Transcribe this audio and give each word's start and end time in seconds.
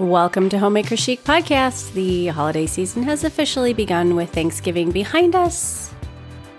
Welcome 0.00 0.48
to 0.48 0.58
Homemaker 0.58 0.96
Chic 0.96 1.22
Podcast. 1.24 1.92
The 1.92 2.28
holiday 2.28 2.64
season 2.64 3.02
has 3.02 3.22
officially 3.22 3.74
begun 3.74 4.16
with 4.16 4.32
Thanksgiving 4.32 4.90
behind 4.92 5.36
us. 5.36 5.92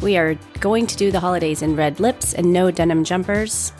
We 0.03 0.15
are 0.15 0.35
going 0.59 0.85
to 0.85 0.95
do 0.95 1.11
the 1.11 1.19
holidays 1.19 1.63
in 1.63 1.75
red 1.75 1.99
lips 1.99 2.35
and 2.35 2.53
no 2.53 2.69
denim 2.69 3.03
jumpers. 3.03 3.73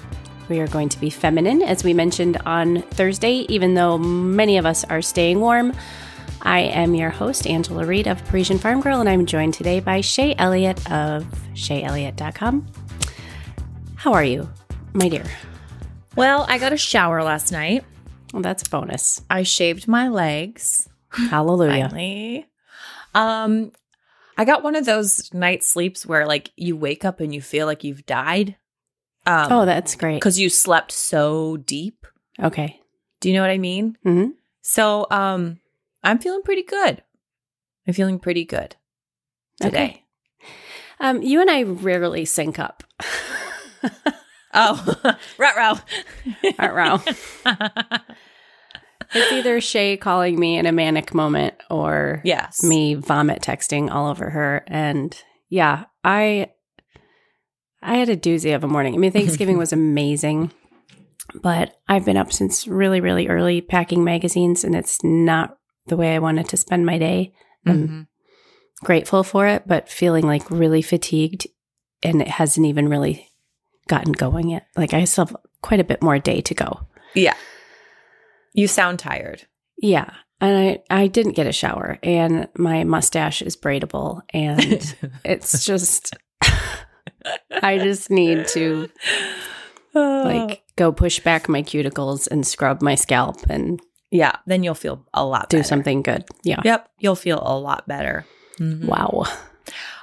We 0.50 0.62
are 0.62 0.68
going 0.68 0.90
to 0.90 1.00
be 1.00 1.12
feminine, 1.12 1.62
as 1.62 1.84
we 1.84 1.94
mentioned 1.94 2.38
on 2.44 2.82
Thursday, 2.82 3.46
even 3.50 3.76
though 3.76 4.00
many 4.00 4.58
of 4.58 4.66
us 4.66 4.84
are 4.86 5.04
staying 5.04 5.40
warm. 5.40 5.74
I 6.42 6.62
am 6.62 6.96
your 6.96 7.12
host, 7.12 7.46
Angela 7.46 7.86
Reed 7.86 8.08
of 8.08 8.26
Parisian 8.26 8.58
Farm 8.58 8.82
Girl, 8.82 9.00
and 9.00 9.08
I'm 9.08 9.28
joined 9.28 9.54
today 9.54 9.80
by 9.80 10.02
Shay 10.02 10.34
Elliott 10.40 10.92
of 10.92 11.24
ShayElliott.com. 11.54 12.66
How 13.94 14.14
are 14.14 14.26
you, 14.26 14.50
my 14.94 15.08
dear? 15.08 15.26
Well, 16.16 16.48
I 16.50 16.58
got 16.58 16.74
a 16.74 16.78
shower 16.78 17.22
last 17.22 17.52
night. 17.52 17.86
Well, 18.34 18.42
that's 18.42 18.64
a 18.64 18.70
bonus. 18.70 19.22
I 19.30 19.44
shaved 19.44 19.88
my 19.88 20.08
legs. 20.08 20.88
Hallelujah. 21.10 21.90
Finally. 21.90 22.48
Um, 23.14 23.72
I 24.38 24.46
got 24.46 24.64
one 24.64 24.76
of 24.76 24.86
those 24.86 25.34
night 25.34 25.64
sleeps 25.64 26.06
where 26.06 26.26
like 26.26 26.52
you 26.56 26.76
wake 26.78 27.04
up 27.04 27.20
and 27.20 27.34
you 27.34 27.42
feel 27.42 27.66
like 27.66 27.84
you've 27.84 28.06
died. 28.06 28.56
Um, 29.28 29.52
oh, 29.52 29.66
that's 29.66 29.96
great. 29.96 30.16
because 30.16 30.40
you 30.40 30.50
slept 30.50 30.92
so 30.92 31.58
deep. 31.58 32.08
Okay. 32.42 32.80
Do 33.20 33.30
you 33.30 33.36
know 33.36 33.42
what 33.42 33.52
I 33.52 33.58
mean? 33.60 33.98
Mm-hmm. 34.06 34.32
So, 34.62 35.06
um, 35.12 35.60
I'm 36.04 36.18
feeling 36.18 36.42
pretty 36.42 36.64
good. 36.64 37.04
I'm 37.88 37.94
feeling 37.94 38.18
pretty 38.18 38.46
good 38.46 38.76
today. 39.60 40.06
Um, 41.00 41.22
you 41.22 41.42
and 41.42 41.50
I 41.50 41.64
rarely 41.64 42.26
sync 42.26 42.58
up. 42.58 42.84
Oh, 44.54 45.16
rat 45.38 45.56
row 45.58 45.74
Ruh-roh. 46.60 47.02
It's 49.14 49.32
either 49.34 49.60
Shay 49.60 49.98
calling 49.98 50.40
me 50.40 50.58
in 50.58 50.66
a 50.66 50.72
manic 50.72 51.14
moment 51.14 51.56
or 51.70 52.22
yes, 52.24 52.64
me 52.64 52.94
vomit 52.94 53.42
texting 53.42 53.92
all 53.92 54.10
over 54.10 54.30
her. 54.30 54.64
And 54.68 55.14
yeah, 55.50 55.86
I 56.04 56.52
I 57.82 57.96
had 57.98 58.08
a 58.08 58.16
doozy 58.16 58.56
of 58.56 58.64
a 58.64 58.68
morning. 58.70 58.94
I 58.94 58.98
mean, 58.98 59.12
Thanksgiving 59.12 59.58
was 59.58 59.74
amazing, 59.74 60.52
but 61.42 61.76
I've 61.90 62.06
been 62.06 62.16
up 62.16 62.32
since 62.32 62.68
really, 62.70 63.02
really 63.02 63.28
early 63.28 63.60
packing 63.60 64.04
magazines, 64.06 64.64
and 64.64 64.76
it's 64.76 65.04
not 65.04 65.58
the 65.88 65.98
way 65.98 66.16
I 66.16 66.20
wanted 66.20 66.48
to 66.50 66.58
spend 66.58 66.86
my 66.86 66.98
day. 66.98 67.34
I'm 67.66 67.88
Mhm. 67.88 68.08
grateful 68.86 69.24
for 69.24 69.46
it, 69.46 69.64
but 69.68 69.90
feeling 69.90 70.26
like 70.26 70.50
really 70.50 70.82
fatigued, 70.82 71.48
and 72.02 72.22
it 72.22 72.30
hasn't 72.30 72.66
even 72.66 72.88
really 72.88 73.28
gotten 73.88 74.14
going 74.14 74.50
yet. 74.50 74.68
Like 74.76 74.94
I 74.94 75.04
still 75.06 75.26
have 75.26 75.36
quite 75.62 75.80
a 75.80 75.84
bit 75.86 76.02
more 76.02 76.20
day 76.20 76.42
to 76.42 76.54
go. 76.54 76.82
Yeah, 77.14 77.36
you 78.54 78.68
sound 78.68 79.00
tired. 79.00 79.48
Yeah. 79.78 80.12
And 80.44 80.58
I, 80.90 81.04
I 81.04 81.06
didn't 81.08 81.34
get 81.36 81.46
a 81.46 81.52
shower 81.52 82.00
and 82.02 82.48
my 82.58 82.84
mustache 82.84 83.44
is 83.44 83.56
braidable 83.56 84.22
and 84.34 84.96
it's 85.24 85.64
just 85.64 86.16
I 87.62 87.78
just 87.78 88.10
need 88.10 88.48
to 88.48 88.90
like 89.94 90.64
go 90.78 90.92
push 90.92 91.20
back 91.20 91.48
my 91.48 91.62
cuticles 91.62 92.28
and 92.32 92.46
scrub 92.48 92.82
my 92.82 92.96
scalp 92.96 93.38
and 93.50 93.80
yeah, 94.10 94.36
then 94.48 94.64
you'll 94.64 94.74
feel 94.74 95.06
a 95.14 95.24
lot. 95.24 95.50
do 95.50 95.58
better. 95.58 95.68
something 95.68 96.02
good. 96.02 96.26
Yeah. 96.44 96.60
Yep, 96.66 96.90
you'll 97.00 97.16
feel 97.16 97.40
a 97.46 97.56
lot 97.58 97.88
better. 97.88 98.26
Mhm. 98.60 98.86
Wow. 98.86 99.26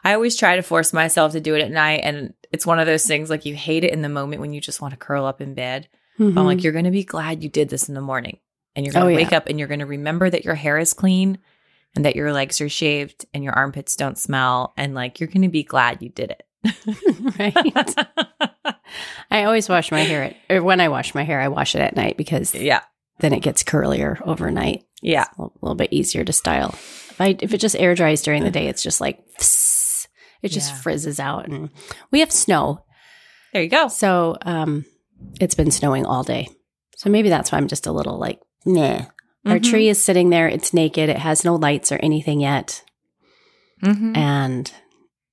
I 0.05 0.15
always 0.15 0.37
try 0.37 0.57
to 0.57 0.63
force 0.63 0.93
myself 0.93 1.33
to 1.33 1.41
do 1.41 1.55
it 1.55 1.63
at 1.63 1.71
night, 1.71 2.01
and 2.05 2.35
it's 2.53 2.67
one 2.67 2.79
of 2.79 2.87
those 2.87 3.07
things 3.07 3.29
like 3.31 3.45
you 3.45 3.55
hate 3.55 3.85
it 3.85 3.93
in 3.93 4.03
the 4.03 4.09
moment 4.09 4.41
when 4.41 4.53
you 4.53 4.61
just 4.61 4.81
want 4.81 4.93
to 4.93 4.99
curl 4.99 5.25
up 5.25 5.41
in 5.41 5.55
bed. 5.55 5.89
I'm 6.19 6.35
Mhm. 6.35 6.45
like, 6.47 6.63
you're 6.65 6.73
going 6.73 6.85
to 6.87 6.91
be 6.91 7.05
glad 7.05 7.43
you 7.43 7.49
did 7.49 7.69
this 7.69 7.89
in 7.89 7.95
the 7.95 8.01
morning, 8.01 8.39
and 8.75 8.85
you're 8.87 8.93
going 8.93 9.05
Oh, 9.05 9.09
to 9.09 9.13
yeah. 9.13 9.25
wake 9.25 9.33
up 9.33 9.49
and 9.49 9.59
you're 9.59 9.69
going 9.69 9.81
to 9.81 9.87
remember 9.87 10.29
that 10.31 10.45
your 10.45 10.55
hair 10.57 10.79
is 10.79 10.93
clean, 10.93 11.39
and 11.95 12.05
that 12.05 12.17
your 12.17 12.33
legs 12.33 12.61
are 12.61 12.69
shaved, 12.69 13.25
and 13.35 13.43
your 13.45 13.53
armpits 13.53 13.97
don't 13.97 14.19
smell, 14.19 14.73
and 14.77 14.95
like 14.95 15.21
you're 15.21 15.29
going 15.29 15.43
to 15.43 15.49
be 15.49 15.63
glad 15.63 16.03
you 16.03 16.09
did 16.09 16.31
it. 16.33 16.43
right. 17.39 17.95
I 19.31 19.45
always 19.45 19.69
wash 19.69 19.91
my 19.91 20.01
hair 20.01 20.25
at, 20.25 20.37
or 20.51 20.63
when 20.63 20.81
I 20.81 20.89
wash 20.89 21.15
my 21.15 21.23
hair, 21.23 21.41
I 21.41 21.49
wash 21.49 21.75
it 21.75 21.81
at 21.81 21.95
night 21.97 22.17
because 22.17 22.55
yeah, 22.55 22.81
then 23.21 23.33
it 23.33 23.41
gets 23.41 23.63
curlier 23.63 24.21
overnight. 24.27 24.85
yeah, 25.03 25.27
It's 25.31 25.39
a 25.39 25.43
little 25.61 25.75
bit 25.77 25.93
easier 25.93 26.25
to 26.25 26.33
style. 26.33 26.75
If 27.19 27.21
I 27.21 27.37
if 27.41 27.53
it 27.53 27.59
just 27.59 27.75
air 27.77 27.95
dries 27.97 28.23
during 28.23 28.45
the 28.45 28.51
day, 28.51 28.69
it's 28.69 28.83
just 28.83 29.01
like 29.01 29.19
it 30.43 30.49
just 30.51 30.71
Yeah. 30.73 30.79
frizzes 30.79 31.19
out. 31.19 31.49
And 31.49 31.71
we 32.13 32.21
have 32.21 32.31
snow, 32.31 32.85
there 33.53 33.63
you 33.63 33.69
go. 33.69 33.89
so 33.89 34.37
um, 34.43 34.85
it's 35.41 35.57
been 35.57 35.71
snowing 35.73 36.07
all 36.07 36.23
day. 36.23 36.49
So 36.97 37.11
maybe 37.11 37.29
that's 37.29 37.51
why 37.51 37.59
I'm 37.59 37.67
just 37.69 37.87
a 37.87 37.93
little 37.93 38.19
like 38.19 38.41
meh. 38.65 39.05
Our 39.47 39.59
Mhm. 39.59 39.71
tree 39.71 39.89
is 39.89 40.03
sitting 40.03 40.31
there; 40.31 40.49
it's 40.49 40.73
naked. 40.75 41.09
It 41.09 41.19
has 41.19 41.45
no 41.45 41.55
lights 41.57 41.91
or 41.91 41.97
anything 41.97 42.41
yet, 42.41 42.83
Mhm. 43.83 44.17
and 44.17 44.73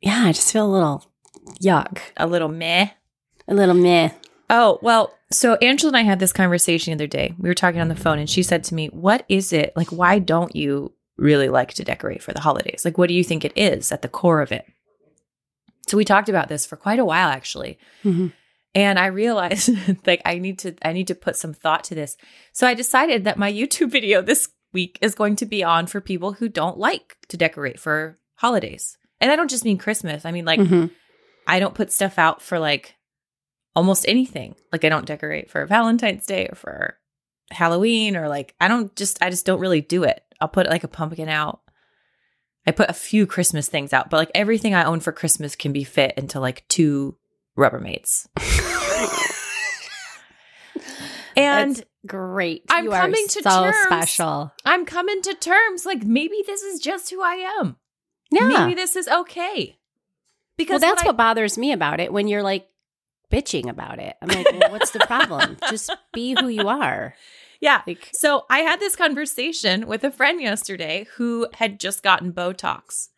yeah, 0.01 0.23
I 0.25 0.31
just 0.31 0.51
feel 0.53 0.65
a 0.65 0.71
little 0.73 1.05
yuck, 1.61 1.99
a 2.17 2.25
little 2.27 2.47
meh. 2.49 2.89
a 3.47 3.53
little 3.53 3.75
meh. 3.75 4.09
Oh, 4.49 4.79
well, 4.81 5.13
so 5.31 5.53
Angela 5.55 5.89
and 5.89 5.97
I 5.97 6.01
had 6.01 6.19
this 6.19 6.33
conversation 6.33 6.91
the 6.91 6.95
other 7.03 7.07
day. 7.07 7.33
We 7.39 7.47
were 7.49 7.53
talking 7.55 7.79
on 7.81 7.89
the 7.89 7.95
phone 7.95 8.17
and 8.19 8.27
she 8.29 8.41
said 8.43 8.63
to 8.65 8.73
me, 8.75 8.87
What 8.87 9.23
is 9.29 9.51
it? 9.53 9.71
Like, 9.75 9.89
why 9.89 10.17
don't 10.19 10.55
you 10.55 10.93
really 11.17 11.49
like 11.49 11.73
to 11.75 11.83
decorate 11.83 12.21
for 12.23 12.33
the 12.33 12.41
holidays? 12.41 12.83
Like, 12.85 12.97
what 12.97 13.07
do 13.07 13.13
you 13.13 13.23
think 13.23 13.45
it 13.45 13.53
is 13.55 13.91
at 13.91 14.01
the 14.01 14.07
core 14.09 14.41
of 14.41 14.51
it? 14.51 14.65
So 15.87 15.97
we 15.97 16.05
talked 16.05 16.29
about 16.29 16.47
this 16.49 16.65
for 16.65 16.75
quite 16.75 16.99
a 16.99 17.05
while 17.05 17.29
actually. 17.29 17.77
Mhm. 18.03 18.33
And 18.73 18.99
I 18.99 19.05
realized 19.07 19.69
like 20.07 20.21
I 20.25 20.39
need 20.39 20.59
to 20.59 20.75
I 20.83 20.93
need 20.93 21.07
to 21.07 21.15
put 21.15 21.35
some 21.35 21.53
thought 21.53 21.83
to 21.85 21.95
this. 21.95 22.17
So 22.53 22.67
I 22.67 22.73
decided 22.73 23.23
that 23.25 23.37
my 23.37 23.51
YouTube 23.51 23.91
video 23.97 24.21
this 24.21 24.49
week 24.73 24.97
is 25.01 25.15
going 25.15 25.35
to 25.37 25.45
be 25.45 25.63
on 25.63 25.87
for 25.87 26.01
people 26.01 26.33
who 26.33 26.49
don't 26.49 26.77
like 26.77 27.17
to 27.29 27.37
decorate 27.37 27.79
for 27.79 28.17
holidays. 28.35 28.97
And 29.21 29.31
I 29.31 29.35
don't 29.37 29.49
just 29.49 29.63
mean 29.63 29.77
Christmas. 29.77 30.25
I 30.25 30.31
mean 30.31 30.45
like 30.45 30.59
Mhm. 30.59 30.89
I 31.47 31.59
don't 31.59 31.75
put 31.75 31.91
stuff 31.93 32.17
out 32.17 32.41
for 32.41 32.57
like 32.59 32.95
almost 33.75 34.05
anything. 34.07 34.55
Like 34.73 34.83
I 34.83 34.89
don't 34.89 35.05
decorate 35.05 35.51
for 35.51 35.65
Valentine's 35.67 36.25
Day 36.25 36.47
or 36.51 36.55
for 36.55 36.97
Halloween 37.51 38.17
or 38.17 38.27
like 38.27 38.55
I 38.59 38.67
don't 38.67 38.93
just 38.95 39.21
I 39.21 39.29
just 39.29 39.45
don't 39.45 39.59
really 39.59 39.81
do 39.81 40.03
it. 40.03 40.23
I'll 40.41 40.47
put 40.47 40.67
like 40.69 40.83
a 40.83 40.87
pumpkin 40.89 41.29
out. 41.29 41.61
I 42.67 42.71
put 42.71 42.89
a 42.89 42.93
few 42.93 43.27
Christmas 43.27 43.67
things 43.67 43.93
out, 43.93 44.09
but 44.09 44.17
like 44.17 44.31
everything 44.33 44.73
I 44.73 44.83
own 44.85 44.99
for 44.99 45.11
Christmas 45.11 45.55
can 45.55 45.71
be 45.71 45.83
fit 45.83 46.13
into 46.17 46.39
like 46.39 46.67
two 46.67 47.15
Rubbermaids. 47.57 48.27
and 51.37 51.75
That's 51.75 51.87
great. 52.07 52.63
I'm 52.69 52.85
You 52.85 52.91
coming 52.91 53.25
to 53.27 53.43
so 53.43 53.63
terms. 53.63 53.75
special. 53.85 54.53
I'm 54.65 54.85
coming 54.85 55.21
to 55.23 55.33
terms 55.35 55.85
like 55.85 56.03
maybe 56.03 56.43
this 56.45 56.61
is 56.63 56.79
just 56.79 57.09
who 57.09 57.21
I 57.21 57.35
am. 57.59 57.77
Yeah. 58.31 58.47
Maybe 58.47 58.73
this 58.75 58.95
is 58.95 59.07
okay. 59.07 59.77
Because 60.57 60.81
well, 60.81 60.91
that's 60.91 61.01
when 61.03 61.07
I- 61.07 61.09
what 61.09 61.17
bothers 61.17 61.57
me 61.57 61.71
about 61.71 61.99
it 61.99 62.11
when 62.11 62.27
you're 62.27 62.43
like 62.43 62.67
bitching 63.31 63.69
about 63.69 63.99
it. 63.99 64.15
I'm 64.21 64.29
like, 64.29 64.47
well, 64.51 64.71
what's 64.71 64.91
the 64.91 64.99
problem? 64.99 65.57
Just 65.69 65.91
be 66.13 66.35
who 66.39 66.47
you 66.47 66.69
are. 66.69 67.15
Yeah. 67.61 67.81
Like, 67.87 68.09
So 68.13 68.45
I 68.49 68.59
had 68.59 68.79
this 68.79 68.95
conversation 68.95 69.87
with 69.87 70.03
a 70.03 70.11
friend 70.11 70.41
yesterday 70.41 71.07
who 71.17 71.47
had 71.53 71.79
just 71.79 72.03
gotten 72.03 72.33
Botox. 72.33 73.09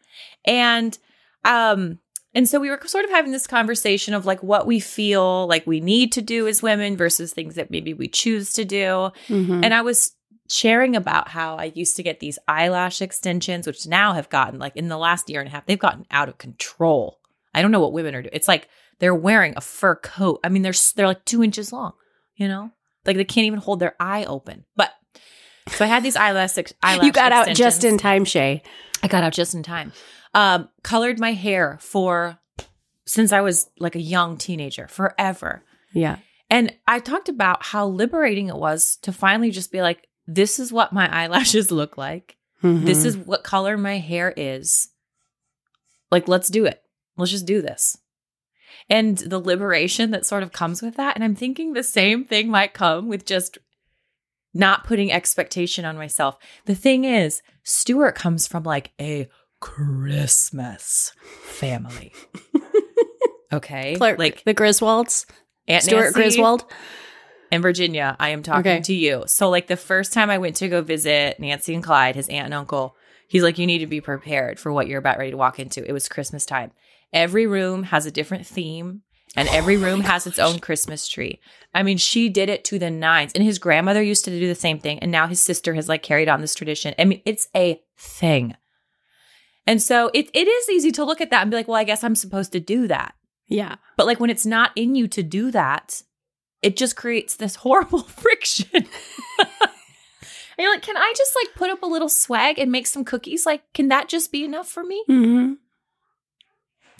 And 0.45 0.97
um 1.45 1.99
and 2.33 2.47
so 2.47 2.59
we 2.59 2.69
were 2.69 2.79
sort 2.85 3.05
of 3.05 3.11
having 3.11 3.31
this 3.31 3.47
conversation 3.47 4.13
of 4.13 4.25
like 4.25 4.43
what 4.43 4.67
we 4.67 4.79
feel 4.79 5.47
like 5.47 5.65
we 5.65 5.79
need 5.79 6.11
to 6.13 6.21
do 6.21 6.47
as 6.47 6.61
women 6.61 6.95
versus 6.95 7.33
things 7.33 7.55
that 7.55 7.71
maybe 7.71 7.93
we 7.93 8.07
choose 8.07 8.53
to 8.53 8.65
do. 8.65 9.11
mhm. 9.27 9.63
And 9.63 9.73
I 9.73 9.81
was 9.81 10.11
sharing 10.49 10.95
about 10.95 11.29
how 11.29 11.55
I 11.55 11.71
used 11.75 11.95
to 11.97 12.03
get 12.03 12.19
these 12.19 12.39
eyelash 12.47 13.01
extensions, 13.01 13.67
which 13.67 13.87
now 13.87 14.13
have 14.13 14.29
gotten 14.29 14.59
like 14.59 14.75
in 14.75 14.87
the 14.87 14.97
last 14.97 15.29
year 15.29 15.41
and 15.41 15.47
a 15.47 15.51
half, 15.51 15.65
they've 15.65 15.79
gotten 15.79 16.05
out 16.11 16.29
of 16.29 16.37
control. 16.37 17.19
I 17.53 17.61
don't 17.61 17.71
know 17.71 17.79
what 17.79 17.93
women 17.93 18.15
are 18.15 18.21
doing. 18.21 18.33
It's 18.33 18.47
like 18.47 18.69
they're 18.99 19.15
wearing 19.15 19.53
a 19.55 19.61
fur 19.61 19.95
coat. 19.95 20.39
I 20.43 20.49
mean, 20.49 20.61
they're 20.61 20.73
they're 20.95 21.07
like 21.07 21.25
two 21.25 21.43
inches 21.43 21.73
long. 21.73 21.93
You 22.35 22.47
know, 22.47 22.71
like 23.07 23.17
they 23.17 23.25
can't 23.25 23.45
even 23.45 23.59
hold 23.59 23.79
their 23.79 23.95
eye 23.99 24.25
open. 24.25 24.65
But 24.75 24.91
so 25.69 25.85
I 25.85 25.87
had 25.87 26.03
these 26.03 26.15
eyelash 26.25 26.57
ex- 26.57 26.73
eyelash. 26.83 27.05
you 27.05 27.11
got 27.11 27.31
out 27.31 27.47
just 27.55 27.83
in 27.83 27.97
time, 27.97 28.25
Shay. 28.25 28.61
I 29.01 29.07
got 29.07 29.23
out 29.23 29.33
just 29.33 29.55
in 29.55 29.63
time. 29.63 29.91
Um, 30.33 30.69
colored 30.83 31.19
my 31.19 31.33
hair 31.33 31.77
for 31.81 32.37
since 33.05 33.31
I 33.31 33.41
was 33.41 33.69
like 33.79 33.95
a 33.95 34.01
young 34.01 34.37
teenager, 34.37 34.87
forever. 34.87 35.63
Yeah. 35.93 36.17
And 36.49 36.73
I 36.87 36.99
talked 36.99 37.29
about 37.29 37.63
how 37.65 37.87
liberating 37.87 38.47
it 38.49 38.55
was 38.55 38.97
to 39.03 39.11
finally 39.11 39.49
just 39.51 39.71
be 39.71 39.81
like, 39.81 40.07
this 40.27 40.59
is 40.59 40.71
what 40.73 40.91
my 40.93 41.07
eyelashes 41.23 41.71
look 41.71 41.97
like. 41.97 42.35
This 42.61 43.03
Mhm. 43.03 43.05
is 43.05 43.17
what 43.17 43.43
color 43.43 43.77
my 43.77 43.97
hair 43.97 44.33
is. 44.35 44.89
Like, 46.11 46.27
let's 46.27 46.49
do 46.49 46.65
it. 46.65 46.81
Let's 47.17 47.31
just 47.31 47.45
do 47.45 47.61
this. 47.61 47.97
And 48.89 49.17
the 49.17 49.39
liberation 49.39 50.11
that 50.11 50.25
sort 50.25 50.43
of 50.43 50.51
comes 50.53 50.81
with 50.81 50.95
that. 50.95 51.15
And 51.15 51.23
I'm 51.23 51.35
thinking 51.35 51.73
the 51.73 51.83
same 51.83 52.23
thing 52.23 52.49
might 52.49 52.73
come 52.73 53.07
with 53.09 53.25
just 53.25 53.57
not 54.53 54.85
putting 54.85 55.11
expectation 55.11 55.83
on 55.85 55.97
myself. 55.97 56.37
The 56.65 56.75
thing 56.75 57.03
is, 57.03 57.41
Stuart 57.63 58.15
comes 58.15 58.47
from 58.47 58.63
like 58.63 58.91
a 58.99 59.27
Christmas 59.59 61.13
family. 61.43 62.13
Okay. 63.53 63.95
Clark, 63.95 64.19
like 64.19 64.43
the 64.43 64.53
Griswolds, 64.53 65.25
Aunt 65.69 65.81
Stuart 65.81 66.01
Nancy, 66.01 66.13
Griswold. 66.15 66.65
In 67.49 67.61
Virginia, 67.61 68.17
I 68.19 68.29
am 68.29 68.43
talking 68.43 68.59
Okay. 68.73 68.81
to 68.81 68.93
you. 68.93 69.23
So, 69.27 69.49
like 69.49 69.67
the 69.67 69.77
first 69.77 70.11
time 70.11 70.29
I 70.29 70.37
went 70.37 70.57
to 70.57 70.67
go 70.67 70.81
visit 70.81 71.39
Nancy 71.39 71.73
and 71.73 71.81
Clyde, 71.81 72.15
his 72.15 72.27
aunt 72.27 72.43
and 72.45 72.53
uncle, 72.53 72.97
he's 73.29 73.43
like, 73.43 73.57
"You 73.57 73.65
need 73.65 73.77
to 73.77 73.87
be 73.87 74.01
prepared 74.01 74.59
for 74.59 74.73
what 74.73 74.87
you're 74.87 74.99
about 74.99 75.17
ready 75.17 75.31
to 75.31 75.37
walk 75.37 75.59
into." 75.59 75.81
It 75.87 75.93
was 75.93 76.09
Christmas 76.09 76.45
time. 76.45 76.71
Every 77.13 77.47
room 77.47 77.83
has 77.83 78.05
a 78.05 78.11
different 78.11 78.45
theme, 78.45 79.01
and 79.35 79.47
every 79.49 79.77
room 79.77 80.01
has 80.01 80.27
its 80.27 80.39
own 80.39 80.59
Christmas 80.59 81.07
tree. 81.07 81.39
I 81.73 81.83
mean, 81.83 81.97
she 81.97 82.29
did 82.29 82.49
it 82.49 82.63
to 82.65 82.79
the 82.79 82.89
nines, 82.89 83.31
and 83.33 83.43
his 83.43 83.59
grandmother 83.59 84.01
used 84.01 84.25
to 84.25 84.31
do 84.31 84.47
the 84.47 84.55
same 84.55 84.79
thing, 84.79 84.99
and 84.99 85.11
now 85.11 85.27
his 85.27 85.41
sister 85.41 85.73
has 85.73 85.87
like 85.87 86.03
carried 86.03 86.29
on 86.29 86.41
this 86.41 86.55
tradition. 86.55 86.95
I 86.97 87.05
mean, 87.05 87.21
it's 87.25 87.47
a 87.55 87.81
thing. 87.97 88.55
And 89.67 89.81
so 89.81 90.09
it, 90.13 90.29
it 90.33 90.47
is 90.47 90.69
easy 90.69 90.91
to 90.93 91.03
look 91.03 91.19
at 91.19 91.29
that 91.29 91.41
and 91.41 91.51
be 91.51 91.57
like, 91.57 91.67
well, 91.67 91.77
I 91.77 91.83
guess 91.83 92.03
I'm 92.03 92.15
supposed 92.15 92.53
to 92.53 92.59
do 92.59 92.87
that. 92.87 93.15
Yeah. 93.47 93.75
But 93.97 94.07
like 94.07 94.19
when 94.19 94.29
it's 94.29 94.45
not 94.45 94.71
in 94.75 94.95
you 94.95 95.07
to 95.09 95.21
do 95.21 95.51
that, 95.51 96.01
it 96.61 96.77
just 96.77 96.95
creates 96.95 97.35
this 97.35 97.55
horrible 97.67 98.03
friction. 98.03 98.69
and 98.73 98.87
you're 100.57 100.73
like, 100.73 100.83
can 100.83 100.97
I 100.97 101.13
just 101.15 101.35
like 101.35 101.55
put 101.55 101.69
up 101.69 101.83
a 101.83 101.87
little 101.87 102.09
swag 102.09 102.57
and 102.57 102.71
make 102.71 102.87
some 102.87 103.03
cookies? 103.03 103.45
Like, 103.45 103.61
can 103.73 103.89
that 103.89 104.07
just 104.07 104.31
be 104.31 104.45
enough 104.45 104.69
for 104.69 104.83
me? 104.83 105.03
Mm-hmm. 105.09 105.53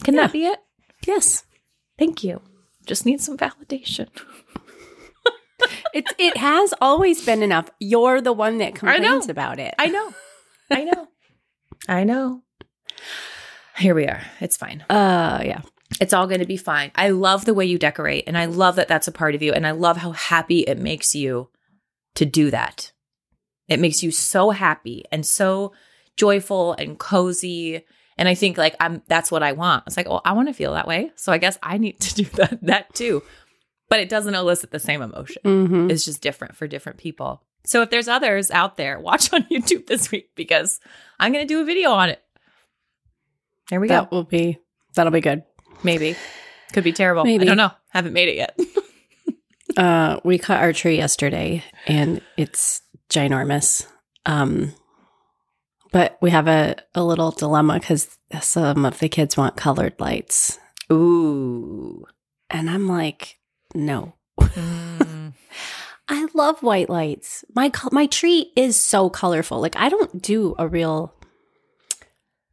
Can 0.04 0.14
Yeah. 0.14 0.22
that 0.22 0.32
be 0.32 0.46
it? 0.46 0.58
Yes. 1.06 1.44
Thank 1.98 2.22
you. 2.24 2.40
Just 2.86 3.04
need 3.06 3.20
some 3.20 3.36
validation. 3.36 4.08
It 5.92 6.04
it 6.18 6.36
has 6.36 6.72
always 6.80 7.24
been 7.24 7.42
enough. 7.42 7.68
You're 7.80 8.20
the 8.20 8.32
one 8.32 8.58
that 8.58 8.76
complains 8.76 9.28
about 9.28 9.58
it. 9.58 9.74
I 9.78 9.86
know. 9.88 10.14
I 10.70 10.84
know. 10.84 11.08
I 11.88 12.04
know. 12.04 12.42
Here 13.76 13.94
we 13.94 14.06
are. 14.06 14.22
It's 14.40 14.56
fine. 14.56 14.82
uh 14.88 15.42
yeah. 15.44 15.62
It's 16.00 16.12
all 16.12 16.26
going 16.28 16.40
to 16.40 16.46
be 16.46 16.56
fine. 16.58 16.92
I 16.94 17.08
love 17.08 17.44
the 17.44 17.54
way 17.54 17.64
you 17.66 17.76
decorate 17.78 18.24
and 18.28 18.38
I 18.38 18.44
love 18.44 18.76
that 18.76 18.86
that's 18.88 19.08
a 19.08 19.12
part 19.12 19.34
of 19.34 19.42
you 19.42 19.52
and 19.52 19.66
I 19.66 19.72
love 19.72 19.96
how 19.96 20.12
happy 20.12 20.60
it 20.60 20.78
makes 20.78 21.14
you 21.14 21.48
to 22.14 22.24
do 22.24 22.50
that. 22.52 22.92
It 23.66 23.80
makes 23.80 24.02
you 24.02 24.10
so 24.12 24.50
happy 24.50 25.04
and 25.10 25.26
so 25.26 25.72
joyful 26.16 26.74
and 26.74 26.98
cozy 26.98 27.84
and 28.18 28.28
I 28.28 28.34
think 28.34 28.58
like 28.58 28.76
I'm 28.80 29.02
that's 29.08 29.30
what 29.30 29.42
I 29.42 29.52
want. 29.52 29.84
It's 29.86 29.96
like, 29.96 30.08
"Oh, 30.08 30.20
I 30.24 30.32
want 30.32 30.48
to 30.48 30.54
feel 30.54 30.74
that 30.74 30.86
way." 30.86 31.12
So 31.16 31.32
I 31.32 31.38
guess 31.38 31.58
I 31.62 31.78
need 31.78 32.00
to 32.00 32.14
do 32.22 32.24
that 32.36 32.58
that 32.62 32.94
too. 32.94 33.22
But 33.88 34.00
it 34.00 34.10
doesn't 34.10 34.34
elicit 34.34 34.70
the 34.70 34.78
same 34.78 35.00
emotion. 35.00 35.40
Mm-hmm. 35.44 35.90
It's 35.90 36.04
just 36.04 36.20
different 36.20 36.56
for 36.56 36.66
different 36.66 36.98
people. 36.98 37.42
So 37.64 37.80
if 37.80 37.88
there's 37.88 38.08
others 38.08 38.50
out 38.50 38.76
there, 38.76 39.00
watch 39.00 39.32
on 39.32 39.44
YouTube 39.44 39.86
this 39.86 40.10
week 40.10 40.30
because 40.34 40.78
I'm 41.18 41.32
going 41.32 41.46
to 41.46 41.48
do 41.54 41.60
a 41.60 41.64
video 41.64 41.92
on 41.92 42.10
it. 42.10 42.22
There 43.70 43.80
we 43.80 43.88
That 43.88 44.10
go. 44.10 44.16
will 44.16 44.24
be 44.24 44.58
that'll 44.94 45.12
be 45.12 45.20
good. 45.22 45.42
Maybe. 45.82 46.16
Could 46.72 46.84
be 46.84 46.92
terrible. 46.92 47.24
Maybe. 47.24 47.44
I 47.44 47.46
don't 47.46 47.56
know. 47.56 47.70
Haven't 47.90 48.12
made 48.12 48.28
it 48.28 48.36
yet. 48.36 48.58
Uh, 49.76 50.18
we 50.24 50.38
cut 50.38 50.60
our 50.60 50.72
tree 50.72 50.96
yesterday, 50.96 51.62
and 51.86 52.20
it's 52.36 52.82
ginormous. 53.10 53.86
Um, 54.26 54.74
but 55.92 56.18
we 56.20 56.30
have 56.30 56.48
a, 56.48 56.76
a 56.94 57.02
little 57.02 57.30
dilemma 57.30 57.74
because 57.74 58.18
some 58.40 58.84
of 58.84 58.98
the 58.98 59.08
kids 59.08 59.36
want 59.36 59.56
colored 59.56 59.94
lights, 59.98 60.58
Ooh. 60.92 62.04
and 62.50 62.68
I'm 62.70 62.88
like, 62.88 63.38
no. 63.74 64.14
Mm. 64.40 65.32
I 66.08 66.26
love 66.32 66.62
white 66.62 66.88
lights. 66.88 67.44
My 67.54 67.70
my 67.92 68.06
tree 68.06 68.50
is 68.56 68.82
so 68.82 69.10
colorful. 69.10 69.60
Like 69.60 69.76
I 69.76 69.88
don't 69.88 70.22
do 70.22 70.54
a 70.58 70.66
real. 70.66 71.14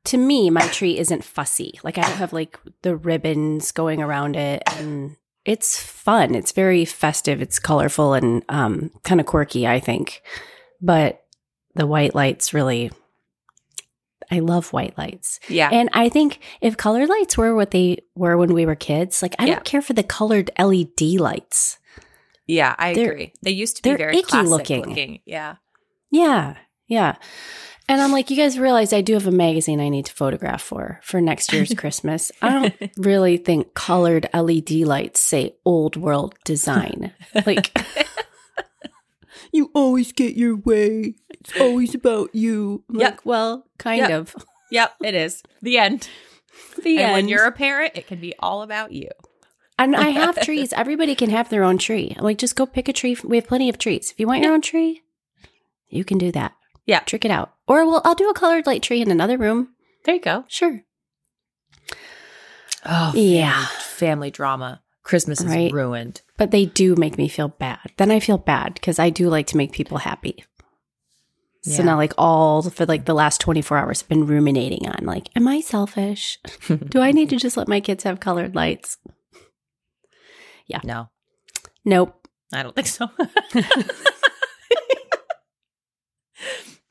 To 0.06 0.18
me, 0.18 0.50
my 0.50 0.68
tree 0.68 1.00
isn't 1.00 1.24
fussy. 1.24 1.80
Like 1.84 1.98
I 1.98 2.02
don't 2.02 2.18
have 2.18 2.34
like 2.34 2.60
the 2.82 2.96
ribbons 2.96 3.72
going 3.72 4.02
around 4.02 4.36
it, 4.36 4.62
and 4.78 5.16
it's 5.46 5.82
fun. 5.82 6.36
It's 6.36 6.52
very 6.52 6.84
festive. 6.84 7.42
It's 7.42 7.58
colorful 7.58 8.14
and 8.14 8.44
um, 8.50 8.92
kind 9.04 9.22
of 9.22 9.26
quirky. 9.26 9.66
I 9.66 9.80
think, 9.80 10.22
but 10.82 11.24
the 11.76 11.88
white 11.88 12.14
lights 12.14 12.54
really. 12.54 12.92
I 14.32 14.40
love 14.40 14.74
white 14.74 14.98
lights. 14.98 15.40
yeah. 15.50 15.70
And 15.72 15.90
I 15.94 16.10
think 16.10 16.40
if 16.62 16.78
colored 16.78 17.10
lights 17.10 17.38
were 17.38 17.54
what 17.56 17.72
they 17.72 18.00
were 18.16 18.38
when 18.38 18.54
we 18.54 18.66
were 18.66 18.76
kids, 18.76 19.22
like 19.22 19.36
I 19.40 19.46
Yeah. 19.46 19.54
don't 19.56 19.66
care 19.66 19.82
for 19.82 19.94
the 19.94 20.04
colored 20.04 20.52
LED 20.58 21.20
lights. 21.20 21.78
yeah, 22.48 22.76
I 22.78 22.94
they're- 22.94 23.12
agree. 23.12 23.34
They 23.42 23.52
used 23.52 23.78
to 23.78 23.84
be 23.84 23.96
very 23.96 24.18
icky 24.18 24.28
classic 24.28 24.50
looking. 24.50 24.86
looking. 24.86 25.20
Yeah. 25.26 25.56
Yeah, 26.12 26.56
yeah. 26.88 27.16
And 27.88 28.02
I'm 28.02 28.12
like, 28.12 28.32
you 28.32 28.38
guys 28.38 28.58
realize 28.58 28.94
I 28.94 29.02
do 29.02 29.14
have 29.14 29.28
a 29.28 29.32
magazine 29.32 29.80
I 29.80 29.90
need 29.90 30.06
to 30.08 30.14
photograph 30.14 30.62
for 30.62 31.00
for 31.04 31.22
next 31.22 31.54
year's 31.54 31.72
Christmas. 31.78 32.32
I 32.42 32.50
don't 32.50 32.92
really 32.98 33.38
think 33.38 33.74
colored 33.76 34.28
LED 34.34 34.72
lights 34.86 35.22
say 35.22 35.56
old 35.66 35.96
world 35.96 36.34
design. 36.46 37.14
Like, 37.46 37.78
you 39.56 39.72
always 39.74 40.12
get 40.12 40.36
your 40.36 40.56
way. 40.58 41.16
It's 41.30 41.60
always 41.60 41.96
about 41.96 42.34
you. 42.36 42.84
I'm 42.90 43.00
Yep. 43.00 43.12
Like, 43.12 43.26
well, 43.26 43.66
kind 43.78 44.00
Yep. 44.00 44.12
of. 44.12 44.36
Yep, 44.72 44.92
it 45.04 45.16
is. 45.16 45.44
The 45.62 45.78
end. 45.78 46.10
The 46.84 47.00
and 47.00 47.14
when 47.14 47.28
you're 47.28 47.46
a 47.46 47.52
parent, 47.52 47.94
it 47.96 48.08
can 48.08 48.20
be 48.20 48.34
all 48.40 48.62
about 48.62 48.92
you. 48.92 49.10
And 49.78 49.96
I 49.96 50.10
have 50.22 50.40
trees. 50.42 50.74
Everybody 50.74 51.16
can 51.16 51.30
have 51.30 51.50
their 51.50 51.64
own 51.64 51.78
tree. 51.78 52.16
Like, 52.20 52.38
just 52.38 52.56
go 52.56 52.66
pick 52.66 52.88
a 52.88 52.94
tree. 52.94 53.18
We 53.24 53.38
have 53.38 53.48
plenty 53.48 53.70
of 53.70 53.78
trees. 53.78 54.12
If 54.12 54.20
you 54.20 54.28
want 54.28 54.42
your 54.44 54.54
own 54.54 54.62
tree, 54.62 55.02
you 55.90 56.04
can 56.06 56.18
do 56.18 56.32
that. 56.32 56.54
Yeah. 56.86 57.00
Trick 57.00 57.26
it 57.26 57.32
out. 57.32 57.54
Or 57.68 57.86
well, 57.86 58.02
I'll 58.06 58.16
do 58.16 58.30
a 58.30 58.34
colored 58.34 58.66
light 58.68 58.84
tree 58.84 59.02
in 59.02 59.12
another 59.12 59.38
room. 59.38 59.70
There 60.06 60.16
you 60.16 60.22
go. 60.22 60.46
Sure. 60.48 60.82
Oh, 62.86 63.12
Yeah. 63.16 63.66
Family 63.82 64.30
drama. 64.32 64.82
Christmas 65.06 65.40
is 65.40 65.46
Right. 65.48 65.72
ruined. 65.72 66.22
But 66.36 66.52
they 66.52 66.66
do 66.66 66.96
make 66.98 67.18
me 67.18 67.28
feel 67.30 67.48
bad. 67.48 67.92
Then 67.98 68.12
I 68.12 68.20
feel 68.20 68.38
bad 68.38 68.74
because 68.74 69.00
I 69.00 69.10
do 69.10 69.30
like 69.30 69.48
to 69.48 69.58
make 69.58 69.72
people 69.72 70.00
happy. 70.00 70.44
So 71.62 71.78
Yeah. 71.82 71.86
now, 71.86 71.96
like, 71.98 72.14
all 72.18 72.62
for 72.64 72.86
like 72.86 73.06
the 73.06 73.14
last 73.14 73.40
24 73.40 73.78
hours, 73.78 74.02
I've 74.04 74.10
been 74.10 74.28
ruminating 74.28 74.88
on, 74.90 75.06
like, 75.06 75.30
am 75.36 75.48
I 75.48 75.62
selfish? 75.62 76.38
do 76.90 77.00
I 77.02 77.12
need 77.12 77.30
to 77.30 77.38
just 77.38 77.56
let 77.56 77.68
my 77.68 77.80
kids 77.80 78.04
have 78.04 78.20
colored 78.20 78.54
lights? 78.56 78.98
Yeah. 80.68 80.82
No, 80.84 81.10
Nope. 81.86 82.28
I 82.52 82.64
don't 82.64 82.76
think 82.76 82.88
so. 82.88 83.08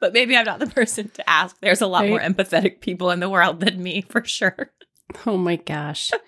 but 0.00 0.12
maybe 0.12 0.36
I'm 0.36 0.44
not 0.44 0.58
the 0.60 0.66
person 0.66 1.08
to 1.10 1.28
ask. 1.30 1.56
There's 1.60 1.80
a 1.80 1.86
lot 1.86 2.02
Right. 2.02 2.10
more 2.10 2.20
empathetic 2.20 2.80
people 2.80 3.10
in 3.10 3.20
the 3.20 3.28
world 3.30 3.60
than 3.60 3.82
me, 3.82 4.02
for 4.08 4.24
sure. 4.24 4.70
Oh 5.26 5.36
my 5.36 5.56
gosh. 5.56 6.10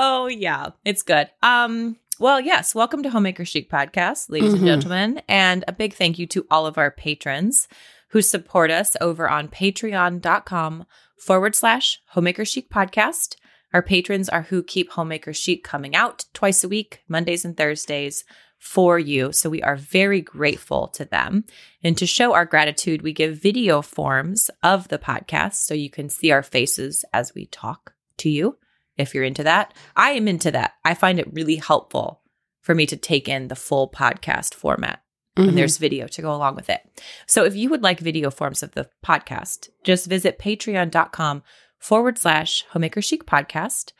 oh 0.00 0.28
yeah, 0.28 0.68
it's 0.84 1.02
good. 1.02 1.28
Um, 1.42 1.96
well, 2.20 2.40
yes, 2.40 2.72
welcome 2.74 3.02
to 3.02 3.10
Homemaker 3.10 3.44
Chic 3.44 3.68
Podcast, 3.68 4.30
ladies 4.30 4.52
and 4.52 4.62
Mhm. 4.62 4.66
gentlemen, 4.66 5.22
and 5.28 5.64
a 5.66 5.72
big 5.72 5.92
thank 5.94 6.18
you 6.20 6.26
to 6.28 6.46
all 6.52 6.66
of 6.66 6.78
our 6.78 6.90
patrons 6.90 7.66
who 8.10 8.22
support 8.22 8.70
us 8.70 8.96
over 9.00 9.28
on 9.28 9.48
patreon.com 9.48 10.86
forward 11.18 11.54
slash 11.56 12.00
Homemaker 12.10 12.44
Chic 12.44 12.70
Podcast. 12.70 13.34
Our 13.74 13.82
patrons 13.82 14.28
are 14.28 14.42
who 14.42 14.62
keep 14.62 14.92
Homemaker 14.92 15.32
Chic 15.32 15.62
coming 15.64 15.94
out 15.96 16.24
twice 16.32 16.62
a 16.62 16.68
week, 16.68 17.02
Mondays 17.08 17.44
and 17.44 17.56
Thursdays 17.56 18.24
for 18.56 18.98
you. 19.00 19.32
So 19.32 19.50
we 19.50 19.62
are 19.62 19.76
very 19.76 20.20
grateful 20.20 20.88
to 20.88 21.04
them. 21.04 21.44
And 21.82 21.98
to 21.98 22.06
show 22.06 22.34
our 22.34 22.44
gratitude, 22.46 23.02
we 23.02 23.12
give 23.12 23.36
video 23.42 23.82
forms 23.82 24.48
of 24.62 24.88
the 24.88 24.98
podcast 24.98 25.54
so 25.56 25.74
you 25.74 25.90
can 25.90 26.08
see 26.08 26.30
our 26.30 26.42
faces 26.42 27.04
as 27.12 27.34
we 27.34 27.46
talk 27.46 27.94
to 28.18 28.30
you 28.30 28.56
if 28.98 29.14
you're 29.14 29.24
into 29.24 29.44
that. 29.44 29.72
I 29.96 30.10
am 30.10 30.28
into 30.28 30.50
that. 30.50 30.72
I 30.84 30.94
find 30.94 31.18
it 31.18 31.32
really 31.32 31.56
helpful 31.56 32.20
for 32.60 32.74
me 32.74 32.84
to 32.86 32.96
take 32.96 33.28
in 33.28 33.48
the 33.48 33.56
full 33.56 33.88
podcast 33.90 34.54
format 34.54 35.00
Mhm. 35.38 35.48
and 35.48 35.58
there's 35.58 35.78
video 35.78 36.06
to 36.08 36.20
go 36.22 36.34
along 36.34 36.56
with 36.56 36.68
it. 36.68 36.80
So 37.26 37.44
if 37.44 37.54
you 37.56 37.70
would 37.70 37.82
like 37.82 38.00
video 38.00 38.30
forms 38.30 38.62
of 38.62 38.72
the 38.72 38.90
podcast, 39.06 39.68
just 39.84 40.06
visit 40.06 40.38
patreon.com 40.38 41.42
forward 41.78 42.18
slash 42.18 42.64
homemaker 42.70 43.00
chic 43.00 43.24
podcast. 43.24 43.92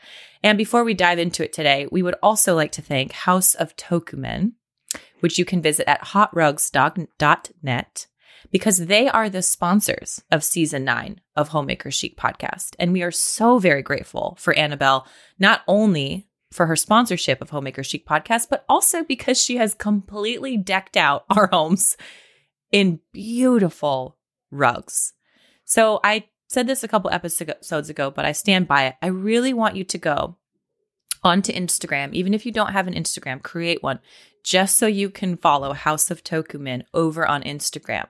And 0.43 0.57
before 0.57 0.83
we 0.83 0.93
dive 0.93 1.17
into 1.17 1.43
it 1.43 1.53
today, 1.53 1.87
we 1.91 2.03
would 2.03 2.15
also 2.21 2.53
like 2.55 2.73
to 2.73 2.81
thank 2.81 3.13
House 3.13 3.55
of 3.55 3.75
Tokumen, 3.77 4.51
which 5.21 5.37
you 5.39 5.45
can 5.45 5.61
visit 5.61 5.89
at 5.89 6.03
hotrugs.net 6.07 8.05
because 8.51 8.85
they 8.85 9.07
are 9.07 9.29
the 9.29 9.41
sponsors 9.41 10.21
of 10.31 10.43
season 10.43 10.83
nine 10.83 11.21
of 11.35 11.49
Homemaker 11.49 11.91
Chic 11.91 12.17
podcast. 12.17 12.75
And 12.79 12.93
we 12.93 13.03
are 13.03 13.11
so 13.11 13.59
very 13.59 13.81
grateful 13.81 14.37
for 14.39 14.53
Annabelle, 14.53 15.07
not 15.37 15.61
only 15.67 16.27
for 16.51 16.65
her 16.65 16.75
sponsorship 16.75 17.41
of 17.41 17.51
Homemaker 17.51 17.83
Chic 17.83 18.07
podcast, 18.07 18.47
but 18.49 18.65
also 18.67 19.03
because 19.03 19.41
she 19.41 19.57
has 19.57 19.73
completely 19.73 20.57
decked 20.57 20.97
out 20.97 21.25
our 21.29 21.47
homes 21.47 21.95
in 22.71 22.99
beautiful 23.13 24.17
rugs. 24.51 25.13
So 25.65 25.99
I 26.03 26.25
said 26.47 26.65
this 26.65 26.83
a 26.83 26.87
couple 26.87 27.11
episodes 27.11 27.89
ago, 27.89 28.09
but 28.09 28.25
I 28.25 28.31
stand 28.31 28.67
by 28.67 28.87
it. 28.87 28.95
I 29.01 29.07
really 29.07 29.53
want 29.53 29.75
you 29.75 29.83
to 29.83 29.97
go 29.99 30.37
onto 31.23 31.53
Instagram, 31.53 32.13
even 32.13 32.33
if 32.33 32.45
you 32.45 32.51
don't 32.51 32.71
have 32.71 32.87
an 32.87 32.95
Instagram, 32.95 33.43
create 33.43 33.83
one 33.83 33.99
just 34.49 34.77
so 34.79 34.87
you 34.87 35.11
can 35.11 35.37
follow 35.37 35.73
House 35.73 36.09
of 36.09 36.23
Tokumen 36.23 36.81
over 36.91 37.27
on 37.27 37.43
Instagram. 37.43 38.07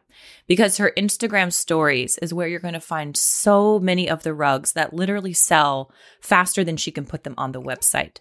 Because 0.48 0.78
her 0.78 0.94
Instagram 0.98 1.52
stories 1.52 2.18
is 2.20 2.34
where 2.34 2.48
you're 2.48 2.62
going 2.62 2.74
to 2.76 2.80
find 2.80 3.18
so 3.18 3.78
many 3.78 4.10
of 4.10 4.24
the 4.24 4.34
rugs 4.34 4.72
that 4.72 4.94
literally 4.94 5.34
sell 5.34 5.92
faster 6.22 6.64
than 6.64 6.78
she 6.78 6.92
can 6.92 7.06
put 7.06 7.26
them 7.26 7.36
on 7.38 7.52
the 7.52 7.62
website. 7.62 8.20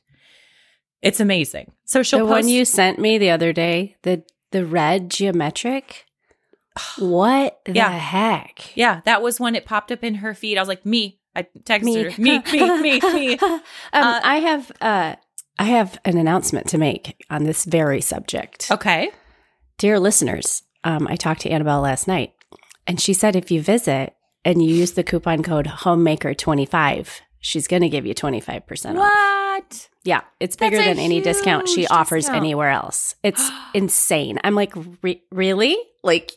It's 1.01 1.21
amazing. 1.21 1.71
So 1.85 2.03
she'll 2.03 2.19
the 2.19 2.25
post 2.25 2.45
one 2.47 2.49
you 2.49 2.65
sent 2.65 2.99
me 2.99 3.19
the 3.19 3.31
other 3.31 3.53
day, 3.53 3.95
the 4.03 4.25
the 4.51 4.67
red 4.67 5.11
geometric. 5.11 6.05
What 6.99 7.61
the 7.67 7.73
Yeah. 7.75 7.91
heck? 7.91 8.77
Yeah, 8.77 9.01
that 9.05 9.23
was 9.23 9.39
when 9.39 9.55
it 9.55 9.65
popped 9.65 9.93
up 9.93 10.03
in 10.03 10.17
her 10.17 10.35
feed. 10.35 10.59
I 10.59 10.61
was 10.61 10.69
like, 10.69 10.85
me. 10.85 11.21
I 11.37 11.45
texted 11.61 11.83
Me. 11.85 12.03
her. 12.03 12.11
Me, 12.21 12.43
me, 12.53 12.81
me, 12.83 13.01
me. 13.13 13.39
um, 13.39 13.61
Uh, 13.93 14.21
I 14.25 14.37
have 14.41 14.73
uh, 14.81 15.15
I 15.59 15.65
have 15.65 15.99
an 16.05 16.17
announcement 16.17 16.69
to 16.69 16.79
make 16.79 17.25
on 17.31 17.45
this 17.45 17.65
very 17.65 18.01
subject. 18.01 18.71
Okay. 18.71 19.11
Dear 19.79 19.99
listeners, 19.99 20.63
um, 20.85 21.07
I 21.09 21.17
talked 21.17 21.41
to 21.43 21.51
Annabelle 21.51 21.81
last 21.81 22.07
night, 22.09 22.33
and 22.87 23.01
she 23.01 23.13
said 23.13 23.35
if 23.37 23.51
you 23.51 23.61
visit 23.63 24.15
and 24.45 24.63
you 24.63 24.75
use 24.75 24.93
the 24.93 25.03
coupon 25.05 25.43
code 25.43 25.67
homemaker25, 25.67 27.21
she's 27.41 27.67
going 27.69 27.83
to 27.83 27.89
give 27.89 28.07
you 28.07 28.15
25% 28.15 28.91
off. 28.91 28.97
What? 28.97 29.89
Yeah, 30.05 30.23
it's 30.41 30.57
bigger 30.57 30.79
than 30.79 30.99
any 30.99 31.21
discount 31.21 31.69
she 31.69 31.87
offers 31.89 32.25
discount. 32.25 32.37
anywhere 32.45 32.71
else. 32.71 33.17
It's 33.23 33.49
insane. 33.75 34.39
I'm 34.45 34.55
like, 34.55 34.73
re- 35.03 35.23
really? 35.33 35.77
Like, 36.03 36.33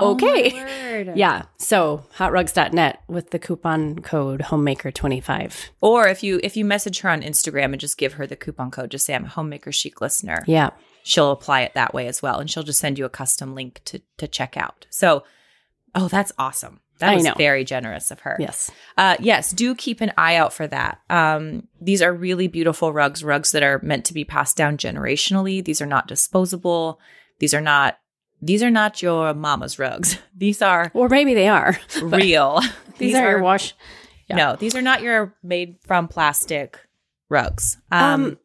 okay. 0.00 0.52
word. 0.52 1.12
yeah. 1.16 1.42
So 1.58 2.04
hotrugs.net 2.16 3.02
with 3.08 3.30
the 3.30 3.38
coupon 3.38 4.00
code 4.00 4.40
homemaker25. 4.40 5.70
Or 5.80 6.08
if 6.08 6.22
you 6.22 6.40
if 6.42 6.56
you 6.56 6.64
message 6.64 7.00
her 7.00 7.10
on 7.10 7.22
Instagram 7.22 7.66
and 7.66 7.80
just 7.80 7.98
give 7.98 8.14
her 8.14 8.26
the 8.26 8.36
coupon 8.36 8.70
code, 8.70 8.90
just 8.90 9.06
say 9.06 9.14
I'm 9.14 9.24
a 9.24 9.28
homemaker 9.28 9.72
chic 9.72 10.00
listener. 10.00 10.44
Yeah. 10.46 10.70
She'll 11.04 11.32
apply 11.32 11.62
it 11.62 11.74
that 11.74 11.94
way 11.94 12.06
as 12.06 12.22
well. 12.22 12.38
And 12.38 12.50
she'll 12.50 12.62
just 12.62 12.78
send 12.78 12.98
you 12.98 13.04
a 13.04 13.10
custom 13.10 13.54
link 13.54 13.80
to 13.86 14.00
to 14.18 14.28
check 14.28 14.56
out. 14.56 14.86
So 14.90 15.24
oh, 15.94 16.08
that's 16.08 16.32
awesome. 16.38 16.80
That 17.02 17.16
was 17.16 17.28
very 17.36 17.64
generous 17.64 18.10
of 18.10 18.20
her. 18.20 18.36
Yes. 18.38 18.70
Uh, 18.96 19.16
yes, 19.18 19.50
do 19.50 19.74
keep 19.74 20.00
an 20.00 20.12
eye 20.16 20.36
out 20.36 20.52
for 20.52 20.68
that. 20.68 21.00
Um, 21.10 21.66
these 21.80 22.00
are 22.00 22.12
really 22.12 22.46
beautiful 22.46 22.92
rugs, 22.92 23.24
rugs 23.24 23.50
that 23.52 23.62
are 23.64 23.80
meant 23.82 24.04
to 24.06 24.14
be 24.14 24.24
passed 24.24 24.56
down 24.56 24.76
generationally. 24.76 25.64
These 25.64 25.82
are 25.82 25.86
not 25.86 26.06
disposable. 26.06 27.00
These 27.40 27.54
are 27.54 27.60
not. 27.60 27.98
These 28.42 28.62
are 28.62 28.70
not 28.70 29.00
your 29.02 29.32
mama's 29.34 29.78
rugs. 29.78 30.18
These 30.36 30.60
are 30.62 30.90
Or 30.94 31.08
maybe 31.08 31.32
they 31.34 31.48
are. 31.48 31.78
real. 32.02 32.60
These, 32.98 33.14
are, 33.14 33.30
your 33.30 33.42
wash. 33.42 33.74
yeah. 34.28 34.36
No, 34.36 34.56
these 34.56 34.74
are 34.76 34.82
not 34.82 35.00
your 35.02 35.34
made 35.42 35.76
from 35.86 36.08
plastic 36.08 36.78
rugs. 37.28 37.78
Um, 37.90 38.02
Um, 38.02 38.38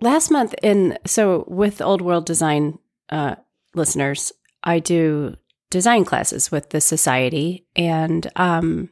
last 0.00 0.30
month 0.30 0.54
in 0.62 0.98
so 1.06 1.44
with 1.48 1.80
old 1.80 2.00
world 2.02 2.26
design 2.26 2.78
uh 3.10 3.34
listeners 3.74 4.32
i 4.64 4.78
do 4.78 5.36
design 5.70 6.04
classes 6.04 6.50
with 6.50 6.70
the 6.70 6.80
society 6.80 7.66
and 7.76 8.30
um 8.36 8.88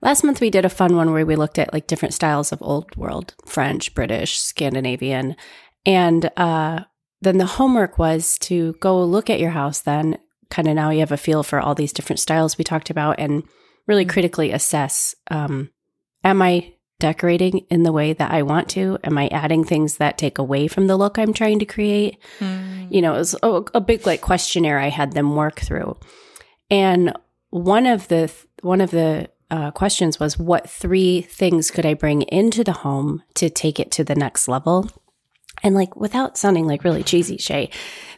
last 0.00 0.24
month 0.24 0.40
we 0.40 0.50
did 0.50 0.64
a 0.64 0.68
fun 0.68 0.96
one 0.96 1.12
where 1.12 1.24
we 1.26 1.36
looked 1.36 1.58
at 1.58 1.72
like 1.72 1.86
different 1.86 2.14
styles 2.14 2.50
of 2.52 2.58
old 2.62 2.94
world 2.96 3.34
french 3.46 3.94
british 3.94 4.40
scandinavian 4.40 5.36
and 5.86 6.30
uh 6.36 6.80
then 7.22 7.38
the 7.38 7.46
homework 7.46 7.98
was 7.98 8.38
to 8.38 8.74
go 8.80 9.02
look 9.02 9.30
at 9.30 9.40
your 9.40 9.50
house 9.52 9.80
then 9.80 10.18
kind 10.50 10.68
of 10.68 10.74
now 10.74 10.90
you 10.90 11.00
have 11.00 11.12
a 11.12 11.16
feel 11.16 11.42
for 11.42 11.58
all 11.60 11.74
these 11.74 11.92
different 11.92 12.20
styles 12.20 12.58
we 12.58 12.64
talked 12.64 12.90
about 12.90 13.18
and 13.18 13.42
really 13.86 14.04
Mhm. 14.04 14.10
critically 14.10 14.50
assess 14.52 15.14
um 15.30 15.70
am 16.24 16.42
i 16.42 16.74
decorating 17.00 17.58
in 17.68 17.82
the 17.82 17.90
way 17.90 18.12
that 18.12 18.30
I 18.30 18.42
want 18.42 18.68
to? 18.70 18.96
Am 19.02 19.18
I 19.18 19.26
adding 19.32 19.64
things 19.64 19.96
that 19.96 20.16
take 20.16 20.38
away 20.38 20.68
from 20.68 20.86
the 20.86 20.96
look 20.96 21.18
I'm 21.18 21.32
trying 21.32 21.58
to 21.58 21.64
create? 21.64 22.16
You 22.90 23.02
know, 23.02 23.14
it 23.14 23.18
was 23.18 23.34
a, 23.42 23.48
a 23.74 23.80
big 23.80 24.06
like 24.06 24.20
questionnaire 24.20 24.78
I 24.78 24.86
had 24.86 25.10
them 25.12 25.34
work 25.34 25.58
through. 25.58 25.96
And 26.70 27.12
one 27.50 27.86
of 27.86 28.06
the 28.06 28.30
one 28.60 28.80
of 28.80 28.92
the 28.92 29.28
uh, 29.50 29.72
questions 29.72 30.20
was, 30.20 30.38
"What 30.38 30.70
three 30.70 31.22
things 31.22 31.72
could 31.72 31.84
I 31.84 31.94
bring 31.94 32.22
into 32.22 32.62
the 32.62 32.72
home 32.86 33.24
to 33.34 33.50
take 33.50 33.80
it 33.80 33.90
to 33.92 34.04
the 34.04 34.14
next 34.14 34.46
level?" 34.46 34.88
And 35.62 35.74
like, 35.74 35.94
without 35.96 36.36
sounding 36.36 36.66
like 36.66 36.84
really 36.84 37.02
cheesy, 37.02 37.36
Shay, 37.38 37.70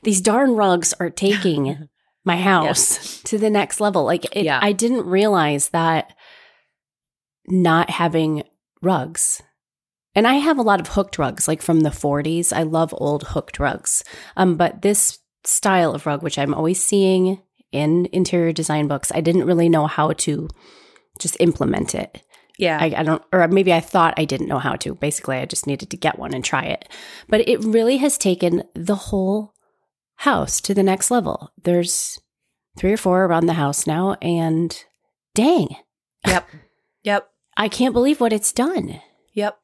these 0.03 0.21
darn 0.21 0.53
rugs 0.55 0.95
are 0.99 1.11
taking 1.11 1.89
my 2.25 2.37
house 2.37 3.23
to 3.25 3.39
the 3.39 3.51
next 3.51 3.81
level. 3.81 4.05
Like, 4.05 4.25
it, 4.37 4.45
Yeah. 4.45 4.59
I 4.63 4.73
didn't 4.73 5.07
realize 5.07 5.69
that 5.71 6.15
not 7.47 7.91
having 7.91 8.45
rugs. 8.83 9.43
And 10.15 10.27
I 10.27 10.35
have 10.35 10.59
a 10.59 10.63
lot 10.63 10.81
of 10.81 10.89
hooked 10.89 11.19
rugs, 11.19 11.49
like 11.49 11.61
from 11.61 11.81
the 11.81 11.91
40s. 11.91 12.53
I 12.53 12.63
love 12.63 12.95
old 12.97 13.25
hooked 13.29 13.59
rugs. 13.59 14.05
Um, 14.37 14.57
but 14.57 14.83
this 14.83 15.19
style 15.45 15.95
of 15.95 16.07
rug, 16.07 16.23
which 16.23 16.39
I'm 16.39 16.55
always 16.55 16.83
seeing 16.83 17.43
in 17.73 18.09
interior 18.13 18.53
design 18.53 18.87
books, 18.87 19.11
I 19.15 19.21
didn't 19.21 19.47
really 19.47 19.69
know 19.69 19.87
how 19.87 20.13
to 20.13 20.49
just 21.19 21.37
implement 21.41 21.95
it. 21.95 22.23
Yeah. 22.59 22.79
I, 22.81 22.95
I 22.97 23.03
don't, 23.03 23.23
or 23.33 23.47
maybe 23.49 23.73
I 23.73 23.81
thought 23.81 24.15
I 24.17 24.25
didn't 24.25 24.49
know 24.49 24.59
how 24.59 24.77
to. 24.77 24.95
Basically, 24.95 25.37
I 25.37 25.45
just 25.45 25.67
needed 25.67 25.91
to 25.91 25.97
get 25.97 26.19
one 26.19 26.35
and 26.35 26.45
try 26.45 26.65
it. 26.65 26.89
But 27.29 27.49
it 27.49 27.63
really 27.65 27.99
has 27.99 28.19
taken 28.19 28.65
the 28.75 28.95
whole 28.95 29.55
house 30.17 30.61
to 30.63 30.75
the 30.75 30.83
next 30.83 31.11
level. 31.11 31.53
There's 31.63 32.21
three 32.79 32.93
or 32.93 32.97
four 32.97 33.25
around 33.25 33.47
the 33.47 33.55
house 33.55 33.87
now, 33.87 34.15
and 34.23 34.85
dang, 35.35 35.69
yep. 36.27 36.49
Yep. 37.03 37.29
I 37.57 37.69
can't 37.69 37.93
believe 37.93 38.21
what 38.21 38.33
it's 38.33 38.53
done. 38.53 39.01
Yep. 39.33 39.59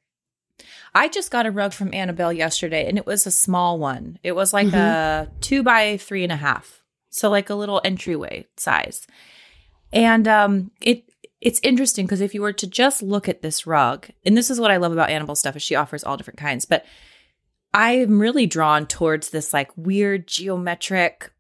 I 0.95 1.09
just 1.09 1.31
got 1.31 1.47
a 1.47 1.51
rug 1.51 1.73
from 1.73 1.95
Annabelle 1.95 2.33
yesterday 2.33 2.87
and 2.89 2.99
it 2.99 3.07
was 3.07 3.27
a 3.27 3.31
small 3.31 3.79
one. 3.79 4.19
It 4.23 4.33
was 4.33 4.53
like 4.53 4.73
a 4.73 5.29
two 5.41 5.63
by 5.63 5.97
three 5.97 6.23
and 6.23 6.33
a 6.33 6.37
half. 6.37 6.83
So 7.11 7.31
like 7.31 7.51
a 7.51 7.55
little 7.55 7.81
entryway 7.85 8.47
size. 8.57 9.07
And 9.93 10.27
um 10.27 10.71
it 10.81 11.05
it's 11.41 11.61
interesting 11.63 12.07
because 12.07 12.21
if 12.21 12.35
you 12.35 12.43
were 12.43 12.53
to 12.53 12.67
just 12.67 13.03
look 13.03 13.29
at 13.29 13.43
this 13.43 13.67
rug, 13.67 14.09
and 14.27 14.37
this 14.37 14.51
is 14.51 14.61
what 14.61 14.71
I 14.71 14.77
love 14.77 14.93
about 14.93 15.11
animal 15.11 15.35
stuff 15.35 15.57
is 15.57 15.63
she 15.63 15.75
offers 15.75 16.05
all 16.05 16.17
different 16.17 16.39
kinds, 16.39 16.65
but 16.65 16.85
I'm 17.73 18.21
really 18.21 18.47
drawn 18.47 18.87
towards 18.87 19.31
this 19.31 19.53
like 19.55 19.71
weird 19.77 20.27
geometric 20.27 21.33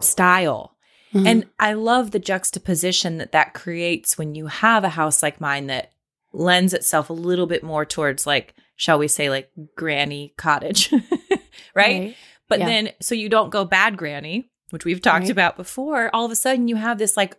style. 0.00 0.76
Mm-hmm. 1.14 1.26
And 1.26 1.46
I 1.58 1.72
love 1.74 2.10
the 2.10 2.18
juxtaposition 2.18 3.18
that 3.18 3.32
that 3.32 3.54
creates 3.54 4.18
when 4.18 4.34
you 4.34 4.48
have 4.48 4.84
a 4.84 4.90
house 4.90 5.22
like 5.22 5.40
mine 5.40 5.66
that 5.68 5.92
lends 6.32 6.74
itself 6.74 7.08
a 7.08 7.14
little 7.14 7.46
bit 7.46 7.62
more 7.62 7.84
towards 7.84 8.26
like, 8.26 8.54
shall 8.76 8.98
we 8.98 9.08
say, 9.08 9.30
like 9.30 9.50
granny 9.74 10.34
cottage, 10.36 10.92
right? 11.74 12.14
But 12.48 12.58
Yeah. 12.60 12.66
then, 12.66 12.90
so 13.00 13.14
you 13.14 13.28
don't 13.28 13.50
go 13.50 13.64
bad 13.64 13.96
granny, 13.96 14.50
which 14.70 14.84
we've 14.84 15.00
talked 15.00 15.22
Right. 15.24 15.30
about 15.30 15.56
before. 15.56 16.10
All 16.14 16.24
of 16.24 16.30
a 16.30 16.36
sudden, 16.36 16.68
you 16.68 16.76
have 16.76 16.98
this 16.98 17.16
like 17.16 17.36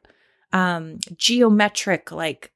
um 0.54 1.00
geometric 1.16 2.12
like 2.12 2.52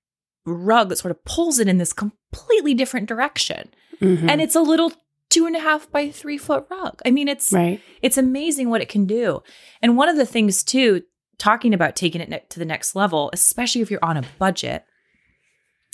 rug 0.46 0.90
that 0.90 0.98
sort 0.98 1.12
of 1.12 1.24
pulls 1.26 1.60
it 1.60 1.68
in 1.68 1.78
this 1.78 1.94
completely 1.94 2.74
different 2.74 3.08
direction, 3.08 3.70
Mhm. 4.00 4.30
and 4.30 4.42
it's 4.42 4.56
a 4.56 4.62
little 4.62 4.92
two 5.30 5.46
and 5.46 5.56
a 5.56 5.60
half 5.60 5.90
by 5.92 6.10
three 6.12 6.38
foot 6.38 6.66
rug. 6.70 7.00
I 7.06 7.12
mean, 7.12 7.28
it's 7.28 7.52
right. 7.54 7.80
it's 8.02 8.18
amazing 8.18 8.70
what 8.70 8.82
it 8.82 8.90
can 8.90 9.06
do. 9.06 9.42
And 9.82 9.96
one 9.98 10.10
of 10.10 10.18
the 10.18 10.26
things 10.26 10.64
too, 10.64 11.04
talking 11.38 11.74
about 11.74 11.96
taking 11.96 12.22
it 12.22 12.30
ne- 12.30 12.44
to 12.50 12.60
the 12.60 12.66
next 12.66 12.96
level, 12.96 13.30
especially 13.34 13.82
if 13.82 13.90
you're 13.92 14.04
on 14.04 14.18
a 14.18 14.24
budget. 14.40 14.84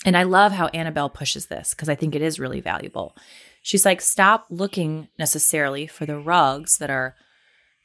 And 0.04 0.16
I 0.16 0.22
love 0.22 0.52
how 0.52 0.66
Annabelle 0.68 1.10
pushes 1.10 1.46
this 1.46 1.70
because 1.74 1.88
I 1.88 1.94
think 1.96 2.14
it 2.14 2.22
is 2.22 2.38
really 2.38 2.60
valuable. 2.60 3.16
She's 3.62 3.84
like, 3.84 4.00
stop 4.00 4.46
looking 4.48 5.08
necessarily 5.18 5.86
for 5.86 6.06
the 6.06 6.18
rugs 6.18 6.78
that 6.78 6.88
are 6.90 7.16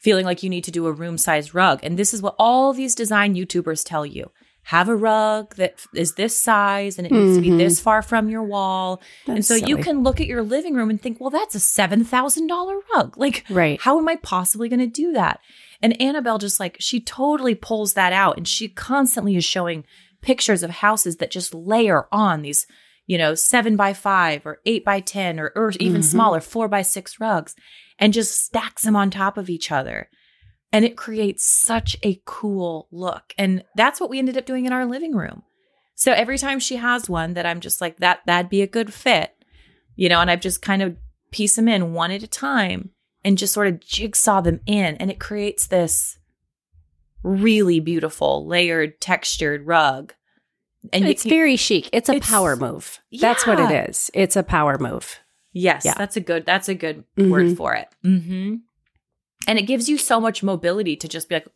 feeling 0.03 0.25
like 0.25 0.43
you 0.43 0.49
need 0.49 0.65
to 0.65 0.71
do 0.71 0.85
a 0.85 0.91
room 0.91 1.17
size 1.17 1.53
rug. 1.53 1.79
And 1.81 1.97
this 1.97 2.13
is 2.13 2.21
what 2.21 2.35
all 2.37 2.73
these 2.73 2.93
design 2.93 3.35
YouTubers 3.35 3.83
tell 3.85 4.05
you. 4.05 4.31
Have 4.67 4.87
a 4.87 4.95
rug 4.95 5.55
that 5.55 5.85
is 5.93 6.13
this 6.15 6.37
size 6.41 6.97
and 6.97 7.05
it 7.07 7.11
needs 7.11 7.35
to 7.35 7.41
be 7.41 7.51
this 7.51 7.79
far 7.81 8.01
from 8.01 8.29
your 8.29 8.43
wall. 8.43 9.01
and 9.27 9.37
That's 9.37 9.47
so 9.47 9.55
you 9.55 9.75
can 9.77 10.03
look 10.03 10.21
at 10.21 10.27
your 10.27 10.41
living 10.41 10.73
room 10.75 10.89
and 10.89 11.01
think, 11.01 11.19
well, 11.19 11.29
that's 11.29 11.55
a 11.55 11.59
$7,000 11.59 12.81
rug. 12.95 13.17
Like, 13.17 13.43
Right. 13.49 13.79
how 13.81 13.97
am 13.97 14.07
I 14.07 14.15
possibly 14.17 14.69
going 14.69 14.79
to 14.79 14.87
do 14.87 15.11
that? 15.13 15.39
And 15.81 15.99
Annabelle 16.01 16.37
just 16.37 16.59
like, 16.59 16.77
she 16.79 16.99
totally 17.01 17.55
pulls 17.55 17.93
that 17.93 18.13
out 18.13 18.37
and 18.37 18.47
she 18.47 18.67
constantly 18.69 19.35
is 19.35 19.43
showing 19.45 19.83
pictures 20.21 20.63
of 20.63 20.69
houses 20.69 21.17
that 21.17 21.31
just 21.31 21.53
layer 21.53 22.07
on 22.11 22.41
these, 22.41 22.65
you 23.05 23.17
know, 23.17 23.35
seven 23.35 23.75
by 23.75 23.91
five 23.93 24.45
or 24.45 24.59
eight 24.65 24.85
by 24.85 25.01
10 25.01 25.39
or, 25.41 25.51
or 25.55 25.73
even 25.79 25.99
Mhm. 26.01 26.05
smaller, 26.05 26.39
four 26.39 26.69
by 26.69 26.81
six 26.83 27.19
rugs 27.19 27.53
and 27.99 28.13
just 28.13 28.43
stacks 28.43 28.83
them 28.83 28.95
on 28.95 29.09
top 29.09 29.37
of 29.37 29.49
each 29.49 29.71
other. 29.71 30.09
And 30.71 30.83
it 30.83 30.97
creates 30.97 31.45
such 31.45 31.95
a 32.03 32.19
cool 32.25 32.87
look. 32.91 33.33
And 33.37 33.63
that's 33.75 34.01
what 34.01 34.09
we 34.09 34.17
ended 34.19 34.37
up 34.37 34.45
doing 34.45 34.65
in 34.65 34.73
our 34.73 34.85
living 34.85 35.15
room. 35.15 35.43
So 35.95 36.11
every 36.11 36.37
time 36.39 36.59
she 36.59 36.77
has 36.77 37.07
one 37.09 37.35
that 37.35 37.45
I'm 37.45 37.59
just 37.59 37.79
like, 37.79 37.97
that, 37.97 38.21
that'd 38.25 38.49
be 38.49 38.63
a 38.63 38.67
good 38.67 38.91
fit, 38.91 39.31
you 39.95 40.09
know, 40.09 40.19
and 40.19 40.31
I've 40.31 40.41
just 40.41 40.61
kind 40.63 40.81
of 40.81 40.97
piece 41.31 41.55
them 41.55 41.67
in 41.67 41.93
one 41.93 42.09
at 42.11 42.23
a 42.23 42.27
time 42.27 42.89
and 43.23 43.37
just 43.37 43.53
sort 43.53 43.67
of 43.67 43.79
jigsaw 43.79 44.41
them 44.41 44.59
in. 44.65 44.95
And 44.97 45.11
it 45.11 45.19
creates 45.19 45.67
this 45.67 46.17
really 47.21 47.79
beautiful, 47.79 48.45
layered, 48.47 48.99
textured 48.99 49.65
rug. 49.67 50.13
And 50.91 51.05
it's 51.05 51.21
can- 51.21 51.29
very 51.29 51.55
chic. 51.55 51.89
It's 51.93 52.09
a 52.09 52.15
It's- 52.15 52.29
power 52.29 52.55
move. 52.55 52.99
That's 53.21 53.47
what 53.47 53.59
it 53.59 53.89
is. 53.89 54.11
It's 54.13 54.35
a 54.35 54.43
power 54.43 54.77
move. 54.79 55.19
Yes, 55.53 55.85
Yeah. 55.85 55.93
that's 55.97 56.17
a 56.17 56.19
good 56.21 56.45
that's 56.45 56.67
a 56.67 56.75
good 56.75 57.03
Mhm. 57.17 57.29
word 57.29 57.55
for 57.57 57.73
it. 57.75 57.87
hmm 58.01 58.55
And 59.47 59.59
it 59.59 59.63
gives 59.63 59.87
you 59.89 59.97
so 59.97 60.19
much 60.19 60.41
mobility 60.43 60.95
to 60.97 61.07
just 61.07 61.29
be 61.29 61.35
like 61.35 61.47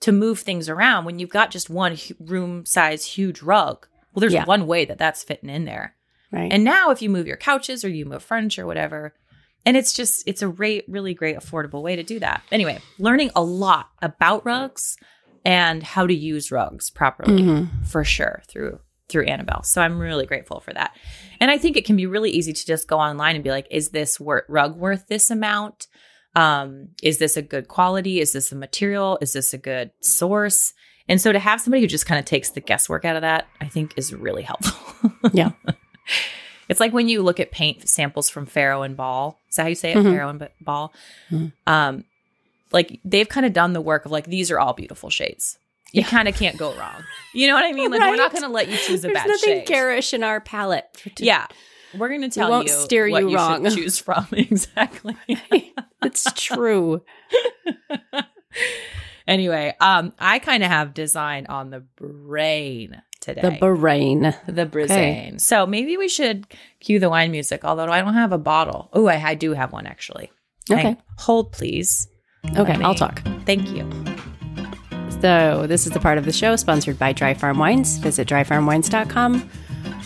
to 0.00 0.12
move 0.12 0.40
things 0.40 0.68
around 0.68 1.04
when 1.04 1.18
you've 1.18 1.30
got 1.30 1.50
just 1.50 1.70
one 1.70 1.96
room 2.20 2.64
size 2.66 3.04
huge 3.04 3.42
rug. 3.42 3.86
Well, 4.14 4.20
there's 4.20 4.32
Yeah. 4.32 4.44
one 4.44 4.66
way 4.66 4.84
that 4.84 4.98
that's 4.98 5.22
fitting 5.24 5.50
in 5.50 5.64
there. 5.64 5.94
Right. 6.32 6.52
And 6.52 6.64
now 6.64 6.90
if 6.90 7.00
you 7.02 7.08
move 7.10 7.26
your 7.26 7.36
couches 7.36 7.84
or 7.84 7.88
you 7.88 8.04
move 8.04 8.22
furniture, 8.22 8.62
or 8.62 8.66
whatever, 8.66 9.14
and 9.64 9.76
it's 9.76 9.92
just 9.92 10.22
it's 10.26 10.42
a 10.42 10.48
great, 10.48 10.84
really 10.88 11.14
great 11.14 11.36
affordable 11.36 11.82
way 11.82 11.96
to 11.96 12.02
do 12.02 12.18
that. 12.20 12.42
Anyway, 12.52 12.78
learning 12.98 13.30
a 13.34 13.42
lot 13.42 13.90
about 14.02 14.44
rugs 14.44 14.96
and 15.44 15.82
how 15.82 16.06
to 16.06 16.14
use 16.14 16.50
rugs 16.52 16.90
properly 16.90 17.42
Mhm. 17.42 17.86
for 17.86 18.04
sure 18.04 18.42
through 18.48 18.80
through 19.08 19.24
Annabelle. 19.26 19.62
So 19.62 19.80
I'm 19.80 19.98
really 19.98 20.26
grateful 20.26 20.60
for 20.60 20.72
that. 20.72 20.96
And 21.40 21.50
I 21.50 21.58
think 21.58 21.76
it 21.76 21.84
can 21.84 21.96
be 21.96 22.06
really 22.06 22.30
easy 22.30 22.52
to 22.52 22.66
just 22.66 22.88
go 22.88 22.98
online 22.98 23.34
and 23.36 23.44
be 23.44 23.50
like, 23.50 23.66
is 23.70 23.90
this 23.90 24.18
wor- 24.18 24.44
rug 24.48 24.76
worth 24.76 25.06
this 25.08 25.30
amount? 25.30 25.86
Um, 26.34 26.88
is 27.02 27.18
this 27.18 27.36
a 27.36 27.42
good 27.42 27.68
quality? 27.68 28.20
Is 28.20 28.32
this 28.32 28.52
a 28.52 28.56
material? 28.56 29.18
Is 29.20 29.32
this 29.32 29.54
a 29.54 29.58
good 29.58 29.90
source? 30.00 30.74
And 31.08 31.20
so 31.20 31.30
to 31.32 31.38
have 31.38 31.60
somebody 31.60 31.80
who 31.82 31.86
just 31.86 32.04
kind 32.06 32.18
of 32.18 32.24
takes 32.24 32.50
the 32.50 32.60
guesswork 32.60 33.04
out 33.04 33.14
of 33.16 33.22
that, 33.22 33.46
I 33.60 33.68
think 33.68 33.94
is 33.96 34.12
really 34.12 34.42
helpful. 34.42 35.12
Yeah. 35.32 35.50
It's 36.68 36.80
like 36.80 36.92
when 36.92 37.08
you 37.08 37.22
look 37.22 37.38
at 37.38 37.52
paint 37.52 37.88
samples 37.88 38.28
from 38.28 38.44
Farrow 38.46 38.82
and 38.82 38.96
Ball. 38.96 39.40
Is 39.48 39.56
that 39.56 39.62
how 39.62 39.68
you 39.68 39.74
say 39.76 39.92
it? 39.92 39.96
Mhm. 39.98 40.12
Farrow 40.12 40.28
and 40.30 40.48
Ball. 40.60 40.92
Mhm. 41.30 41.52
Um, 41.66 42.04
like 42.72 42.98
they've 43.04 43.28
kind 43.28 43.46
of 43.46 43.52
done 43.52 43.72
the 43.72 43.80
work 43.80 44.04
of 44.04 44.10
like 44.10 44.26
these 44.26 44.50
are 44.50 44.58
all 44.58 44.72
beautiful 44.72 45.08
shades. 45.10 45.58
You 45.92 46.02
Yeah. 46.02 46.08
kind 46.08 46.28
of 46.28 46.34
can't 46.36 46.56
go 46.58 46.74
wrong. 46.76 47.04
You 47.32 47.46
know 47.48 47.54
what 47.54 47.64
I 47.64 47.72
mean? 47.72 47.90
Like 47.90 48.00
we're 48.00 48.16
not 48.16 48.32
going 48.32 48.42
to 48.42 48.48
let 48.48 48.68
you 48.68 48.76
choose 48.76 49.00
a 49.04 49.08
There's 49.08 49.14
bad 49.14 49.28
nothing 49.28 49.58
shade. 49.58 49.66
garish 49.66 50.12
in 50.14 50.22
our 50.22 50.40
palette. 50.40 50.84
to- 51.16 51.24
yeah, 51.24 51.46
we're 51.96 52.08
going 52.08 52.22
to 52.22 52.28
tell 52.28 52.50
won't 52.50 52.66
you 52.68 52.72
steer 52.74 53.06
you 53.06 53.28
you 53.30 53.36
wrong. 53.36 53.64
choose 53.70 53.98
from 53.98 54.26
exactly. 54.32 55.16
it's 56.02 56.30
true. 56.34 57.02
anyway, 59.26 59.74
um, 59.80 60.12
I 60.18 60.38
kind 60.38 60.62
of 60.62 60.70
have 60.70 60.94
design 60.94 61.46
on 61.46 61.70
the 61.70 61.80
brain 61.80 63.00
today. 63.20 63.40
The 63.42 63.50
brain. 63.52 64.34
the 64.46 64.66
brain. 64.66 65.38
So 65.38 65.66
maybe 65.66 65.96
we 65.96 66.08
should 66.08 66.46
cue 66.80 66.98
the 66.98 67.10
wine 67.10 67.30
music. 67.30 67.64
Although 67.64 67.86
I 67.86 68.00
don't 68.00 68.14
have 68.14 68.32
a 68.32 68.38
bottle. 68.38 68.88
Oh, 68.92 69.06
I, 69.06 69.22
I 69.30 69.34
do 69.34 69.52
have 69.52 69.72
one 69.72 69.86
actually. 69.86 70.30
Okay. 70.70 70.82
Hang- 70.82 71.02
hold 71.18 71.52
please. 71.52 72.08
Okay, 72.56 72.74
I'll 72.82 72.94
talk. 72.94 73.22
Thank 73.44 73.70
you. 73.70 73.88
So, 75.20 75.66
this 75.66 75.86
is 75.86 75.92
the 75.92 76.00
part 76.00 76.18
of 76.18 76.24
the 76.24 76.32
show 76.32 76.56
sponsored 76.56 76.98
by 76.98 77.12
Dry 77.12 77.34
Farm 77.34 77.58
Wines. 77.58 77.96
Visit 77.98 78.28
dryfarmwines.com 78.28 79.40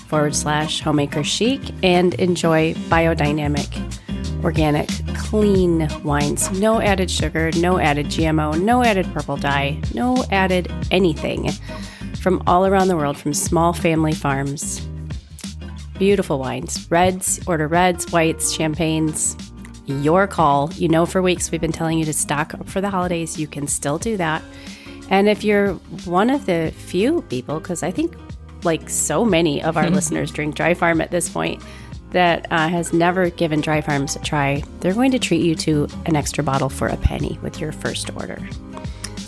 forward 0.09 0.35
slash 0.35 0.81
homemaker 0.81 1.25
chic 1.25 1.61
and 1.83 2.15
enjoy 2.15 2.75
biodynamic, 2.89 4.45
organic, 4.45 4.89
clean 5.17 5.89
wines. 6.05 6.51
No 6.59 6.81
added 6.81 7.11
sugar, 7.11 7.51
no 7.57 7.79
added 7.79 8.07
GMO, 8.07 8.61
no 8.61 8.83
added 8.83 9.13
purple 9.13 9.37
dye, 9.37 9.81
no 9.95 10.25
added 10.31 10.73
anything 10.91 11.51
from 12.21 12.43
all 12.47 12.67
around 12.67 12.89
the 12.89 12.97
world 12.97 13.17
from 13.17 13.35
small 13.35 13.73
family 13.73 14.13
farms. 14.13 14.87
Beautiful 15.99 16.39
wines. 16.39 16.91
Reds, 16.91 17.41
order 17.47 17.69
reds, 17.69 18.11
whites, 18.11 18.53
champagnes. 18.53 19.37
Your 19.87 20.27
call. 20.27 20.73
You 20.75 20.89
know, 20.89 21.05
for 21.05 21.21
weeks 21.21 21.51
we've 21.51 21.61
been 21.61 21.73
telling 21.73 21.99
you 21.99 22.05
to 22.05 22.13
stock 22.13 22.55
up 22.55 22.69
for 22.69 22.81
the 22.81 22.91
holidays. 22.91 23.39
You 23.39 23.47
can 23.47 23.67
still 23.67 23.99
do 23.99 24.17
that. 24.17 24.43
And 25.11 25.29
if 25.29 25.45
you're 25.45 25.75
one 26.05 26.31
of 26.31 26.47
the 26.47 26.73
few 26.77 27.23
people, 27.23 27.61
because 27.61 27.83
I 27.83 27.91
think 27.91 28.17
like 28.65 28.89
so 28.89 29.25
many 29.25 29.63
of 29.63 29.77
our 29.77 29.91
listeners 29.91 30.31
drink 30.31 30.55
Dry 30.55 30.75
Farm 30.75 31.01
at 31.01 31.11
this 31.11 31.29
point, 31.29 31.63
that 32.11 32.51
uh, 32.51 32.69
has 32.69 32.93
never 32.93 33.31
given 33.31 33.61
Dry 33.61 33.81
Farms 33.81 34.17
a 34.17 34.21
try, 34.21 34.63
they're 34.81 34.95
going 34.95 35.13
to 35.13 35.19
treat 35.19 35.45
you 35.45 35.55
to 35.57 35.89
an 36.07 36.17
extra 36.17 36.43
bottle 36.43 36.69
for 36.69 36.89
a 36.89 36.97
penny 36.97 37.39
with 37.43 37.61
your 37.61 37.73
first 37.73 38.11
order. 38.17 38.39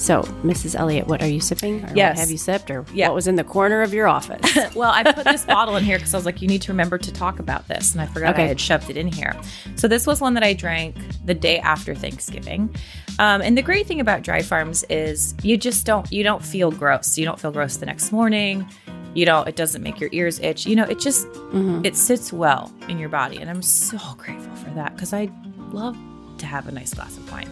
So, 0.03 0.23
Mrs. 0.43 0.75
Elliott, 0.75 1.07
what 1.07 1.23
are 1.23 1.29
you 1.29 1.39
sipping? 1.41 1.85
Or 1.85 1.93
Yes. 1.95 2.17
What 2.17 2.21
have 2.23 2.31
you 2.33 2.37
sipped? 2.37 2.73
Or 2.73 2.85
Yeah. 2.93 3.07
what 3.11 3.15
was 3.15 3.29
in 3.29 3.37
the 3.37 3.45
corner 3.45 3.83
of 3.83 3.95
your 3.95 4.09
office? 4.09 4.41
Well, 4.75 4.91
I 4.91 5.05
put 5.13 5.23
this 5.25 5.45
bottle 5.45 5.77
in 5.77 5.85
here 5.85 5.97
because 5.97 6.13
I 6.13 6.17
was 6.17 6.27
like, 6.27 6.43
you 6.43 6.49
need 6.49 6.61
to 6.63 6.73
remember 6.73 6.99
to 6.99 7.13
talk 7.13 7.39
about 7.39 7.69
this. 7.69 7.93
And 7.93 8.01
I 8.01 8.07
forgot 8.07 8.35
Okay. 8.35 8.45
I 8.45 8.47
had 8.49 8.59
shoved 8.61 8.91
it 8.91 8.97
in 8.97 9.07
here. 9.07 9.37
So 9.77 9.87
this 9.87 10.05
was 10.05 10.21
one 10.21 10.35
that 10.35 10.43
I 10.43 10.55
drank 10.55 10.97
the 11.25 11.35
day 11.35 11.61
after 11.61 11.95
Thanksgiving. 11.95 12.75
Um, 13.21 13.43
and 13.43 13.57
the 13.57 13.63
great 13.63 13.87
thing 13.87 14.01
about 14.01 14.23
dry 14.23 14.43
farms 14.43 14.85
is 14.91 15.35
you 15.45 15.57
just 15.57 15.87
don't 15.87 16.11
you 16.11 16.25
don't 16.25 16.45
feel 16.45 16.73
gross. 16.73 17.17
You 17.17 17.25
don't 17.25 17.39
feel 17.39 17.53
gross 17.53 17.77
the 17.77 17.87
next 17.87 18.11
morning. 18.11 18.67
You 19.15 19.25
don't 19.25 19.47
it 19.47 19.55
doesn't 19.55 19.83
make 19.83 20.01
your 20.01 20.11
ears 20.13 20.41
itch. 20.41 20.67
You 20.67 20.75
know, 20.75 20.85
it 20.85 20.99
just 20.99 21.29
Mhm. 21.29 21.87
it 21.87 21.95
sits 21.97 22.33
well 22.33 22.73
in 22.89 22.99
your 22.99 23.09
body. 23.09 23.37
And 23.37 23.49
I'm 23.49 23.63
so 23.63 23.99
grateful 24.17 24.57
for 24.57 24.71
that 24.71 24.97
because 24.97 25.13
I 25.13 25.29
love 25.71 25.97
to 26.39 26.47
have 26.47 26.67
a 26.67 26.73
nice 26.73 26.93
glass 26.95 27.17
of 27.17 27.31
wine. 27.31 27.49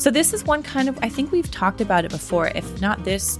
So 0.00 0.10
this 0.10 0.32
is 0.32 0.44
one 0.44 0.62
kind 0.62 0.88
of 0.88 0.98
I 1.02 1.10
think 1.10 1.30
we've 1.30 1.50
talked 1.50 1.82
about 1.82 2.06
it 2.06 2.10
before. 2.10 2.48
If 2.54 2.80
not 2.80 3.04
this 3.04 3.38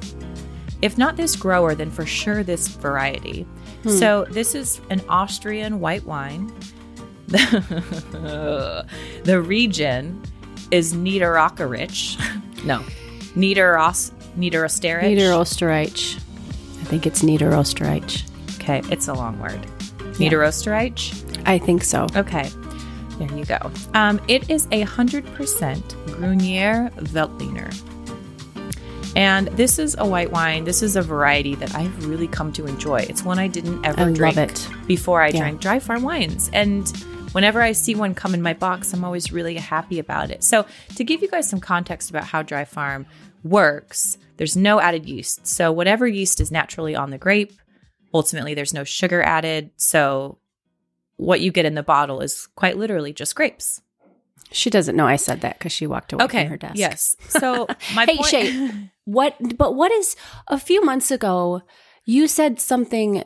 if 0.83 0.99
not 0.99 1.17
this 1.17 1.35
grower, 1.35 1.75
then 1.75 1.91
for 1.91 2.05
sure 2.05 2.43
this 2.43 2.69
variety. 2.69 3.47
Hmm. 3.83 3.89
So 3.89 4.27
this 4.29 4.55
is 4.55 4.83
an 4.91 5.01
Austrian 5.09 5.81
white 5.81 6.05
wine. 6.05 6.53
the 7.29 8.85
region 9.43 10.23
is 10.71 10.93
Niederösterreich. 10.93 12.19
No, 12.63 12.85
Niederos 13.35 14.13
Niederösterreich. 14.37 15.17
Niederösterreich. 15.17 16.17
I 16.17 16.85
think 16.85 17.07
it's 17.07 17.23
Niederösterreich. 17.23 18.29
Okay, 18.57 18.83
it's 18.91 19.09
a 19.09 19.15
long 19.15 19.39
word. 19.39 19.67
Niederösterreich. 20.19 21.47
I 21.47 21.59
think 21.59 21.85
so. 21.85 22.07
Okay, 22.15 22.51
there 23.21 23.39
you 23.39 23.45
go. 23.45 23.59
Um, 23.95 24.21
it 24.29 24.51
is 24.51 24.67
a 24.73 24.81
hundred 24.83 25.25
percent 25.35 25.87
Grüner 26.07 26.91
Veltliner. 26.95 27.71
And 29.17 29.49
this 29.49 29.79
is 29.79 29.97
a 29.99 30.07
white 30.07 30.31
wine. 30.31 30.65
This 30.65 30.83
is 30.83 30.95
a 30.97 31.03
variety 31.03 31.55
that 31.57 31.75
I've 31.75 32.07
really 32.07 32.29
come 32.29 32.53
to 32.53 32.67
enjoy. 32.67 33.01
It's 33.09 33.25
one 33.25 33.39
I 33.41 33.49
didn't 33.49 33.85
ever 33.85 34.03
I 34.09 34.13
drink 34.13 34.53
before 34.87 35.21
I 35.21 35.29
Yeah. 35.29 35.41
drank 35.41 35.61
dry 35.61 35.79
farm 35.81 36.03
wines. 36.03 36.49
And 36.53 36.89
whenever 37.33 37.61
I 37.61 37.73
see 37.73 37.95
one 37.97 38.15
come 38.15 38.35
in 38.35 38.43
my 38.43 38.55
box, 38.55 38.93
I'm 38.93 39.05
always 39.05 39.33
really 39.33 39.57
happy 39.57 39.99
about 39.99 40.31
it. 40.31 40.45
So, 40.45 40.65
to 40.95 41.05
give 41.05 41.23
you 41.23 41.29
guys 41.29 41.49
some 41.51 41.61
context 41.61 42.09
about 42.11 42.25
how 42.25 42.43
dry 42.43 42.65
farm 42.65 43.07
works, 43.43 44.17
there's 44.37 44.57
no 44.57 44.81
added 44.81 45.07
yeast. 45.09 45.45
So, 45.47 45.73
whatever 45.73 46.07
yeast 46.07 46.41
is 46.41 46.53
naturally 46.53 46.95
on 46.95 47.11
the 47.11 47.19
grape, 47.19 47.53
ultimately, 48.15 48.55
there's 48.55 48.73
no 48.75 48.85
sugar 48.85 49.23
added. 49.23 49.71
So, 49.77 50.39
what 51.21 51.41
you 51.41 51.51
get 51.53 51.67
in 51.67 51.75
the 51.75 51.83
bottle 51.83 52.21
is 52.21 52.49
quite 52.57 52.79
literally 52.79 53.13
just 53.13 53.35
grapes. 53.35 53.81
She 54.53 54.71
doesn't 54.71 54.97
know 54.97 55.07
I 55.07 55.17
said 55.17 55.43
that 55.43 55.59
because 55.59 55.71
she 55.73 55.87
walked 55.87 56.13
away 56.13 56.25
Okay. 56.25 56.43
from 56.45 56.51
her 56.51 56.57
desk. 56.57 56.77
Yes. 56.77 57.15
So, 57.29 57.67
my 57.95 58.07
Hey, 58.07 58.17
point- 58.17 58.27
Shay, 58.29 58.71
what? 59.05 59.37
But 59.57 59.75
what 59.77 59.93
is 59.93 60.17
a 60.49 60.59
few 60.59 60.83
months 60.85 61.11
ago? 61.11 61.63
You 62.07 62.27
said 62.27 62.59
something 62.59 63.23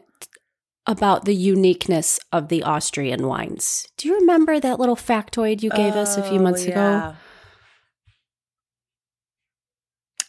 about 0.86 1.24
the 1.24 1.34
uniqueness 1.34 2.20
of 2.32 2.48
the 2.48 2.62
Austrian 2.62 3.26
wines. 3.26 3.86
Do 3.96 4.08
you 4.08 4.18
remember 4.20 4.60
that 4.60 4.78
little 4.78 4.96
factoid 4.96 5.62
you 5.62 5.70
gave 5.70 5.94
us 5.94 6.18
a 6.18 6.22
few 6.22 6.40
Oh, 6.40 6.42
months 6.42 6.64
ago 6.64 6.74
yeah. 6.74 7.14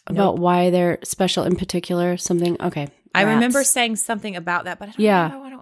about 0.06 0.38
why 0.38 0.70
they're 0.70 0.98
special 1.04 1.44
in 1.44 1.56
particular? 1.56 2.16
Something. 2.16 2.56
Okay, 2.62 2.88
I 3.14 3.22
remember 3.22 3.64
saying 3.64 3.96
something 3.96 4.36
about 4.36 4.64
that, 4.64 4.78
but 4.78 4.88
I 4.88 4.92
don't 4.92 5.00
Yeah. 5.00 5.28
know 5.28 5.40
what 5.40 5.52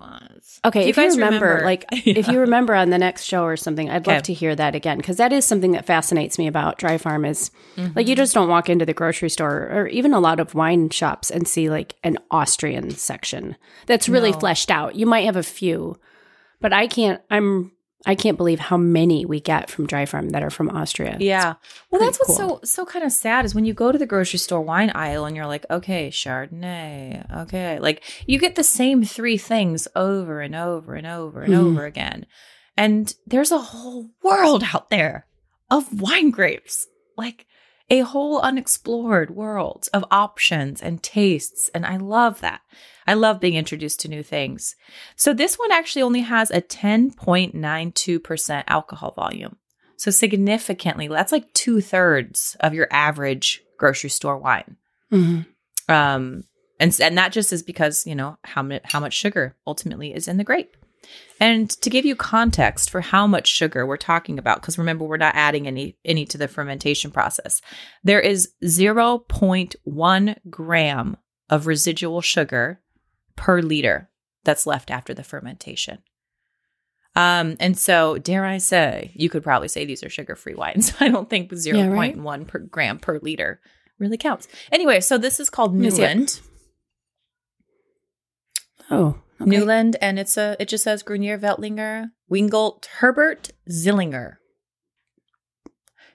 was. 0.44 0.60
Okay, 0.64 0.88
if 0.88 0.96
you, 0.96 1.08
remember, 1.08 1.62
like 1.64 1.84
if 1.92 2.28
you 2.28 2.40
remember 2.40 2.74
on 2.74 2.90
the 2.90 2.98
next 2.98 3.24
show 3.24 3.44
or 3.44 3.56
something, 3.56 3.90
I'd 3.90 4.02
Okay. 4.06 4.14
love 4.14 4.22
to 4.24 4.32
hear 4.32 4.54
that 4.54 4.74
again 4.74 4.98
because 4.98 5.16
that 5.16 5.32
is 5.32 5.44
something 5.44 5.72
that 5.72 5.84
fascinates 5.86 6.38
me 6.38 6.46
about 6.46 6.78
Dry 6.78 6.98
Farm. 6.98 7.24
Is 7.24 7.50
like 7.76 7.86
Mm-hmm. 7.86 8.08
you 8.08 8.16
just 8.16 8.34
don't 8.34 8.48
walk 8.48 8.68
into 8.70 8.86
the 8.86 8.94
grocery 8.94 9.28
store 9.30 9.68
or 9.72 9.86
even 9.88 10.12
a 10.14 10.20
lot 10.20 10.40
of 10.40 10.54
wine 10.54 10.90
shops 10.90 11.30
and 11.30 11.46
see 11.48 11.68
like 11.70 11.96
an 12.04 12.18
Austrian 12.30 12.90
section 12.90 13.56
that's 13.86 14.08
really 14.08 14.32
No. 14.32 14.38
fleshed 14.38 14.70
out. 14.70 14.94
You 14.96 15.06
might 15.06 15.24
have 15.26 15.36
a 15.36 15.42
few, 15.42 15.98
but 16.60 16.72
I 16.72 16.86
can't. 16.86 17.20
I'm. 17.30 17.72
I 18.06 18.14
can't 18.14 18.36
believe 18.36 18.60
how 18.60 18.76
many 18.76 19.24
we 19.24 19.40
get 19.40 19.70
from 19.70 19.86
Dry 19.86 20.04
Farm 20.04 20.30
that 20.30 20.42
are 20.42 20.50
from 20.50 20.68
Austria. 20.70 21.16
Yeah. 21.20 21.54
Well, 21.90 22.00
that's 22.00 22.18
what's 22.18 22.36
cool. 22.38 22.60
so 22.60 22.60
so 22.64 22.84
kind 22.84 23.04
of 23.04 23.12
sad 23.12 23.44
is 23.44 23.54
when 23.54 23.64
you 23.64 23.72
go 23.74 23.92
to 23.92 23.98
the 23.98 24.06
grocery 24.06 24.38
store 24.38 24.60
wine 24.60 24.90
aisle 24.94 25.24
and 25.24 25.34
you're 25.34 25.46
like, 25.46 25.64
okay, 25.70 26.10
Chardonnay, 26.10 27.42
okay, 27.42 27.78
like 27.78 28.02
you 28.26 28.38
get 28.38 28.54
the 28.54 28.64
same 28.64 29.04
three 29.04 29.38
things 29.38 29.88
over 29.96 30.40
and 30.40 30.54
over 30.54 30.94
and 30.94 31.06
over 31.06 31.42
and 31.42 31.54
Mhm. 31.54 31.66
over 31.70 31.84
again, 31.86 32.26
and 32.76 33.14
there's 33.26 33.52
a 33.52 33.58
whole 33.58 34.10
world 34.22 34.64
out 34.74 34.90
there 34.90 35.26
of 35.70 36.00
wine 36.00 36.30
grapes, 36.30 36.86
like 37.16 37.46
a 37.90 38.00
whole 38.00 38.40
unexplored 38.40 39.30
world 39.30 39.88
of 39.92 40.04
options 40.10 40.82
and 40.82 41.02
tastes, 41.02 41.70
and 41.74 41.84
I 41.84 41.98
love 41.98 42.40
that. 42.40 42.62
I 43.06 43.14
love 43.14 43.40
being 43.40 43.54
introduced 43.54 44.00
to 44.00 44.08
new 44.08 44.22
things. 44.22 44.74
So 45.16 45.34
this 45.34 45.56
one 45.56 45.70
actually 45.70 46.02
only 46.02 46.22
has 46.22 46.50
a 46.50 46.62
10.92% 46.62 48.64
alcohol 48.66 49.12
volume. 49.12 49.56
So 49.96 50.10
significantly, 50.10 51.08
that's 51.08 51.32
like 51.32 51.52
two 51.52 51.80
thirds 51.80 52.56
of 52.60 52.74
your 52.74 52.88
average 52.90 53.62
grocery 53.78 54.10
store 54.10 54.38
wine. 54.38 54.76
Mhm. 55.12 55.46
Um, 55.88 56.44
and 56.80 56.98
and 57.00 57.18
that 57.18 57.32
just 57.32 57.52
is 57.52 57.62
because 57.62 58.06
you 58.06 58.14
know 58.14 58.38
how 58.42 58.62
much 58.62 58.82
how 58.84 59.00
much 59.00 59.14
sugar 59.14 59.56
ultimately 59.66 60.14
is 60.14 60.26
in 60.26 60.38
the 60.38 60.44
grape. 60.44 60.76
And 61.40 61.68
to 61.82 61.90
give 61.90 62.04
you 62.04 62.14
context 62.14 62.90
for 62.90 63.00
how 63.00 63.26
much 63.26 63.48
sugar 63.48 63.84
we're 63.84 63.96
talking 63.96 64.38
about, 64.38 64.60
because 64.60 64.78
remember 64.78 65.04
we're 65.04 65.16
not 65.16 65.34
adding 65.34 65.66
any 65.66 65.96
any 66.04 66.24
to 66.26 66.38
the 66.38 66.48
fermentation 66.48 67.10
process, 67.10 67.60
there 68.02 68.20
is 68.20 68.52
zero 68.64 69.18
point 69.18 69.74
one 69.84 70.36
gram 70.48 71.16
of 71.50 71.66
residual 71.66 72.20
sugar 72.20 72.80
per 73.36 73.60
liter 73.60 74.10
that's 74.44 74.66
left 74.66 74.90
after 74.90 75.12
the 75.12 75.24
fermentation. 75.24 75.98
Um, 77.16 77.56
and 77.60 77.78
so, 77.78 78.18
dare 78.18 78.44
I 78.44 78.58
say, 78.58 79.12
you 79.14 79.28
could 79.28 79.44
probably 79.44 79.68
say 79.68 79.84
these 79.84 80.02
are 80.02 80.10
sugar 80.10 80.34
free 80.34 80.54
wines. 80.54 80.94
I 81.00 81.08
don't 81.08 81.30
think 81.30 81.50
0.1 81.50 82.46
per 82.46 82.58
gram 82.58 82.98
per 82.98 83.18
liter 83.20 83.60
really 83.98 84.18
counts. 84.18 84.48
Anyway, 84.72 85.00
so 85.00 85.18
this 85.18 85.38
is 85.38 85.50
called 85.50 85.74
me 85.74 85.90
see 85.90 86.02
it. 86.02 86.06
Newland. 86.06 86.40
Oh, 88.90 89.18
okay. 89.40 89.50
Newland, 89.50 89.96
and 90.00 90.18
it's 90.18 90.36
a 90.36 90.56
it 90.58 90.68
just 90.68 90.84
says 90.84 91.02
Grüner 91.02 91.38
Veltliner 91.38 92.10
Weingut 92.30 92.86
Herbert 92.86 93.50
Zillinger. 93.70 94.36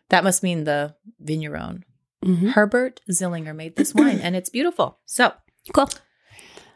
That 0.10 0.24
must 0.24 0.42
mean 0.44 0.64
the 0.64 0.96
vigneron. 1.20 1.84
Mhm. 2.26 2.52
Herbert 2.52 3.00
Zillinger 3.12 3.56
made 3.56 3.76
this 3.76 3.94
wine, 3.94 4.20
and 4.20 4.36
it's 4.36 4.50
beautiful. 4.50 5.00
So 5.06 5.34
Cool. 5.74 5.90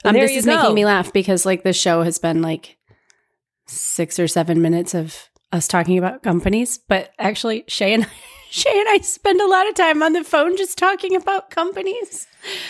Um, 0.05 0.13
this 0.13 0.31
is 0.31 0.45
go. 0.45 0.57
making 0.57 0.75
me 0.75 0.85
laugh 0.85 1.13
because 1.13 1.45
like 1.45 1.63
the 1.63 1.73
show 1.73 2.03
has 2.03 2.19
been 2.19 2.41
like 2.41 2.77
six 3.67 4.19
or 4.19 4.27
seven 4.27 4.61
minutes 4.61 4.93
of 4.93 5.29
us 5.51 5.67
talking 5.67 5.97
about 5.97 6.23
companies, 6.23 6.77
but 6.89 7.11
actually 7.17 7.63
Shay 7.67 7.93
and 7.93 8.07
Shay 8.55 8.69
and 8.79 8.87
I 8.87 8.99
spend 8.99 9.41
a 9.41 9.47
lot 9.47 9.67
of 9.67 9.73
time 9.73 10.03
on 10.03 10.13
the 10.13 10.23
phone 10.23 10.55
just 10.55 10.77
talking 10.77 11.15
about 11.15 11.49
companies. 11.49 12.27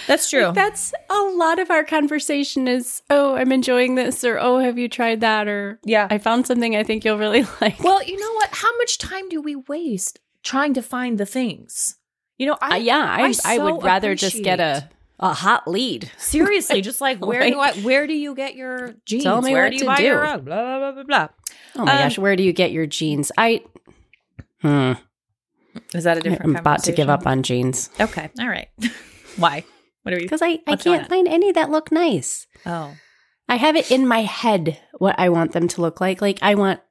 that's 0.08 0.30
true. 0.30 0.46
Like, 0.46 0.56
that's 0.56 0.93
a 1.10 1.19
lot 1.24 1.60
of 1.60 1.69
our 1.69 1.84
conversation 1.84 2.69
is, 2.69 3.02
oh, 3.10 3.36
I'm 3.36 3.52
enjoying 3.52 3.96
this, 3.96 4.24
or 4.24 4.39
oh, 4.39 4.60
have 4.60 4.78
you 4.78 4.88
tried 4.88 5.19
that? 5.19 5.50
Or 5.50 5.80
yeah. 5.84 6.08
I 6.10 6.19
found 6.19 6.48
something 6.48 6.74
I 6.74 6.84
think 6.84 7.04
you'll 7.04 7.17
really 7.17 7.43
like. 7.62 7.84
well, 7.84 8.02
you 8.02 8.17
know 8.17 8.32
what? 8.36 8.48
How 8.54 8.74
much 8.78 8.98
time 8.98 9.28
do 9.28 9.41
we 9.41 9.58
waste 9.58 10.22
trying 10.41 10.74
to 10.76 10.82
find 10.82 11.17
the 11.17 11.26
things? 11.26 11.98
You 12.38 12.48
know, 12.48 12.58
I 12.62 12.76
Uh, 12.76 12.80
yeah, 12.80 13.06
I, 13.06 13.34
I 13.43 13.56
I, 13.56 13.58
would 13.58 13.84
rather 13.84 14.15
just 14.15 14.41
get 14.41 14.62
a, 14.62 14.89
a 15.19 15.34
hot 15.34 15.67
lead. 15.67 16.10
seriously 16.17 16.80
just 16.80 17.02
like 17.02 17.24
where 17.26 17.50
do 17.50 17.60
I 17.60 17.74
where 17.74 18.08
do 18.08 18.13
you 18.13 18.34
get 18.36 18.56
your 18.56 18.96
jeans? 19.06 19.26
Tell 19.26 19.41
me 19.41 19.52
where 19.52 19.63
what 19.65 19.69
do 19.72 19.76
you 19.76 19.80
to 19.82 19.86
buy 19.86 19.98
do. 19.98 20.04
your 20.04 20.22
rug? 20.22 20.46
Blah 20.46 20.63
blah 20.63 20.80
blah 20.80 20.91
blah 20.91 21.04
blah. 21.04 21.28
Oh 21.76 21.84
my 21.84 21.91
Um, 21.91 21.98
gosh, 21.98 22.17
where 22.17 22.38
do 22.38 22.43
you 22.43 22.54
get 22.54 22.72
your 22.72 22.86
jeans? 22.86 23.34
I, 23.38 23.63
hmm, 24.62 24.93
Is 25.93 26.03
that 26.03 26.17
a 26.17 26.21
different? 26.21 26.43
I'm 26.43 26.55
about 26.55 26.83
to 26.83 26.91
give 26.91 27.09
up 27.09 27.25
on 27.25 27.43
jeans 27.43 27.89
Okay, 27.99 28.29
all 28.39 28.47
right. 28.49 28.69
Why? 29.38 29.63
What 30.03 30.13
are 30.13 30.17
you? 30.17 30.25
because 30.25 30.41
I, 30.41 30.59
I 30.67 30.75
can't 30.75 31.07
find 31.07 31.27
any 31.27 31.51
that 31.53 31.69
look 31.71 31.91
nice. 31.91 32.45
Oh, 32.65 32.95
I 33.47 33.55
have 33.55 33.75
it 33.75 33.91
in 33.91 34.07
my 34.07 34.21
head 34.23 34.79
what 34.97 35.15
I 35.17 35.29
want 35.29 35.51
them 35.53 35.67
to 35.69 35.81
look 35.81 36.01
like. 36.01 36.21
Like 36.21 36.39
I 36.41 36.55
want, 36.55 36.81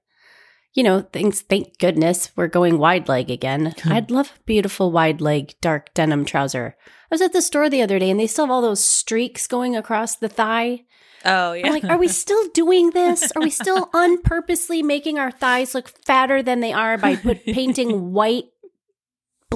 you 0.74 0.82
know, 0.82 1.02
things. 1.02 1.42
Thank 1.42 1.78
goodness 1.78 2.30
we're 2.36 2.48
going 2.48 2.78
wide 2.78 3.08
leg 3.08 3.30
again. 3.30 3.74
I'd 3.84 4.10
love 4.10 4.32
a 4.36 4.42
beautiful 4.44 4.90
wide 4.90 5.20
leg 5.20 5.54
dark 5.60 5.92
denim 5.94 6.24
trouser. 6.24 6.76
I 7.10 7.14
was 7.14 7.20
at 7.20 7.32
the 7.34 7.42
store 7.42 7.68
the 7.68 7.82
other 7.82 7.98
day 7.98 8.10
and 8.10 8.18
they 8.18 8.26
still 8.26 8.46
have 8.46 8.50
all 8.50 8.62
those 8.62 8.82
streaks 8.84 9.46
going 9.46 9.76
across 9.76 10.16
the 10.16 10.30
thigh. 10.30 10.84
oh 11.26 11.52
yeah. 11.52 11.66
I'm 11.66 11.72
like, 11.72 11.84
are 11.84 11.98
we 11.98 12.08
still 12.24 12.48
doing 12.48 12.90
this? 12.90 13.30
Are 13.36 13.42
we 13.42 13.50
still 13.50 13.90
unpurposely 13.92 14.82
making 14.82 15.18
our 15.18 15.30
thighs 15.30 15.74
look 15.74 15.92
fatter 16.06 16.42
than 16.42 16.60
they 16.60 16.72
are 16.72 16.96
by 16.96 17.16
put, 17.16 17.44
painting 17.44 18.12
white 18.12 18.44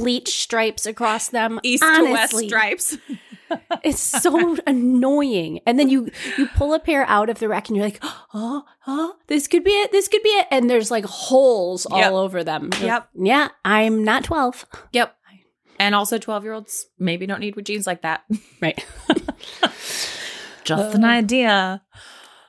bleach 0.00 0.40
stripes 0.42 0.87
across 0.87 1.28
them? 1.28 1.61
east 1.62 1.82
to 1.82 2.02
west 2.12 2.37
stripes? 2.38 2.96
It's 3.85 4.00
so 4.00 4.56
annoying. 4.66 5.61
And 5.66 5.78
then 5.78 5.88
you 5.88 6.11
you 6.37 6.48
pull 6.56 6.74
a 6.74 6.80
pair 6.80 7.04
out 7.09 7.30
of 7.30 7.38
the 7.38 7.48
rack 7.48 7.68
and 7.68 7.76
you're 7.76 7.87
like, 7.87 8.02
oh, 8.35 8.64
oh, 8.88 9.14
this 9.28 9.46
could 9.46 9.62
be 9.62 9.70
it. 9.70 9.92
This 9.92 10.09
could 10.09 10.24
be 10.24 10.30
it. 10.30 10.48
And 10.50 10.68
there's 10.68 10.90
like 10.90 11.04
holes 11.04 11.87
Yep. 11.88 12.11
all 12.11 12.18
over 12.18 12.42
them. 12.42 12.70
You're 12.80 12.87
Yep. 12.88 13.09
like, 13.14 13.26
Yeah, 13.28 13.48
I'm 13.64 14.02
not 14.02 14.24
12. 14.24 14.64
Yep. 14.92 15.14
And 15.78 15.94
also, 15.94 16.18
twelve 16.18 16.42
year 16.42 16.54
olds 16.54 16.87
maybe 16.98 17.24
don't 17.26 17.38
need 17.38 17.54
jeans 17.64 17.87
like 17.87 18.02
that. 18.02 18.24
Right. 18.61 18.85
Just 20.64 20.94
an 20.96 21.04
idea. 21.04 21.82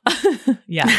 yeah. 0.67 0.89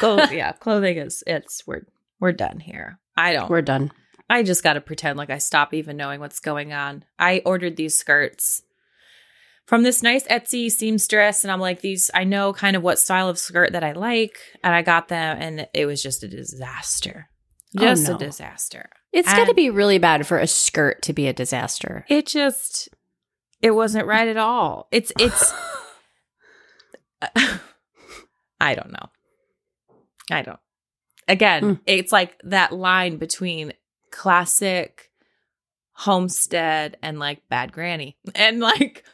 Go. 0.00 0.16
Yeah. 0.24 0.52
Clothing 0.52 0.98
is. 0.98 1.22
It's 1.26 1.66
we're 1.66 1.86
we're 2.20 2.32
done 2.32 2.60
here. 2.60 2.98
I 3.16 3.32
don't. 3.32 3.48
We're 3.48 3.62
done. 3.62 3.92
I 4.28 4.42
just 4.42 4.62
got 4.62 4.72
to 4.74 4.80
pretend 4.80 5.16
like 5.18 5.30
I 5.30 5.38
stop 5.38 5.72
even 5.74 5.96
knowing 5.96 6.20
what's 6.20 6.40
going 6.40 6.72
on. 6.72 7.04
I 7.18 7.42
ordered 7.44 7.76
these 7.76 7.96
skirts 7.96 8.62
from 9.66 9.82
this 9.82 10.02
nice 10.02 10.26
Etsy 10.28 10.70
seamstress, 10.70 11.42
and 11.44 11.50
I'm 11.52 11.60
like, 11.60 11.80
these, 11.80 12.10
I 12.14 12.24
know 12.24 12.52
kind 12.52 12.76
of 12.76 12.82
what 12.82 12.98
style 12.98 13.28
of 13.28 13.38
skirt 13.38 13.72
that 13.72 13.82
I 13.84 13.92
like, 13.92 14.36
and 14.64 14.74
I 14.74 14.82
got 14.82 15.08
them, 15.08 15.36
and 15.40 15.68
it 15.74 15.86
was 15.86 16.02
just 16.02 16.22
a 16.22 16.28
disaster. 16.28 17.28
Oh, 17.76 17.80
Just 17.80 18.08
no. 18.08 18.14
a 18.14 18.18
disaster. 18.18 18.88
It's 19.12 19.32
got 19.32 19.46
to 19.48 19.54
be 19.54 19.70
really 19.70 19.98
bad 19.98 20.26
for 20.26 20.38
a 20.38 20.46
skirt 20.46 21.02
to 21.02 21.12
be 21.12 21.26
a 21.26 21.32
disaster. 21.32 22.04
It 22.08 22.26
just, 22.26 22.88
it 23.60 23.72
wasn't 23.72 24.06
right 24.06 24.28
at 24.28 24.36
all. 24.36 24.86
It's, 24.92 25.12
it's, 25.18 25.52
I 28.60 28.74
don't 28.74 28.92
know. 28.92 29.08
I 30.30 30.42
don't. 30.42 30.58
Again, 31.28 31.62
Mm. 31.62 31.80
it's 31.86 32.12
like 32.12 32.36
that 32.44 32.72
line 32.72 33.16
between 33.16 33.72
classic 34.16 35.10
homestead 35.92 36.96
and 37.02 37.18
like 37.18 37.48
bad 37.48 37.72
granny. 37.72 38.16
And 38.34 38.60
like 38.60 39.04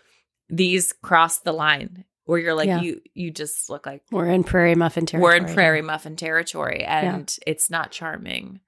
these 0.48 0.92
cross 1.02 1.38
the 1.38 1.52
line 1.52 2.04
where 2.24 2.38
you're 2.38 2.54
like 2.54 2.66
Yeah. 2.68 2.80
you 2.80 3.00
you 3.14 3.30
just 3.30 3.70
look 3.70 3.86
like 3.86 4.02
We're 4.10 4.26
in 4.28 4.44
prairie 4.44 4.74
muffin 4.74 5.06
territory. 5.06 5.22
we're 5.40 5.46
in 5.46 5.54
prairie 5.54 5.82
muffin 5.82 6.16
territory 6.16 6.84
and 6.84 7.34
it's 7.46 7.70
not 7.70 7.90
charming. 7.90 8.60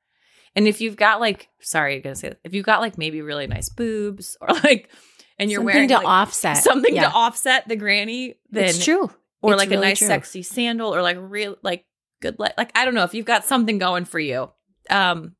And 0.56 0.68
if 0.68 0.80
you've 0.80 0.96
got 0.96 1.20
like 1.20 1.48
sorry, 1.60 1.96
I'm 1.96 2.02
gonna 2.02 2.14
say 2.16 2.28
this, 2.30 2.38
if 2.44 2.54
you've 2.54 2.66
got 2.66 2.80
like 2.80 2.96
maybe 2.98 3.20
really 3.22 3.46
nice 3.46 3.68
boobs 3.68 4.36
or 4.40 4.48
like 4.64 4.90
and 5.38 5.50
you're 5.50 5.58
something 5.60 5.74
wearing 5.74 5.88
to 5.88 5.94
like, 5.96 6.06
offset 6.06 6.58
something 6.58 6.94
Yeah. 6.94 7.08
to 7.08 7.14
offset 7.14 7.66
the 7.68 7.76
granny, 7.76 8.36
then 8.50 8.64
it's 8.66 8.84
true. 8.84 9.10
or 9.42 9.52
It's 9.54 9.58
like 9.58 9.70
really 9.70 9.82
a 9.82 9.88
nice 9.88 9.98
true. 9.98 10.08
sexy 10.08 10.42
sandal 10.42 10.94
or 10.94 11.02
like 11.02 11.16
real 11.20 11.56
like 11.62 11.84
good 12.22 12.38
le- 12.38 12.54
like 12.56 12.70
I 12.76 12.84
don't 12.84 12.94
know 12.94 13.02
if 13.04 13.14
you've 13.14 13.26
got 13.26 13.44
something 13.44 13.78
going 13.78 14.04
for 14.04 14.20
you. 14.20 14.50
Um 14.88 15.34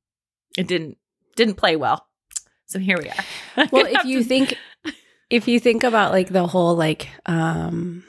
it 0.59 0.67
didn't 0.67 0.97
didn't 1.37 1.55
play 1.55 1.77
well. 1.77 2.07
So 2.67 2.79
here 2.79 2.99
we 3.01 3.09
are. 3.09 3.15
I'm 3.57 3.69
Well, 3.73 3.87
if 3.87 4.05
you 4.05 4.19
to- 4.23 4.25
think 4.25 4.59
if 5.31 5.49
you 5.49 5.59
think 5.61 5.83
about 5.85 6.13
like 6.13 6.29
the 6.31 6.47
whole 6.47 6.75
like 6.77 7.09
um 7.27 8.05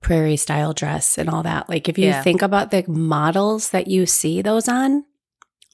prairie 0.00 0.36
style 0.36 0.72
dress 0.72 1.16
and 1.18 1.28
all 1.30 1.42
that, 1.44 1.68
like 1.68 1.88
if 1.88 1.96
you 1.98 2.06
Yeah. 2.06 2.22
think 2.22 2.42
about 2.42 2.70
the 2.70 2.84
models 2.88 3.70
that 3.70 3.86
you 3.88 4.04
see 4.06 4.42
those 4.42 4.68
on, 4.68 5.04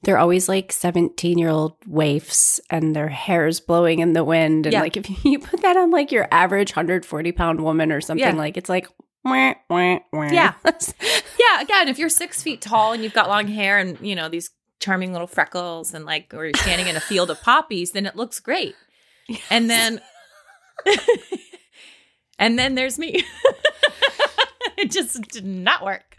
they're 0.03 0.19
always 0.19 0.49
like 0.49 0.71
17 0.71 1.39
year 1.39 1.49
old 1.49 1.75
waifs 1.87 2.61
and 2.71 2.95
their 2.95 3.09
hair's 3.09 3.59
blowing 3.61 4.01
in 4.01 4.13
the 4.13 4.25
wind. 4.25 4.67
And 4.67 4.73
Yeah. 4.75 4.81
like 4.83 4.97
if 5.03 5.25
you 5.25 5.39
put 5.39 5.63
that 5.63 5.77
on 5.77 5.91
like 5.91 6.13
your 6.13 6.29
average 6.31 6.73
140 6.77 7.33
pound 7.33 7.61
woman 7.63 7.91
or 7.91 8.01
something, 8.01 8.25
Yeah. 8.27 8.33
like 8.35 8.57
it's 8.57 8.69
like, 8.69 8.87
wah, 9.25 9.55
wah, 9.71 9.99
wah. 10.13 10.31
Yeah. 10.31 10.53
yeah, 10.65 11.61
again, 11.61 11.89
if 11.89 11.99
you're 11.99 12.09
six 12.11 12.43
feet 12.43 12.61
tall 12.61 12.93
and 12.93 13.03
you've 13.03 13.15
got 13.15 13.29
long 13.29 13.47
hair 13.49 13.79
and 13.79 13.99
you 14.01 14.15
know 14.15 14.29
these 14.29 14.51
charming 14.81 15.13
little 15.13 15.27
freckles 15.27 15.95
and 15.95 16.05
like 16.05 16.33
or 16.35 16.45
you're 16.45 16.55
standing 16.55 16.87
in 16.87 16.97
a 16.97 17.01
field 17.01 17.31
of 17.31 17.41
poppies, 17.43 17.93
then 17.93 18.07
it 18.07 18.17
looks 18.17 18.41
great. 18.41 18.75
And 19.51 19.69
then 19.69 20.01
and 22.39 22.59
then 22.59 22.75
there's 22.75 22.99
me. 22.99 23.25
it 24.79 24.91
just 24.91 25.21
did 25.23 25.45
not 25.45 25.85
work. 25.85 26.17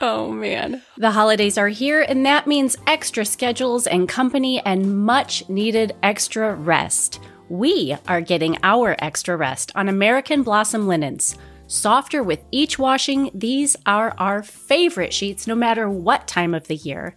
Oh 0.00 0.30
man. 0.30 0.82
The 0.98 1.12
holidays 1.12 1.56
are 1.56 1.68
here, 1.68 2.02
and 2.02 2.26
that 2.26 2.46
means 2.46 2.76
extra 2.86 3.24
schedules 3.24 3.86
and 3.86 4.08
company 4.08 4.60
and 4.60 5.04
much 5.04 5.48
needed 5.48 5.94
extra 6.02 6.54
rest. 6.54 7.20
We 7.48 7.96
are 8.06 8.20
getting 8.20 8.58
our 8.62 8.96
extra 8.98 9.36
rest 9.36 9.72
on 9.74 9.88
American 9.88 10.42
Blossom 10.42 10.86
linens. 10.86 11.38
Softer 11.68 12.22
with 12.22 12.44
each 12.52 12.78
washing, 12.78 13.30
these 13.34 13.76
are 13.86 14.14
our 14.18 14.42
favorite 14.42 15.12
sheets 15.12 15.46
no 15.46 15.54
matter 15.54 15.88
what 15.88 16.28
time 16.28 16.54
of 16.54 16.68
the 16.68 16.76
year. 16.76 17.16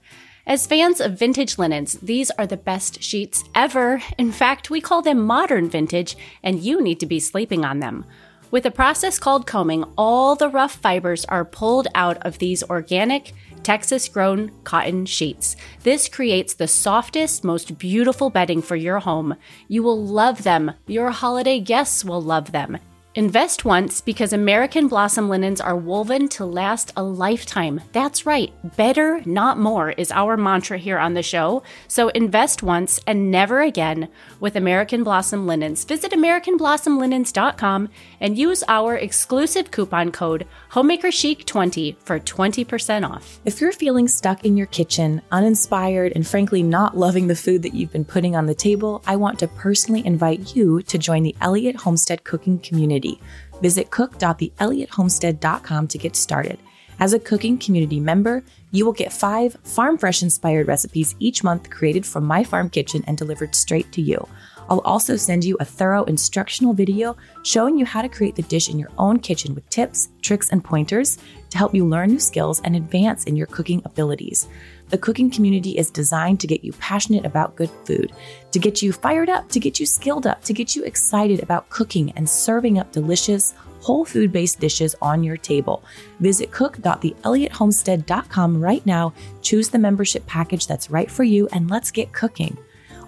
As 0.50 0.66
fans 0.66 1.00
of 1.00 1.14
vintage 1.14 1.60
linens, 1.60 1.94
these 2.02 2.32
are 2.32 2.48
the 2.48 2.58
best 2.58 3.04
sheets 3.04 3.44
ever. 3.54 4.02
In 4.18 4.32
fact, 4.32 4.72
we 4.72 4.82
call 4.82 5.04
them 5.04 5.20
modern 5.22 5.70
vintage, 5.70 6.18
and 6.42 6.60
you 6.60 6.82
need 6.82 7.00
to 7.02 7.06
be 7.06 7.20
sleeping 7.20 7.64
on 7.64 7.82
them. 7.82 8.04
With 8.50 8.66
a 8.66 8.72
process 8.72 9.20
called 9.20 9.46
combing, 9.46 9.84
all 9.96 10.36
the 10.36 10.50
rough 10.50 10.74
fibers 10.74 11.24
are 11.26 11.46
pulled 11.46 11.88
out 11.94 12.18
of 12.26 12.40
these 12.40 12.64
organic, 12.64 13.34
Texas 13.62 14.10
grown 14.10 14.50
cotton 14.64 15.06
sheets. 15.06 15.56
This 15.84 16.10
creates 16.10 16.56
the 16.56 16.68
softest, 16.68 17.44
most 17.44 17.78
beautiful 17.78 18.32
bedding 18.32 18.64
for 18.64 18.76
your 18.76 18.98
home. 18.98 19.36
You 19.68 19.84
will 19.84 20.04
love 20.04 20.42
them. 20.42 20.72
Your 20.88 21.12
holiday 21.12 21.60
guests 21.60 22.04
will 22.04 22.24
love 22.24 22.54
them. 22.54 22.80
Invest 23.19 23.65
once 23.65 23.99
because 23.99 24.32
American 24.32 24.88
Blossom 24.88 25.27
linens 25.27 25.60
are 25.60 25.75
woven 25.75 26.29
to 26.29 26.45
last 26.45 26.93
a 26.95 27.03
lifetime. 27.03 27.82
That's 27.91 28.25
right. 28.25 28.53
Better, 28.77 29.21
not 29.25 29.60
more, 29.60 29.89
is 29.91 30.10
our 30.10 30.38
mantra 30.38 30.77
here 30.77 30.97
on 30.97 31.15
the 31.15 31.21
show. 31.21 31.62
So 31.89 32.08
invest 32.08 32.63
once 32.63 33.01
and 33.05 33.29
never 33.29 33.60
again 33.60 34.08
with 34.39 34.55
American 34.55 35.03
Blossom 35.03 35.45
linens. 35.47 35.84
Visit 35.84 36.13
AmericanBlossomLinens.com 36.13 37.89
and 38.21 38.38
use 38.38 38.63
our 38.69 38.95
exclusive 38.95 39.69
coupon 39.69 40.13
code 40.13 40.47
HomemakerChic20 40.71 41.95
for 42.03 42.19
20% 42.19 43.10
off. 43.10 43.39
If 43.43 43.60
you're 43.60 43.71
feeling 43.71 44.08
stuck 44.08 44.45
in 44.45 44.55
your 44.55 44.67
kitchen, 44.67 45.19
uninspired, 45.32 46.13
and 46.15 46.27
frankly 46.27 46.62
not 46.62 46.95
loving 46.95 47.25
the 47.25 47.36
food 47.36 47.63
that 47.63 47.73
you've 47.73 47.91
been 47.91 48.05
putting 48.05 48.36
on 48.36 48.45
the 48.45 48.53
table, 48.53 49.01
I 49.08 49.15
want 49.15 49.39
to 49.39 49.47
personally 49.47 50.05
invite 50.05 50.55
you 50.55 50.84
to 50.84 50.99
join 50.99 51.23
the 51.23 51.36
Elliott 51.41 51.75
Homestead 51.75 52.23
cooking 52.23 52.60
community. 52.60 53.19
Visit 53.63 53.89
cook.theelliottHomestead.com 53.89 55.88
to 55.88 55.97
get 55.97 56.15
started. 56.15 56.60
As 56.99 57.13
a 57.13 57.19
cooking 57.19 57.58
community 57.58 57.99
member, 57.99 58.43
you 58.71 58.86
will 58.86 58.93
get 58.93 59.12
five 59.12 59.58
farm 59.63 59.97
fresh 59.97 60.21
inspired 60.21 60.67
recipes 60.67 61.15
each 61.17 61.43
month 61.43 61.71
created 61.71 62.05
from 62.05 62.25
my 62.25 62.43
farm 62.43 62.69
kitchen 62.69 63.03
and 63.08 63.17
delivered 63.17 63.55
straight 63.55 63.91
to 63.93 64.01
you. 64.01 64.27
I'll 64.69 64.82
also 64.82 65.15
send 65.15 65.43
you 65.43 65.58
a 65.60 65.65
thorough 65.65 66.03
instructional 66.03 66.73
video 66.73 67.17
showing 67.43 67.77
you 67.77 67.86
how 67.86 68.03
to 68.03 68.10
create 68.10 68.36
the 68.36 68.43
dish 68.43 68.69
in 68.69 68.77
your 68.77 68.91
own 68.99 69.19
kitchen 69.19 69.55
with 69.55 69.67
tips, 69.69 70.10
tricks, 70.21 70.51
and 70.51 70.63
pointers 70.63 71.17
to 71.49 71.58
help 71.58 71.73
you 71.73 71.86
learn 71.86 72.10
new 72.10 72.19
skills 72.19 72.62
and 72.62 72.75
advance 72.75 73.23
in 73.23 73.36
your 73.36 73.47
cooking 73.47 73.82
abilities. 73.86 74.47
The 74.89 74.97
cooking 74.97 75.32
community 75.32 75.77
is 75.77 75.89
designed 75.89 76.39
to 76.41 76.47
get 76.47 76.63
you 76.63 76.73
passionate 76.73 77.25
about 77.25 77.55
good 77.55 77.71
food, 77.86 78.12
to 78.51 78.60
get 78.60 78.82
you 78.82 78.91
fired 78.91 79.29
up, 79.29 79.47
to 79.49 79.60
get 79.60 79.79
you 79.79 79.88
skilled 79.88 80.27
up, 80.27 80.43
to 80.43 80.53
get 80.53 80.75
you 80.75 80.84
excited 80.84 81.41
about 81.41 81.69
cooking 81.69 82.12
and 82.15 82.29
serving 82.29 82.77
up 82.79 82.91
delicious, 82.91 83.53
whole 83.82 84.05
food 84.05 84.32
based 84.32 84.60
dishes 84.60 84.95
on 85.01 85.23
your 85.23 85.38
table. 85.38 85.84
Visit 86.19 86.51
cook.theelliothomestead.com 86.51 88.62
right 88.62 88.86
now, 88.86 89.13
choose 89.41 89.69
the 89.69 89.79
membership 89.79 90.27
package 90.27 90.67
that's 90.67 90.91
right 90.91 91.10
for 91.10 91.23
you, 91.23 91.47
and 91.51 91.67
let's 91.69 91.91
get 91.91 92.13
cooking. 92.13 92.58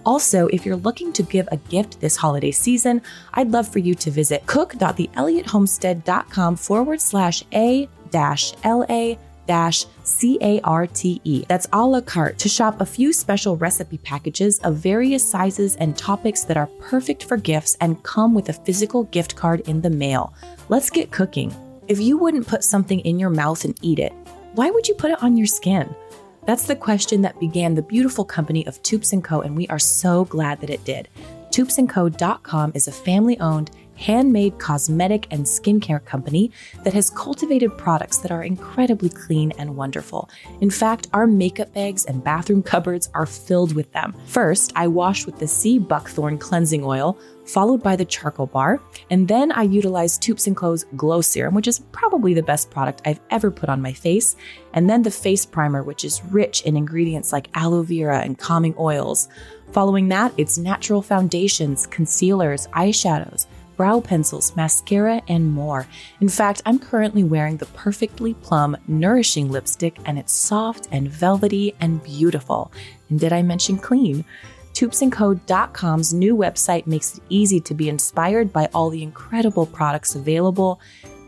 Also, 0.04 0.48
if 0.48 0.66
you're 0.66 0.76
looking 0.76 1.12
to 1.12 1.22
give 1.22 1.48
a 1.52 1.56
gift 1.56 2.00
this 2.00 2.16
holiday 2.16 2.50
season, 2.50 3.00
I'd 3.34 3.50
love 3.50 3.68
for 3.68 3.78
you 3.78 3.94
to 3.96 4.10
visit 4.10 4.46
cook.theelliothomestead.com 4.46 6.56
forward 6.56 7.00
slash 7.00 7.44
a 7.52 7.88
dash 8.10 8.54
la 8.64 9.14
dash 9.46 9.86
C-A-R-T-E. 10.04 11.44
That's 11.48 11.68
a 11.72 11.84
la 11.84 12.00
carte 12.00 12.38
to 12.38 12.48
shop 12.48 12.80
a 12.80 12.86
few 12.86 13.12
special 13.12 13.56
recipe 13.56 13.98
packages 13.98 14.58
of 14.60 14.76
various 14.76 15.28
sizes 15.28 15.76
and 15.76 15.96
topics 15.96 16.44
that 16.44 16.56
are 16.56 16.68
perfect 16.80 17.24
for 17.24 17.36
gifts 17.36 17.76
and 17.80 18.02
come 18.02 18.34
with 18.34 18.48
a 18.48 18.52
physical 18.52 19.04
gift 19.04 19.36
card 19.36 19.60
in 19.62 19.80
the 19.80 19.90
mail. 19.90 20.34
Let's 20.68 20.90
get 20.90 21.10
cooking. 21.10 21.54
If 21.88 22.00
you 22.00 22.16
wouldn't 22.16 22.46
put 22.46 22.64
something 22.64 23.00
in 23.00 23.18
your 23.18 23.30
mouth 23.30 23.64
and 23.64 23.76
eat 23.82 23.98
it, 23.98 24.12
why 24.54 24.70
would 24.70 24.86
you 24.86 24.94
put 24.94 25.10
it 25.10 25.22
on 25.22 25.36
your 25.36 25.46
skin? 25.46 25.94
That's 26.44 26.66
the 26.66 26.74
question 26.74 27.22
that 27.22 27.38
began 27.38 27.74
the 27.74 27.82
beautiful 27.82 28.24
company 28.24 28.66
of 28.66 28.82
Toups 28.82 29.14
& 29.18 29.22
Co., 29.22 29.42
and 29.42 29.56
we 29.56 29.68
are 29.68 29.78
so 29.78 30.24
glad 30.24 30.60
that 30.60 30.70
it 30.70 30.84
did. 30.84 31.08
ToupsandCo.com 31.50 32.72
is 32.74 32.88
a 32.88 32.92
family 32.92 33.38
owned, 33.38 33.70
handmade 33.94 34.58
cosmetic 34.58 35.28
and 35.30 35.44
skincare 35.44 36.04
company 36.04 36.50
that 36.82 36.94
has 36.94 37.10
cultivated 37.10 37.76
products 37.78 38.16
that 38.18 38.32
are 38.32 38.42
incredibly 38.42 39.08
clean 39.08 39.52
and 39.58 39.76
wonderful. 39.76 40.28
In 40.60 40.70
fact, 40.70 41.08
our 41.12 41.26
makeup 41.26 41.72
bags 41.74 42.06
and 42.06 42.24
bathroom 42.24 42.62
cupboards 42.62 43.08
are 43.14 43.26
filled 43.26 43.76
with 43.76 43.92
them. 43.92 44.14
First, 44.26 44.72
I 44.74 44.88
wash 44.88 45.26
with 45.26 45.38
the 45.38 45.46
sea 45.46 45.78
buckthorn 45.78 46.38
cleansing 46.38 46.82
oil, 46.82 47.16
followed 47.46 47.82
by 47.82 47.96
the 47.96 48.04
charcoal 48.04 48.46
bar, 48.46 48.80
and 49.10 49.26
then 49.26 49.52
I 49.52 49.62
utilize 49.62 50.18
Toups 50.18 50.48
& 50.52 50.54
Co.'s 50.54 50.84
Glow 50.96 51.20
Serum, 51.20 51.54
which 51.54 51.68
is 51.68 51.80
probably 51.92 52.34
the 52.34 52.42
best 52.42 52.70
product 52.70 53.02
I've 53.04 53.20
ever 53.30 53.50
put 53.50 53.68
on 53.68 53.82
my 53.82 53.92
face, 53.92 54.36
and 54.74 54.88
then 54.88 55.02
the 55.02 55.10
face 55.10 55.44
primer, 55.44 55.82
which 55.82 56.04
is 56.04 56.24
rich 56.26 56.62
in 56.62 56.76
ingredients 56.76 57.32
like 57.32 57.48
aloe 57.54 57.82
vera 57.82 58.20
and 58.20 58.38
calming 58.38 58.74
oils. 58.78 59.28
Following 59.72 60.08
that, 60.08 60.32
it's 60.36 60.58
natural 60.58 61.02
foundations, 61.02 61.86
concealers, 61.86 62.66
eyeshadows, 62.68 63.46
brow 63.76 64.00
pencils, 64.00 64.54
mascara, 64.54 65.22
and 65.28 65.50
more. 65.50 65.86
In 66.20 66.28
fact, 66.28 66.62
I'm 66.66 66.78
currently 66.78 67.24
wearing 67.24 67.56
the 67.56 67.66
Perfectly 67.66 68.34
Plum 68.34 68.76
Nourishing 68.86 69.50
Lipstick, 69.50 69.96
and 70.04 70.18
it's 70.18 70.32
soft 70.32 70.88
and 70.92 71.08
velvety 71.08 71.74
and 71.80 72.02
beautiful. 72.02 72.70
And 73.08 73.18
did 73.18 73.32
I 73.32 73.42
mention 73.42 73.78
clean? 73.78 74.24
ToupsandCo.com's 74.72 76.14
new 76.14 76.36
website 76.36 76.86
makes 76.86 77.16
it 77.18 77.22
easy 77.28 77.60
to 77.60 77.74
be 77.74 77.88
inspired 77.88 78.52
by 78.52 78.68
all 78.74 78.90
the 78.90 79.02
incredible 79.02 79.66
products 79.66 80.14
available. 80.14 80.80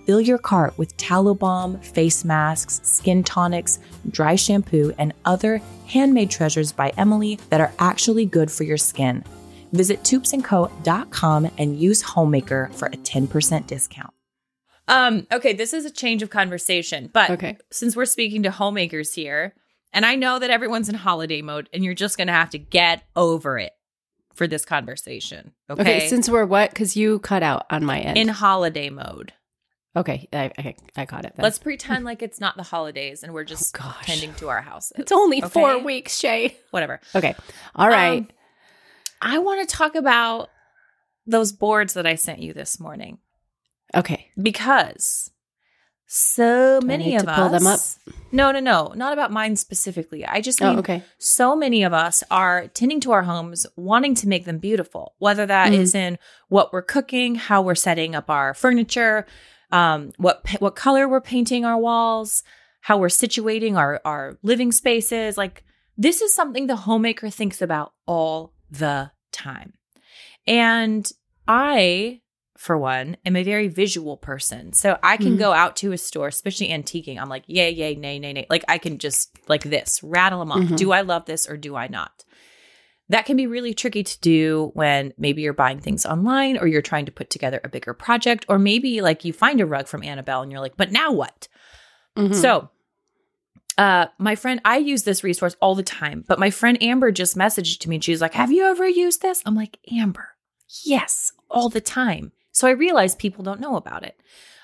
Fill 0.06 0.20
your 0.20 0.38
cart 0.38 0.76
with 0.76 0.96
tallow 0.96 1.34
balm, 1.34 1.80
face 1.80 2.24
masks, 2.24 2.80
skin 2.84 3.22
tonics, 3.24 3.78
dry 4.10 4.34
shampoo, 4.34 4.92
and 4.98 5.14
other 5.24 5.60
handmade 5.86 6.30
treasures 6.30 6.72
by 6.72 6.92
Emily 6.98 7.38
that 7.50 7.60
are 7.60 7.72
actually 7.78 8.26
good 8.26 8.50
for 8.50 8.64
your 8.64 8.76
skin. 8.76 9.24
Visit 9.72 10.02
toupsandco.com 10.02 11.50
and 11.58 11.78
use 11.78 12.02
Homemaker 12.02 12.70
for 12.74 12.86
a 12.86 12.96
10% 12.96 13.66
discount. 13.66 14.12
Um, 14.86 15.26
okay, 15.32 15.54
this 15.54 15.72
is 15.72 15.86
a 15.86 15.90
change 15.90 16.22
of 16.22 16.28
conversation, 16.28 17.08
but 17.12 17.30
Okay. 17.30 17.56
since 17.72 17.96
we're 17.96 18.04
speaking 18.04 18.42
to 18.42 18.50
homemakers 18.50 19.14
here, 19.14 19.54
and 19.94 20.04
I 20.04 20.16
know 20.16 20.38
that 20.38 20.50
everyone's 20.50 20.88
in 20.90 20.94
holiday 20.94 21.40
mode, 21.40 21.68
and 21.72 21.82
you're 21.84 21.94
just 21.94 22.18
gonna 22.18 22.32
have 22.32 22.50
to 22.50 22.58
get 22.58 23.04
over 23.16 23.58
it 23.58 23.72
for 24.34 24.46
this 24.46 24.64
conversation. 24.64 25.52
Okay. 25.70 25.80
Okay, 25.80 26.08
since 26.08 26.28
we're 26.28 26.44
what? 26.44 26.70
Because 26.70 26.96
you 26.96 27.20
cut 27.20 27.42
out 27.42 27.66
on 27.70 27.84
my 27.84 28.00
end. 28.00 28.18
in 28.18 28.28
holiday 28.28 28.90
mode. 28.90 29.32
okay, 29.96 30.28
I, 30.32 30.50
I, 30.58 30.74
I 30.96 31.04
got 31.04 31.24
it. 31.24 31.34
then. 31.36 31.44
Let's 31.44 31.58
pretend 31.60 32.04
like 32.04 32.20
it's 32.20 32.40
not 32.40 32.56
the 32.56 32.64
holidays 32.64 33.22
and 33.22 33.32
we're 33.32 33.44
just 33.44 33.76
Oh, 33.80 33.96
tending 34.02 34.34
to 34.34 34.48
our 34.48 34.60
houses. 34.60 34.92
It's 34.98 35.12
only 35.12 35.40
four 35.40 35.78
weeks, 35.78 36.18
Shay. 36.18 36.56
Whatever. 36.72 37.00
Okay. 37.14 37.34
All 37.76 37.88
right. 37.88 38.22
Um, 38.22 38.28
I 39.22 39.38
want 39.38 39.66
to 39.66 39.74
talk 39.76 39.94
about 39.94 40.50
those 41.26 41.52
boards 41.52 41.94
that 41.94 42.06
I 42.06 42.16
sent 42.16 42.40
you 42.40 42.52
this 42.52 42.78
morning 42.80 43.18
okay. 43.96 44.30
because 44.40 45.30
so 46.06 46.80
many 46.82 47.06
need 47.10 47.16
of 47.16 47.22
to 47.22 47.30
us 47.30 47.38
pull 47.38 47.48
them 47.48 47.66
up? 47.66 47.80
No, 48.34 48.50
no, 48.50 48.58
no, 48.58 48.92
not 48.96 49.12
about 49.12 49.30
mine 49.30 49.54
specifically. 49.56 50.26
I 50.26 50.40
just 50.40 50.60
Oh, 50.60 50.70
mean 50.70 50.78
okay. 50.80 51.02
so 51.18 51.54
many 51.54 51.84
of 51.84 51.92
us 51.92 52.24
are 52.32 52.66
tending 52.68 52.98
to 53.00 53.12
our 53.12 53.22
homes, 53.22 53.64
wanting 53.76 54.14
to 54.16 54.28
make 54.28 54.44
them 54.44 54.58
beautiful, 54.58 55.14
whether 55.18 55.46
that 55.46 55.70
Mhm. 55.72 55.76
is 55.78 55.94
in 55.94 56.18
what 56.48 56.72
we're 56.72 56.82
cooking, 56.82 57.36
how 57.36 57.62
we're 57.62 57.76
setting 57.76 58.14
up 58.16 58.28
our 58.28 58.52
furniture, 58.52 59.24
um, 59.70 60.10
what 60.18 60.44
what 60.58 60.74
color 60.74 61.08
we're 61.08 61.20
painting 61.20 61.64
our 61.64 61.78
walls, 61.78 62.42
how 62.80 62.98
we're 62.98 63.06
situating 63.08 63.76
our 63.76 64.00
our 64.04 64.36
living 64.42 64.72
spaces. 64.72 65.38
Like 65.38 65.62
this 65.96 66.20
is 66.20 66.34
something 66.34 66.66
the 66.66 66.76
homemaker 66.76 67.30
thinks 67.30 67.62
about 67.62 67.92
all 68.04 68.52
the 68.68 69.12
time, 69.30 69.74
and 70.46 71.08
I. 71.46 72.20
For 72.56 72.78
one, 72.78 73.16
am 73.26 73.34
a 73.36 73.42
very 73.42 73.66
visual 73.68 74.16
person. 74.16 74.72
So 74.72 74.96
I 75.02 75.16
can 75.16 75.34
Mhm. 75.34 75.38
go 75.38 75.52
out 75.52 75.74
to 75.76 75.90
a 75.92 75.98
store, 75.98 76.28
especially 76.28 76.68
antiquing. 76.68 77.20
I'm 77.20 77.28
like, 77.28 77.42
yay, 77.48 77.70
yay, 77.70 77.96
nay, 77.96 78.18
nay, 78.20 78.32
nay. 78.32 78.46
Like 78.48 78.64
I 78.68 78.78
can 78.78 78.98
just 78.98 79.30
like 79.48 79.64
this, 79.64 80.02
rattle 80.04 80.38
them 80.38 80.52
off. 80.52 80.60
Mhm. 80.60 80.76
Do 80.76 80.92
I 80.92 81.00
love 81.00 81.24
this 81.26 81.48
or 81.48 81.56
do 81.56 81.74
I 81.74 81.88
not? 81.88 82.24
That 83.08 83.26
can 83.26 83.36
be 83.36 83.46
really 83.48 83.74
tricky 83.74 84.02
to 84.04 84.20
do 84.20 84.70
when 84.74 85.12
maybe 85.18 85.42
you're 85.42 85.52
buying 85.52 85.80
things 85.80 86.06
online 86.06 86.56
or 86.56 86.66
you're 86.68 86.80
trying 86.80 87.06
to 87.06 87.12
put 87.12 87.28
together 87.28 87.60
a 87.64 87.68
bigger 87.68 87.92
project, 87.92 88.46
or 88.48 88.58
maybe 88.58 89.00
like 89.02 89.24
you 89.24 89.32
find 89.32 89.60
a 89.60 89.66
rug 89.66 89.88
from 89.88 90.02
Annabelle 90.04 90.40
and 90.42 90.50
you're 90.52 90.60
like, 90.60 90.76
but 90.76 90.92
now 90.92 91.12
what? 91.12 91.48
Mhm. 92.16 92.34
So, 92.34 92.70
uh, 93.76 94.06
my 94.18 94.36
friend, 94.36 94.60
I 94.64 94.76
use 94.78 95.02
this 95.02 95.24
resource 95.24 95.56
all 95.60 95.74
the 95.74 95.82
time, 95.82 96.24
but 96.28 96.38
my 96.38 96.50
friend 96.50 96.80
Amber 96.82 97.10
just 97.10 97.36
messaged 97.36 97.80
to 97.80 97.88
me 97.88 97.96
and 97.96 98.04
she's 98.04 98.20
like, 98.20 98.34
Have 98.34 98.52
you 98.52 98.64
ever 98.64 98.88
used 98.88 99.20
this? 99.22 99.42
I'm 99.44 99.56
like, 99.56 99.78
Amber, 99.92 100.28
yes, 100.84 101.32
all 101.50 101.68
the 101.68 101.80
time. 101.80 102.30
So 102.54 102.66
I 102.66 102.70
realize 102.70 103.14
people 103.14 103.44
don't 103.44 103.60
know 103.60 103.76
about 103.76 104.04
it. 104.04 104.18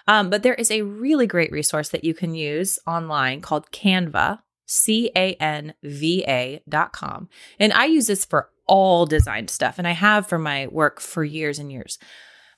Um, 0.08 0.30
but 0.30 0.42
there 0.42 0.54
is 0.54 0.70
a 0.70 0.82
really 0.82 1.26
great 1.26 1.52
resource 1.52 1.90
that 1.90 2.04
you 2.04 2.14
can 2.14 2.34
use 2.34 2.78
online 2.86 3.42
called 3.42 3.70
Canva, 3.70 4.40
C 4.66 5.10
A 5.14 5.34
N 5.34 5.74
V 5.82 6.24
A 6.26 6.62
dot 6.68 6.92
com. 6.92 7.28
And 7.58 7.72
I 7.72 7.84
use 7.84 8.06
this 8.06 8.24
for 8.24 8.48
all 8.66 9.04
design 9.04 9.48
stuff, 9.48 9.78
and 9.78 9.86
I 9.86 9.92
have 9.92 10.28
for 10.28 10.38
my 10.38 10.68
work 10.68 11.00
for 11.00 11.24
years 11.24 11.58
and 11.58 11.70
years. 11.70 11.98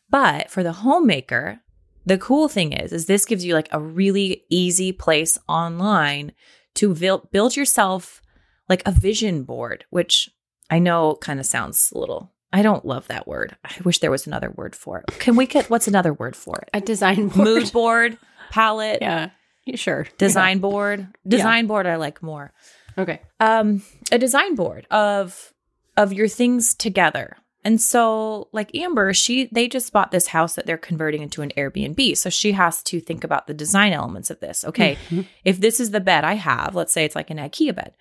But 0.09 0.51
for 0.51 0.62
the 0.62 0.73
homemaker, 0.73 1.61
the 2.05 2.18
cool 2.18 2.49
thing 2.49 2.73
is, 2.73 2.92
is 2.92 3.07
this 3.07 3.25
gives 3.25 3.45
you 3.45 3.55
like 3.55 3.68
a 3.73 3.81
really 3.81 4.45
easy 4.51 4.92
place 4.92 5.38
online 5.49 6.33
to 6.75 6.95
build 6.95 7.31
build 7.31 7.57
yourself 7.57 8.21
like 8.68 8.87
a 8.87 8.92
vision 8.92 9.42
board, 9.42 9.85
which 9.90 10.29
I 10.71 10.79
know 10.79 11.16
kind 11.16 11.40
of 11.40 11.47
sounds 11.47 11.92
a 11.95 11.99
little. 11.99 12.33
I 12.53 12.62
don't 12.62 12.85
love 12.85 13.09
that 13.09 13.27
word. 13.27 13.57
I 13.65 13.73
wish 13.85 13.99
there 14.01 14.11
was 14.11 14.27
another 14.27 14.51
word 14.51 14.77
for 14.77 14.99
it. 14.99 15.07
Can 15.19 15.37
we 15.37 15.47
get 15.47 15.71
what's 15.71 15.88
another 15.88 16.12
word 16.12 16.37
for 16.37 16.59
it? 16.62 16.71
a 16.75 16.81
design 16.81 17.29
board. 17.29 17.45
Mood 17.49 17.73
board, 17.73 18.19
palette, 18.51 18.99
Yeah. 19.01 19.31
Sure. 19.75 20.07
design 20.19 20.59
board. 20.59 21.07
Design 21.27 21.67
board 21.67 21.87
I 21.87 21.97
like 21.97 22.23
more. 22.23 22.53
Okay. 22.99 23.21
Um 23.41 23.83
a 24.11 24.19
design 24.19 24.55
board 24.55 24.87
of 24.91 25.53
of 25.97 26.12
your 26.12 26.29
things 26.29 26.75
together. 26.75 27.37
And 27.65 27.81
so 27.81 28.49
like 28.53 28.75
Amber, 28.75 29.15
she 29.15 29.49
they 29.53 29.69
just 29.69 29.93
bought 29.93 30.11
this 30.11 30.27
house 30.27 30.55
that 30.57 30.67
they're 30.67 30.77
converting 30.77 31.23
into 31.23 31.43
an 31.43 31.53
Airbnb. 31.57 32.17
So 32.19 32.29
she 32.29 32.53
has 32.53 32.83
to 32.85 33.01
think 33.01 33.23
about 33.25 33.47
the 33.47 33.55
design 33.55 33.93
elements 33.93 34.31
of 34.31 34.41
this. 34.41 34.65
Okay, 34.65 34.99
Mhm. 35.11 35.27
if 35.45 35.61
this 35.61 35.79
is 35.79 35.93
the 35.93 36.01
bed 36.01 36.25
I 36.25 36.35
have, 36.35 36.75
let's 36.75 36.93
say 36.93 37.05
it's 37.05 37.15
like 37.15 37.31
an 37.31 37.38
IKEA 37.38 37.75
bed. 37.75 37.95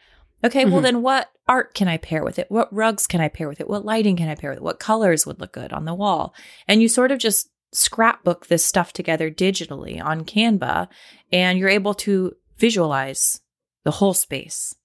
Okay, 0.43 0.65
well 0.65 0.79
Mhm. 0.79 0.83
then 0.83 1.01
what 1.01 1.29
art 1.47 1.73
can 1.73 1.87
I 1.87 1.97
pair 1.97 2.23
with 2.23 2.39
it? 2.39 2.49
What 2.49 2.73
rugs 2.73 3.05
can 3.07 3.21
I 3.21 3.27
pair 3.27 3.47
with 3.47 3.59
it? 3.61 3.69
What 3.69 3.85
lighting 3.85 4.15
can 4.15 4.27
I 4.29 4.35
pair 4.35 4.49
with 4.51 4.57
it? 4.57 4.63
What 4.63 4.79
colors 4.79 5.25
would 5.25 5.39
look 5.39 5.51
good 5.51 5.71
on 5.73 5.85
the 5.85 5.93
wall? 5.93 6.33
And 6.67 6.81
you 6.81 6.87
sort 6.89 7.11
of 7.11 7.19
just 7.19 7.49
scrapbook 7.73 8.47
this 8.47 8.65
stuff 8.65 8.91
together 8.93 9.29
digitally 9.31 10.03
on 10.03 10.25
Canva 10.25 10.87
and 11.31 11.57
you're 11.59 11.69
able 11.69 11.93
to 11.95 12.35
visualize 12.57 13.41
the 13.83 13.91
whole 13.91 14.13
space. 14.13 14.75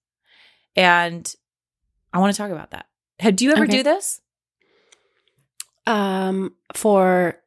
And 0.77 1.33
I 2.13 2.19
want 2.19 2.35
to 2.35 2.39
talk 2.39 2.51
about 2.51 2.71
that. 2.73 2.87
Do 3.37 3.45
you 3.45 3.53
ever 3.53 3.65
Okay. 3.65 3.79
do 3.79 3.83
this? 3.83 4.21
Um, 5.87 6.55
for 6.75 7.41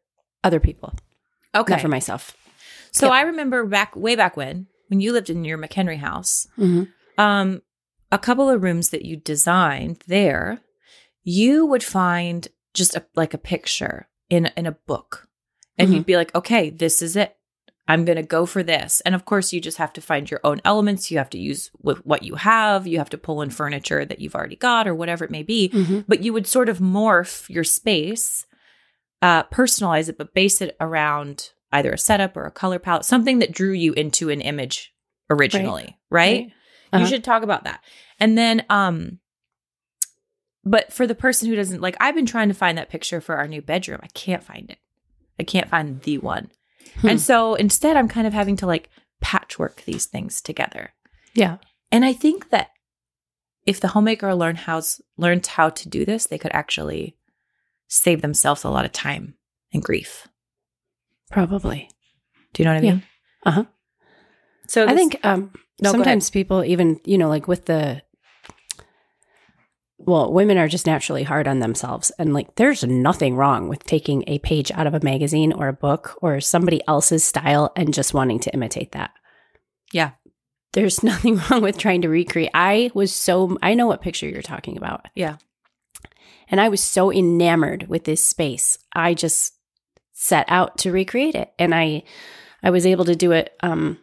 other 0.43 0.59
people, 0.59 0.93
Okay. 1.53 1.73
not 1.73 1.81
for 1.81 1.87
myself. 1.89 2.35
So 2.91 3.07
Yeah. 3.07 3.13
I 3.13 3.21
remember 3.21 3.65
back 3.65 3.95
way 3.95 4.15
back 4.15 4.37
when 4.37 4.67
when 4.87 4.99
you 5.01 5.11
lived 5.13 5.29
in 5.29 5.45
your 5.45 5.57
McHenry 5.57 5.97
house, 5.97 6.47
hmm 6.55 6.83
um, 7.17 7.61
a 8.11 8.17
couple 8.17 8.49
of 8.49 8.63
rooms 8.63 8.89
that 8.89 9.05
you 9.05 9.15
designed 9.17 10.03
there, 10.07 10.61
you 11.23 11.65
would 11.65 11.83
find 11.83 12.47
just 12.73 12.95
a, 12.95 13.05
like 13.15 13.33
a 13.33 13.37
picture 13.37 14.07
in 14.29 14.51
in 14.55 14.65
a 14.65 14.71
book, 14.71 15.27
and 15.77 15.89
Mhm. 15.89 15.93
you'd 15.95 16.05
be 16.05 16.15
like, 16.17 16.33
okay, 16.35 16.69
this 16.69 17.01
is 17.01 17.15
it. 17.15 17.35
I'm 17.87 18.05
gonna 18.05 18.21
go 18.23 18.45
for 18.45 18.61
this, 18.61 19.01
and 19.01 19.15
of 19.15 19.25
course, 19.25 19.51
you 19.51 19.59
just 19.59 19.77
have 19.77 19.93
to 19.93 20.01
find 20.01 20.29
your 20.29 20.39
own 20.43 20.61
elements. 20.63 21.09
You 21.09 21.17
have 21.17 21.29
to 21.31 21.39
use 21.39 21.71
with 21.81 22.05
what 22.05 22.21
you 22.23 22.35
have. 22.35 22.85
You 22.85 22.99
have 22.99 23.09
to 23.09 23.17
pull 23.17 23.41
in 23.41 23.49
furniture 23.49 24.05
that 24.05 24.19
you've 24.19 24.35
already 24.35 24.55
got, 24.55 24.87
or 24.87 24.93
whatever 24.93 25.25
it 25.25 25.31
may 25.31 25.43
be. 25.43 25.69
hmm 25.69 26.01
But 26.07 26.21
you 26.23 26.31
would 26.33 26.45
sort 26.47 26.69
of 26.69 26.77
morph 26.79 27.49
your 27.49 27.63
space, 27.63 28.45
uh, 29.21 29.43
personalize 29.43 30.07
it, 30.09 30.17
but 30.17 30.33
base 30.35 30.61
it 30.61 30.75
around 30.79 31.51
either 31.71 31.91
a 31.91 31.97
setup 31.97 32.37
or 32.37 32.45
a 32.45 32.51
color 32.51 32.79
palette, 32.79 33.05
something 33.05 33.39
that 33.39 33.51
drew 33.51 33.71
you 33.73 33.93
into 33.93 34.29
an 34.29 34.41
image 34.41 34.93
originally, 35.29 35.97
right? 36.09 36.51
Uh-huh. 36.91 37.03
You 37.03 37.09
should 37.09 37.23
talk 37.23 37.43
about 37.43 37.63
that. 37.65 37.81
And 38.19 38.37
then 38.37 38.65
um 38.69 39.19
but 40.63 40.91
for 40.91 41.07
the 41.07 41.15
person 41.15 41.47
who 41.49 41.55
doesn't 41.55 41.81
like 41.81 41.95
I've 41.99 42.15
been 42.15 42.25
trying 42.25 42.49
to 42.49 42.53
find 42.53 42.77
that 42.77 42.89
picture 42.89 43.21
for 43.21 43.35
our 43.35 43.47
new 43.47 43.61
bedroom. 43.61 43.99
I 44.03 44.07
can't 44.07 44.43
find 44.43 44.69
it. 44.69 44.77
I 45.39 45.43
can't 45.43 45.69
find 45.69 46.01
the 46.01 46.17
one. 46.17 46.51
Hmm. 47.01 47.09
And 47.09 47.21
so 47.21 47.55
instead 47.55 47.95
I'm 47.97 48.07
kind 48.07 48.27
of 48.27 48.33
having 48.33 48.55
to 48.57 48.65
like 48.67 48.89
patchwork 49.21 49.83
these 49.85 50.05
things 50.05 50.41
together. 50.41 50.93
Yeah. 51.33 51.57
And 51.91 52.03
I 52.05 52.13
think 52.13 52.49
that 52.49 52.69
if 53.65 53.79
the 53.79 53.89
homemaker 53.89 54.33
learn 54.35 54.55
how's 54.55 55.01
learned 55.17 55.45
how 55.45 55.69
to 55.69 55.89
do 55.89 56.05
this, 56.05 56.25
they 56.25 56.37
could 56.37 56.51
actually 56.53 57.15
save 57.87 58.21
themselves 58.21 58.63
a 58.63 58.69
lot 58.69 58.85
of 58.85 58.91
time 58.91 59.35
and 59.73 59.83
grief. 59.83 60.27
Probably. 61.31 61.89
Do 62.53 62.63
you 62.63 62.65
know 62.65 62.73
what 62.75 62.83
I 62.83 62.85
Yeah. 62.85 62.91
mean? 62.93 63.03
Uh-huh. 63.45 63.63
So 64.67 64.87
I 64.87 64.95
think 64.95 65.19
um, 65.23 65.51
No, 65.81 65.91
sometimes 65.91 66.29
people 66.29 66.63
even, 66.63 66.99
you 67.05 67.17
know, 67.17 67.29
like 67.29 67.47
with 67.47 67.65
the, 67.65 68.01
well, 69.97 70.31
women 70.31 70.57
are 70.57 70.67
just 70.67 70.85
naturally 70.85 71.23
hard 71.23 71.47
on 71.47 71.59
themselves. 71.59 72.11
And 72.17 72.33
like, 72.33 72.55
there's 72.55 72.83
nothing 72.83 73.35
wrong 73.35 73.67
with 73.67 73.83
taking 73.83 74.23
a 74.27 74.39
page 74.39 74.71
out 74.71 74.87
of 74.87 74.93
a 74.93 75.03
magazine 75.03 75.51
or 75.51 75.67
a 75.67 75.73
book 75.73 76.17
or 76.21 76.39
somebody 76.39 76.81
else's 76.87 77.23
style 77.23 77.71
and 77.75 77.93
just 77.93 78.13
wanting 78.13 78.39
to 78.39 78.53
imitate 78.53 78.93
that. 78.93 79.11
Yeah. 79.91 80.11
There's 80.73 81.03
nothing 81.03 81.41
wrong 81.49 81.61
with 81.61 81.77
trying 81.77 82.01
to 82.03 82.09
recreate. 82.09 82.51
I 82.53 82.91
was 82.93 83.13
so, 83.13 83.57
I 83.61 83.73
know 83.73 83.87
what 83.87 84.01
picture 84.01 84.27
you're 84.27 84.41
talking 84.41 84.77
about. 84.77 85.07
Yeah. 85.15 85.37
And 86.49 86.59
I 86.59 86.69
was 86.69 86.81
so 86.81 87.11
enamored 87.11 87.87
with 87.87 88.05
this 88.05 88.23
space. 88.23 88.77
I 88.93 89.13
just 89.13 89.53
set 90.13 90.45
out 90.47 90.77
to 90.79 90.91
recreate 90.91 91.35
it. 91.35 91.51
And 91.59 91.75
I, 91.75 92.03
I 92.63 92.71
was 92.71 92.85
able 92.85 93.05
to 93.05 93.15
do 93.15 93.31
it, 93.31 93.53
um, 93.61 93.99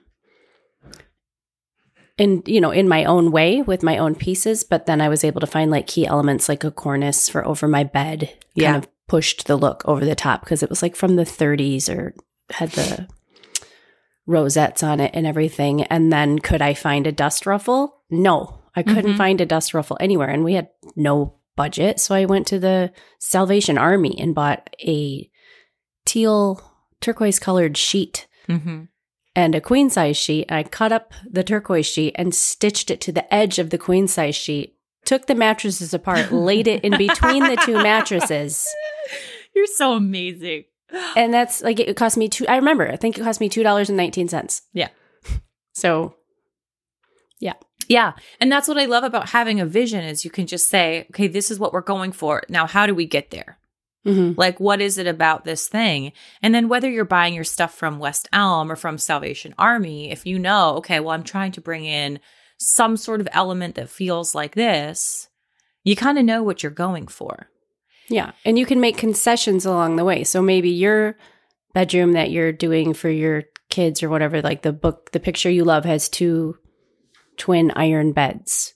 in 2.18 2.42
you 2.46 2.60
know 2.60 2.70
in 2.70 2.88
my 2.88 3.04
own 3.04 3.30
way 3.30 3.60
with 3.62 3.82
my 3.82 3.98
own 3.98 4.14
pieces 4.14 4.64
but 4.64 4.86
then 4.86 5.00
i 5.00 5.08
was 5.08 5.22
able 5.24 5.40
to 5.40 5.46
find 5.46 5.70
like 5.70 5.86
key 5.86 6.06
elements 6.06 6.48
like 6.48 6.64
a 6.64 6.70
cornice 6.70 7.28
for 7.28 7.46
over 7.46 7.68
my 7.68 7.84
bed 7.84 8.32
Yeah. 8.54 8.72
kind 8.72 8.84
of 8.84 8.90
pushed 9.08 9.46
the 9.46 9.56
look 9.56 9.82
over 9.86 10.04
the 10.04 10.14
top 10.14 10.40
because 10.40 10.62
it 10.62 10.70
was 10.70 10.82
like 10.82 10.96
from 10.96 11.16
the 11.16 11.24
30s 11.24 11.88
or 11.94 12.14
had 12.50 12.70
the 12.70 13.06
rosettes 14.26 14.82
on 14.82 14.98
it 15.00 15.10
and 15.14 15.26
everything 15.26 15.82
and 15.84 16.12
then 16.12 16.38
could 16.38 16.60
i 16.62 16.74
find 16.74 17.06
a 17.06 17.12
dust 17.12 17.46
ruffle 17.46 18.02
no 18.10 18.58
i 18.74 18.82
couldn't 18.82 19.14
Mhm. 19.14 19.18
find 19.18 19.40
a 19.40 19.46
dust 19.46 19.74
ruffle 19.74 19.96
anywhere 20.00 20.28
and 20.28 20.42
we 20.44 20.54
had 20.54 20.68
no 20.96 21.34
budget 21.54 22.00
so 22.00 22.14
i 22.14 22.24
went 22.24 22.46
to 22.48 22.58
the 22.58 22.92
salvation 23.20 23.78
army 23.78 24.16
and 24.18 24.34
bought 24.34 24.74
a 24.80 25.30
teal 26.04 26.60
turquoise 27.00 27.38
colored 27.38 27.76
sheet 27.76 28.26
Mhm. 28.48 28.88
And 29.36 29.54
a 29.54 29.60
queen 29.60 29.90
size 29.90 30.16
sheet. 30.16 30.50
I 30.50 30.64
cut 30.64 30.90
up 30.90 31.12
the 31.30 31.44
turquoise 31.44 31.86
sheet 31.86 32.14
and 32.16 32.34
stitched 32.34 32.90
it 32.90 33.00
to 33.02 33.12
the 33.12 33.32
edge 33.32 33.58
of 33.60 33.70
the 33.70 33.78
queen 33.78 34.08
size 34.08 34.34
sheet. 34.34 34.74
Took 35.04 35.26
the 35.26 35.36
mattresses 35.36 35.94
apart, 35.94 36.32
laid 36.32 36.66
it 36.66 36.82
in 36.82 36.96
between 36.96 37.44
the 37.44 37.62
two 37.64 37.74
mattresses. 37.74 38.66
You're 39.54 39.66
so 39.66 39.92
amazing. 39.92 40.64
And 41.14 41.32
that's 41.32 41.62
like 41.62 41.78
it 41.78 41.96
cost 41.96 42.16
me 42.16 42.28
two 42.28 42.46
I 42.48 42.56
remember, 42.56 42.90
I 42.90 42.96
think 42.96 43.16
it 43.16 43.22
cost 43.22 43.40
me 43.40 43.48
two 43.48 43.62
dollars 43.62 43.88
and 43.88 43.96
nineteen 43.96 44.28
cents. 44.28 44.62
Yeah. 44.72 44.88
So 45.74 46.14
Yeah. 47.38 47.52
Yeah. 47.86 48.14
And 48.40 48.50
that's 48.50 48.66
what 48.66 48.78
I 48.78 48.86
love 48.86 49.04
about 49.04 49.28
having 49.28 49.60
a 49.60 49.66
vision 49.66 50.02
is 50.02 50.24
you 50.24 50.30
can 50.30 50.46
just 50.46 50.70
say, 50.70 51.06
okay, 51.10 51.26
this 51.26 51.50
is 51.50 51.58
what 51.58 51.74
we're 51.74 51.82
going 51.82 52.12
for. 52.12 52.42
Now, 52.48 52.66
how 52.66 52.86
do 52.86 52.94
we 52.94 53.04
get 53.04 53.30
there? 53.30 53.58
Mhm. 54.06 54.34
Like, 54.38 54.58
what 54.60 54.80
is 54.80 54.96
it 54.98 55.06
about 55.06 55.44
this 55.44 55.68
thing? 55.68 56.12
And 56.42 56.54
then 56.54 56.68
whether 56.68 56.88
you're 56.88 57.04
buying 57.04 57.34
your 57.34 57.44
stuff 57.44 57.74
from 57.74 57.98
West 57.98 58.28
Elm 58.32 58.70
or 58.70 58.76
from 58.76 58.96
Salvation 58.98 59.54
Army, 59.58 60.10
if 60.10 60.24
you 60.24 60.38
know, 60.38 60.76
okay, 60.76 61.00
well, 61.00 61.10
I'm 61.10 61.24
trying 61.24 61.52
to 61.52 61.60
bring 61.60 61.84
in 61.84 62.20
some 62.58 62.96
sort 62.96 63.20
of 63.20 63.28
element 63.32 63.74
that 63.74 63.90
feels 63.90 64.34
like 64.34 64.54
this, 64.54 65.28
you 65.84 65.94
kind 65.96 66.18
of 66.18 66.24
know 66.24 66.42
what 66.42 66.62
you're 66.62 66.72
going 66.72 67.06
for. 67.06 67.50
yeah. 68.08 68.32
And 68.44 68.58
you 68.58 68.64
can 68.66 68.80
make 68.80 68.96
concessions 68.96 69.66
along 69.66 69.96
the 69.96 70.04
way. 70.04 70.24
So 70.24 70.40
maybe 70.40 70.70
your 70.70 71.16
bedroom 71.74 72.12
that 72.12 72.30
you're 72.30 72.52
doing 72.52 72.94
for 72.94 73.10
your 73.10 73.42
kids 73.68 74.02
or 74.02 74.08
whatever, 74.08 74.40
like 74.40 74.62
the 74.62 74.72
book, 74.72 75.10
the 75.12 75.20
picture 75.20 75.50
you 75.50 75.64
love 75.64 75.84
has 75.84 76.08
two 76.08 76.56
twin 77.36 77.72
iron 77.76 78.12
beds. 78.12 78.74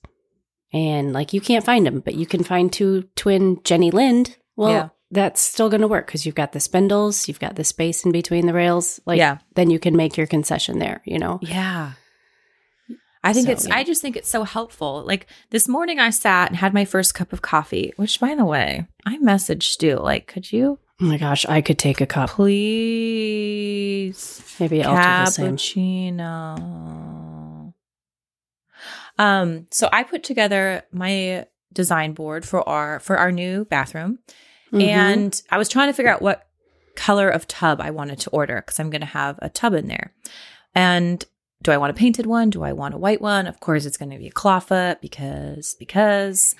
And 0.72 1.12
like 1.12 1.32
you 1.32 1.40
can't 1.40 1.64
find 1.64 1.86
them, 1.86 2.00
but 2.00 2.14
you 2.14 2.26
can 2.26 2.44
find 2.44 2.72
two 2.72 3.04
twin 3.16 3.60
Jenny 3.64 3.90
Lind. 3.90 4.36
Well, 4.56 4.70
Yeah. 4.70 4.88
That's 5.10 5.40
still 5.40 5.68
going 5.68 5.80
to 5.80 5.88
work 5.88 6.06
because 6.06 6.24
you've 6.24 6.34
got 6.36 6.52
the 6.52 6.60
spindles, 6.60 7.26
you've 7.28 7.40
got 7.40 7.56
the 7.56 7.64
space 7.64 8.04
in 8.04 8.12
between 8.12 8.46
the 8.46 8.52
rails. 8.52 9.00
Like, 9.06 9.18
Yeah. 9.18 9.38
then 9.54 9.70
you 9.70 9.78
can 9.80 9.96
make 9.96 10.16
your 10.16 10.26
concession 10.28 10.78
there, 10.78 11.02
you 11.04 11.18
know? 11.18 11.40
Yeah. 11.42 11.92
I 13.22 13.34
think 13.34 13.46
So, 13.46 13.52
it's, 13.52 13.68
yeah. 13.68 13.74
I 13.76 13.84
just 13.84 14.00
think 14.00 14.16
it's 14.16 14.30
so 14.30 14.44
helpful. 14.44 15.02
Like 15.04 15.26
this 15.50 15.68
morning, 15.68 15.98
I 15.98 16.08
sat 16.10 16.48
and 16.48 16.56
had 16.56 16.72
my 16.72 16.84
first 16.86 17.14
cup 17.14 17.32
of 17.34 17.42
coffee, 17.42 17.92
which, 17.96 18.18
by 18.20 18.34
the 18.34 18.44
way, 18.46 18.86
I 19.04 19.18
messaged 19.18 19.64
Stu, 19.64 19.96
like, 19.96 20.26
could 20.26 20.52
you 20.52 20.78
Oh 21.02 21.06
my 21.06 21.16
gosh, 21.18 21.44
I 21.46 21.60
could 21.62 21.78
take 21.78 22.00
a 22.02 22.06
cup. 22.06 22.28
please 23.30 24.42
Maybe 24.60 24.82
I'll 24.84 24.94
do 24.94 25.24
the 25.24 25.30
same. 25.30 25.56
cappuccino. 25.56 27.72
Um, 29.18 29.66
so 29.70 29.88
I 29.92 30.02
put 30.02 30.22
together 30.22 30.82
my 30.92 31.46
design 31.72 32.12
board 32.12 32.46
for 32.46 32.66
our 32.68 33.00
for 33.00 33.16
our 33.18 33.30
new 33.32 33.64
bathroom, 33.66 34.18
Mhm. 34.72 34.82
and 34.82 35.42
I 35.50 35.58
was 35.58 35.68
trying 35.68 35.88
to 35.88 35.92
figure 35.92 36.12
out 36.12 36.22
what 36.22 36.46
color 36.96 37.28
of 37.28 37.48
tub 37.48 37.80
I 37.80 37.90
wanted 37.90 38.18
to 38.20 38.30
order 38.30 38.56
because 38.56 38.78
I'm 38.78 38.90
going 38.90 39.00
to 39.00 39.06
have 39.06 39.38
a 39.40 39.48
tub 39.48 39.74
in 39.74 39.88
there. 39.88 40.12
And 40.74 41.24
do 41.62 41.72
I 41.72 41.76
want 41.78 41.90
a 41.90 41.94
painted 41.94 42.26
one? 42.26 42.50
Do 42.50 42.62
I 42.62 42.72
want 42.72 42.94
a 42.94 42.98
white 42.98 43.20
one? 43.20 43.46
Of 43.46 43.60
course, 43.60 43.84
it's 43.84 43.96
going 43.96 44.10
to 44.10 44.18
be 44.18 44.28
a 44.28 44.32
clawfoot 44.32 45.00
because 45.00 45.76
because. 45.78 46.54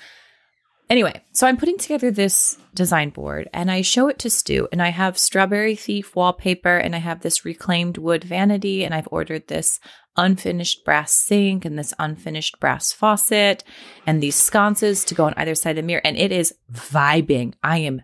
Anyway, 0.91 1.23
so 1.31 1.47
I'm 1.47 1.55
putting 1.55 1.77
together 1.77 2.11
this 2.11 2.57
design 2.73 3.11
board 3.11 3.49
and 3.53 3.71
I 3.71 3.81
show 3.81 4.09
it 4.09 4.19
to 4.19 4.29
Stu 4.29 4.67
and 4.73 4.81
I 4.81 4.89
have 4.89 5.17
strawberry 5.17 5.73
thief 5.73 6.17
wallpaper 6.17 6.77
and 6.77 6.93
I 6.93 6.97
have 6.97 7.21
this 7.21 7.45
reclaimed 7.45 7.97
wood 7.97 8.25
vanity 8.25 8.83
and 8.83 8.93
I've 8.93 9.07
ordered 9.09 9.47
this 9.47 9.79
unfinished 10.17 10.83
brass 10.83 11.13
sink 11.13 11.63
and 11.63 11.79
this 11.79 11.93
unfinished 11.97 12.59
brass 12.59 12.91
faucet 12.91 13.63
and 14.05 14.21
these 14.21 14.35
sconces 14.35 15.05
to 15.05 15.15
go 15.15 15.23
on 15.23 15.33
either 15.37 15.55
side 15.55 15.71
of 15.71 15.75
the 15.77 15.83
mirror 15.83 16.01
and 16.03 16.17
it 16.17 16.33
is 16.33 16.53
vibing. 16.69 17.53
I 17.63 17.77
am 17.77 18.01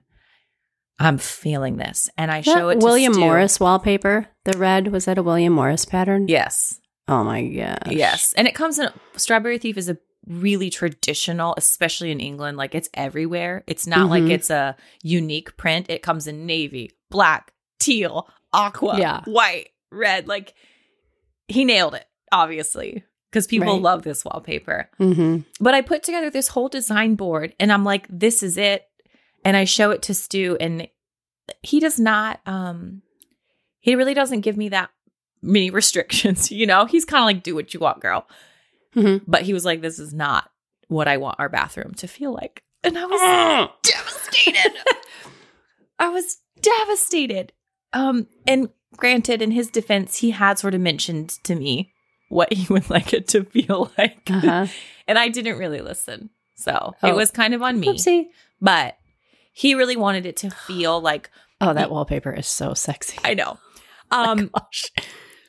I'm 0.98 1.18
feeling 1.18 1.76
this 1.76 2.10
and 2.18 2.32
I 2.32 2.40
That 2.40 2.46
show 2.46 2.70
it 2.70 2.80
to 2.80 2.86
William 2.86 3.12
Stu. 3.12 3.20
Morris 3.20 3.60
wallpaper. 3.60 4.28
The 4.46 4.58
red 4.58 4.94
was 4.94 5.04
that 5.06 5.18
a 5.18 5.24
William 5.24 5.52
Morris 5.52 5.84
pattern? 5.84 6.30
Yes. 6.30 6.80
Oh 7.10 7.26
my 7.26 7.46
gosh. 7.46 7.92
Yes. 7.92 8.34
And 8.38 8.48
it 8.48 8.56
comes 8.56 8.80
in 8.80 8.88
Strawberry 9.18 9.58
Thief 9.58 9.76
is 9.76 9.90
a 9.90 9.98
really 10.28 10.70
traditional, 10.70 11.54
especially 11.58 12.12
in 12.12 12.20
England. 12.20 12.58
Like 12.58 12.76
it's 12.76 12.90
everywhere. 12.94 13.64
It's 13.68 13.88
not 13.88 14.10
like 14.10 14.24
Mhm. 14.24 14.32
it's 14.32 14.50
a 14.50 14.76
unique 15.04 15.56
print. 15.58 15.90
It 15.90 16.02
comes 16.02 16.28
in 16.28 16.46
navy, 16.46 16.92
black, 17.10 17.54
teal, 17.80 18.28
aqua, 18.54 19.00
Yeah. 19.00 19.22
white, 19.26 19.70
red. 19.92 20.28
Like 20.28 20.54
he 21.48 21.64
nailed 21.64 21.96
it, 21.96 22.06
obviously, 22.32 23.04
because 23.32 23.48
people 23.48 23.74
Right. 23.74 23.82
love 23.82 24.04
this 24.04 24.26
wallpaper. 24.26 24.90
Mm-hmm. 25.00 25.38
But 25.64 25.74
I 25.74 25.82
put 25.82 26.04
together 26.04 26.30
this 26.30 26.50
whole 26.50 26.68
design 26.68 27.16
board 27.16 27.54
and 27.60 27.72
I'm 27.72 27.84
like, 27.86 28.06
this 28.10 28.44
is 28.44 28.58
it. 28.58 28.86
And 29.46 29.56
I 29.56 29.64
show 29.64 29.92
it 29.92 30.02
to 30.04 30.14
Stu 30.14 30.58
and 30.60 30.88
he 31.64 31.80
does 31.80 31.98
not 32.00 32.42
um 32.46 33.02
he 33.80 33.96
really 33.96 34.14
doesn't 34.14 34.42
give 34.42 34.58
me 34.58 34.68
that 34.70 34.90
many 35.42 35.70
restrictions, 35.82 36.52
you 36.52 36.66
know? 36.66 36.84
He's 36.86 37.06
kind 37.06 37.22
of 37.22 37.26
like 37.26 37.44
do 37.44 37.56
what 37.56 37.74
you 37.74 37.80
want, 37.80 38.02
girl. 38.02 38.28
Mhm. 38.96 39.22
But 39.28 39.44
he 39.44 39.54
was 39.54 39.66
like 39.66 39.82
this 39.82 40.00
is 40.00 40.14
not 40.14 40.50
what 40.88 41.08
I 41.08 41.18
want 41.18 41.40
our 41.40 41.50
bathroom 41.50 41.94
to 41.96 42.08
feel 42.08 42.34
like. 42.34 42.64
And 42.84 42.98
I 42.98 43.06
was 43.06 43.70
devastated. 43.84 44.74
I 46.00 46.10
was 46.10 46.38
devastated. 46.62 47.54
Um 47.94 48.28
and 48.46 48.70
granted 48.96 49.42
in 49.42 49.52
his 49.52 49.70
defense 49.70 50.18
he 50.18 50.32
had 50.32 50.58
sort 50.60 50.74
of 50.74 50.82
mentioned 50.82 51.30
to 51.44 51.56
me 51.56 51.94
what 52.30 52.52
he 52.54 52.66
would 52.74 52.90
like 52.90 53.14
it 53.14 53.28
to 53.30 53.44
feel 53.44 53.92
like. 53.98 54.22
Uh-huh. 54.30 54.68
And 55.10 55.18
I 55.18 55.30
didn't 55.30 55.58
really 55.58 55.80
listen. 55.80 56.32
So 56.56 56.94
Oh. 57.02 57.08
it 57.08 57.16
was 57.16 57.32
kind 57.32 57.54
of 57.54 57.62
on 57.62 57.80
me. 57.80 57.88
Oopsie. 57.88 58.26
But 58.60 58.98
he 59.54 59.74
really 59.74 59.96
wanted 59.96 60.26
it 60.26 60.36
to 60.38 60.50
feel 60.50 61.00
like 61.12 61.30
Oh, 61.62 61.74
that 61.74 61.90
wallpaper 61.90 62.32
is 62.34 62.48
so 62.48 62.74
sexy. 62.74 63.18
I 63.24 63.34
know. 63.34 63.58
Oh 64.12 64.32
Um 64.32 64.52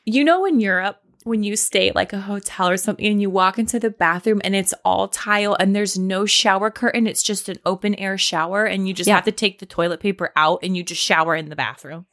you 0.04 0.24
know 0.24 0.44
in 0.46 0.58
Europe 0.60 0.98
when 1.28 1.42
you 1.44 1.54
stay 1.54 1.88
at 1.90 1.94
like 1.94 2.12
a 2.12 2.20
hotel 2.20 2.68
or 2.68 2.76
something 2.76 3.06
and 3.06 3.20
you 3.22 3.30
walk 3.30 3.58
into 3.58 3.78
the 3.78 3.90
bathroom 3.90 4.40
and 4.42 4.56
it's 4.56 4.74
all 4.84 5.06
tile 5.08 5.54
and 5.60 5.76
there's 5.76 5.96
no 5.98 6.26
shower 6.26 6.70
curtain. 6.70 7.06
It's 7.06 7.22
just 7.22 7.48
an 7.48 7.56
open 7.64 7.94
air 7.94 8.18
shower 8.18 8.64
and 8.64 8.88
you 8.88 8.94
just 8.94 9.06
Yeah. 9.06 9.14
have 9.16 9.24
to 9.26 9.32
take 9.32 9.60
the 9.60 9.66
toilet 9.66 10.00
paper 10.00 10.32
out 10.34 10.60
and 10.62 10.76
you 10.76 10.82
just 10.82 11.00
shower 11.02 11.36
in 11.36 11.48
the 11.50 11.56
bathroom. 11.56 12.06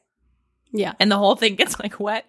Yeah. 0.72 0.94
And 1.00 1.12
the 1.12 1.18
whole 1.18 1.36
thing 1.36 1.56
gets 1.56 1.80
like 1.80 2.00
wet. 2.00 2.26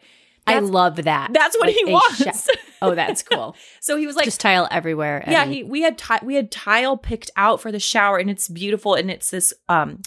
I 0.49 0.61
love 0.61 0.97
that. 1.03 1.33
That's 1.33 1.57
what 1.59 1.67
Like 1.67 1.75
he 1.75 1.85
wants. 1.93 2.23
sha- 2.47 2.53
oh, 2.81 2.95
that's 2.95 3.23
cool. 3.25 3.57
so 3.81 3.97
he 3.97 4.07
was 4.07 4.15
like, 4.15 4.27
Just 4.27 4.41
tile 4.41 4.69
everywhere. 4.71 5.25
yeah, 5.27 5.45
he 5.45 5.65
we 5.65 5.83
had 5.83 5.99
ti- 5.99 6.25
we 6.25 6.37
had 6.37 6.53
tile 6.53 6.97
picked 6.97 7.33
out 7.37 7.61
for 7.61 7.73
the 7.73 7.81
shower 7.81 8.17
and 8.19 8.31
it's 8.31 8.47
beautiful 8.49 8.95
and 8.95 9.11
it's 9.11 9.31
this 9.31 9.53
um 9.69 10.03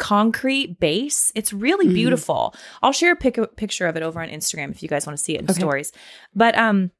concrete 0.00 0.80
base. 0.80 1.30
It's 1.34 1.52
really 1.52 1.86
Mhm. 1.86 1.94
beautiful. 1.94 2.54
I'll 2.82 2.90
share 2.92 3.12
a 3.12 3.16
pic- 3.16 3.56
picture 3.56 3.86
of 3.86 3.96
it 3.96 4.02
over 4.02 4.20
on 4.20 4.28
Instagram 4.28 4.70
if 4.70 4.82
you 4.82 4.88
guys 4.88 5.06
want 5.06 5.16
to 5.18 5.22
see 5.22 5.34
it 5.34 5.40
in 5.42 5.50
Okay. 5.50 5.60
stories. 5.60 5.92
But 6.34 6.56
um 6.58 6.90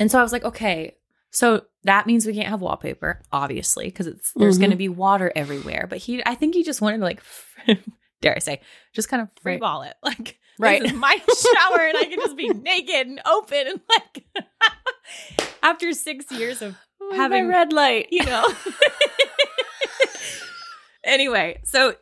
and 0.00 0.10
so 0.10 0.18
I 0.18 0.22
was 0.22 0.32
like, 0.32 0.44
okay, 0.44 0.96
so 1.30 1.64
that 1.84 2.06
means 2.06 2.26
we 2.26 2.34
can't 2.34 2.48
have 2.48 2.60
wallpaper, 2.60 3.22
obviously, 3.32 3.84
because 3.86 4.06
it's 4.06 4.32
there's 4.34 4.56
Mhm. 4.56 4.60
going 4.60 4.70
to 4.72 4.76
be 4.76 4.88
water 4.88 5.30
everywhere. 5.36 5.86
But 5.88 5.98
he, 5.98 6.22
I 6.26 6.34
think 6.34 6.54
he 6.54 6.62
just 6.64 6.80
wanted 6.80 6.98
to 6.98 7.04
like, 7.04 7.22
dare 8.20 8.34
I 8.34 8.38
say, 8.40 8.60
just 8.94 9.08
kind 9.08 9.22
of 9.22 9.28
free 9.42 9.58
ball 9.58 9.82
it, 9.82 9.94
like 10.02 10.38
Right. 10.58 10.82
my 10.94 11.16
shower, 11.42 11.80
and 11.86 11.96
I 11.98 12.04
can 12.06 12.18
just 12.18 12.36
be 12.36 12.48
naked 12.48 13.06
and 13.06 13.20
open, 13.26 13.66
and 13.68 13.80
like 13.88 14.24
after 15.62 15.92
six 15.92 16.30
years 16.32 16.62
of 16.62 16.74
Oh, 17.00 17.10
my 17.10 17.16
having- 17.16 17.46
red 17.46 17.72
light. 17.72 18.08
you 18.10 18.24
know. 18.24 18.44
Anyway, 21.06 21.60
so 21.64 21.94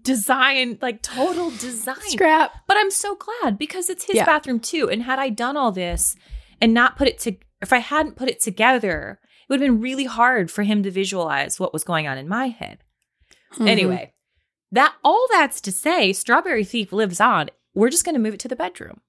design, 0.00 0.78
like 0.82 1.02
total 1.02 1.50
design. 1.50 1.96
Scrap. 2.00 2.52
But 2.66 2.76
I'm 2.78 2.90
so 2.90 3.16
glad 3.16 3.58
because 3.58 3.88
it's 3.90 4.04
his 4.04 4.16
Yeah. 4.16 4.24
bathroom 4.26 4.60
too. 4.60 4.88
And 4.90 5.02
had 5.02 5.18
I 5.18 5.28
done 5.28 5.56
all 5.56 5.72
this 5.72 6.16
and 6.60 6.74
not 6.74 6.96
put 6.96 7.08
it 7.08 7.18
to, 7.20 7.36
if 7.60 7.72
I 7.72 7.78
hadn't 7.78 8.16
put 8.16 8.28
it 8.28 8.40
together, 8.40 9.20
it 9.22 9.52
would 9.52 9.60
have 9.60 9.66
been 9.68 9.80
really 9.80 10.04
hard 10.04 10.50
for 10.50 10.62
him 10.62 10.82
to 10.82 10.90
visualize 10.90 11.60
what 11.60 11.72
was 11.72 11.84
going 11.84 12.06
on 12.08 12.18
in 12.18 12.28
my 12.28 12.48
head. 12.48 12.82
Mhm. 13.54 13.68
Anyway, 13.68 14.12
that 14.72 14.94
all 15.04 15.26
that's 15.32 15.60
to 15.62 15.72
say, 15.72 16.12
Strawberry 16.12 16.64
Thief 16.64 16.92
lives 16.92 17.20
on. 17.20 17.50
We're 17.74 17.90
just 17.90 18.04
going 18.04 18.14
to 18.14 18.20
move 18.20 18.34
it 18.34 18.40
to 18.40 18.48
the 18.48 18.56
bedroom. 18.56 19.00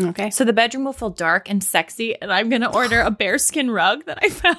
Okay. 0.00 0.30
So 0.30 0.44
the 0.44 0.54
bedroom 0.54 0.84
will 0.84 0.94
feel 0.94 1.10
dark 1.10 1.50
and 1.50 1.62
sexy, 1.62 2.18
and 2.20 2.32
I'm 2.32 2.48
gonna 2.48 2.72
order 2.74 3.02
a 3.02 3.10
bearskin 3.10 3.70
rug 3.70 4.06
that 4.06 4.18
I 4.22 4.30
found. 4.30 4.56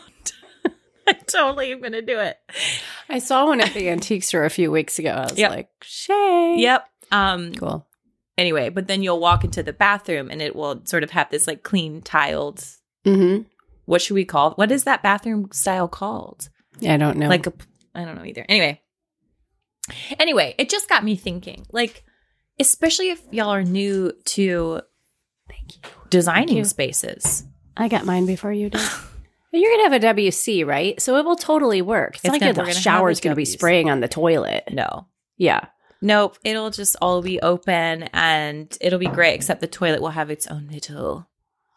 I 1.07 1.13
totally 1.13 1.71
am 1.71 1.81
gonna 1.81 2.01
do 2.01 2.19
it. 2.19 2.37
I 3.09 3.19
saw 3.19 3.47
one 3.47 3.59
at 3.61 3.73
the 3.73 3.89
antique 3.91 4.23
store 4.23 4.45
a 4.45 4.49
few 4.49 4.71
weeks 4.71 4.99
ago. 4.99 5.09
I 5.11 5.23
was 5.23 5.37
Yep. 5.37 5.51
like, 5.51 5.69
Shay. 5.81 6.55
Yep. 6.59 6.85
Um. 7.11 7.53
Cool. 7.55 7.85
Anyway, 8.37 8.69
but 8.69 8.87
then 8.87 9.03
you'll 9.03 9.19
walk 9.19 9.43
into 9.43 9.61
the 9.61 9.73
bathroom, 9.73 10.31
and 10.31 10.41
it 10.41 10.55
will 10.55 10.81
sort 10.85 11.03
of 11.03 11.11
have 11.11 11.29
this 11.29 11.45
like 11.47 11.61
clean 11.63 12.01
tiled. 12.01 12.65
Mm-hmm. 13.05 13.43
What 13.85 14.01
should 14.01 14.15
we 14.15 14.25
call? 14.25 14.51
What 14.51 14.71
is 14.71 14.85
that 14.85 15.03
bathroom 15.03 15.49
style 15.51 15.87
called? 15.87 16.49
I 16.87 16.97
don't 16.97 17.17
know. 17.17 17.27
Like 17.29 17.45
a. 17.47 17.53
I 17.93 18.05
don't 18.05 18.15
know 18.15 18.25
either. 18.25 18.45
Anyway. 18.49 18.81
Anyway, 20.17 20.55
it 20.57 20.69
just 20.69 20.87
got 20.87 21.03
me 21.03 21.15
thinking. 21.17 21.65
Like, 21.71 22.03
especially 22.59 23.09
if 23.09 23.21
y'all 23.31 23.49
are 23.49 23.63
new 23.63 24.13
to 24.25 24.81
Thank 25.49 25.75
you. 25.75 25.81
designing 26.09 26.57
you. 26.57 26.63
spaces. 26.65 27.43
I 27.75 27.89
got 27.89 28.05
mine 28.05 28.25
before 28.25 28.53
you 28.53 28.69
did. 28.69 28.81
You're 29.53 29.71
gonna 29.77 29.95
have 29.95 30.03
a 30.03 30.21
WC, 30.21 30.65
right? 30.65 30.99
So 31.01 31.15
it 31.17 31.25
will 31.25 31.35
totally 31.35 31.81
work. 31.81 32.15
It's, 32.15 32.25
It's 32.25 32.31
not 32.31 32.39
gonna- 32.39 32.51
like 32.51 32.57
we're 32.57 32.63
the 32.65 32.71
gonna 32.71 32.81
shower's 32.81 33.19
going 33.19 33.31
to 33.33 33.35
be 33.37 33.45
spraying 33.45 33.89
on 33.89 33.99
the 33.99 34.07
toilet. 34.07 34.63
No, 34.71 35.07
Yeah. 35.37 35.65
Nope, 36.01 36.37
it'll 36.43 36.69
just 36.69 36.97
all 37.01 37.21
be 37.21 37.39
open 37.39 38.03
and 38.11 38.77
it'll 38.81 38.99
be 38.99 39.05
great, 39.07 39.35
except 39.35 39.61
the 39.61 39.67
toilet 39.67 40.01
will 40.01 40.09
have 40.09 40.29
its 40.29 40.47
own 40.47 40.67
little 40.69 41.29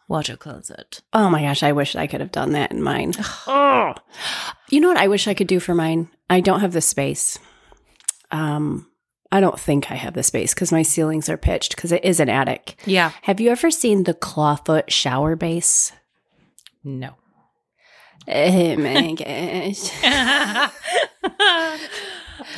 water 0.09 0.37
closet. 0.37 1.01
Oh 1.13 1.29
my 1.31 1.43
gosh, 1.43 1.63
I 1.63 1.71
wish 1.71 1.95
I 1.95 2.09
could 2.09 2.21
have 2.21 2.33
done 2.33 2.51
that 2.53 2.73
in 2.73 2.83
mine. 2.83 3.13
oh. 3.47 3.95
You 4.71 4.81
know 4.81 4.89
what 4.89 4.97
I 4.97 5.07
wish 5.07 5.29
I 5.29 5.35
could 5.35 5.47
do 5.47 5.61
for 5.61 5.75
mine? 5.75 6.09
I 6.29 6.41
don't 6.41 6.59
have 6.61 6.73
the 6.73 6.81
space. 6.81 7.39
Um 8.33 8.89
I 9.31 9.41
don't 9.41 9.59
think 9.61 9.91
I 9.91 9.95
have 9.97 10.15
the 10.15 10.23
space 10.23 10.55
because 10.55 10.73
my 10.73 10.83
ceilings 10.83 11.29
are 11.29 11.37
pitched 11.37 11.75
because 11.77 11.93
it 11.93 12.05
is 12.05 12.21
an 12.21 12.29
attic. 12.29 12.81
Yeah. 12.87 13.11
Have 13.23 13.41
you 13.41 13.51
ever 13.51 13.71
seen 13.71 14.05
the 14.05 14.15
clawfoot 14.15 14.89
shower 14.91 15.37
base? 15.37 15.93
No. 16.83 17.15
Oh 18.29 18.77
my 18.77 19.13
gosh. 19.13 19.91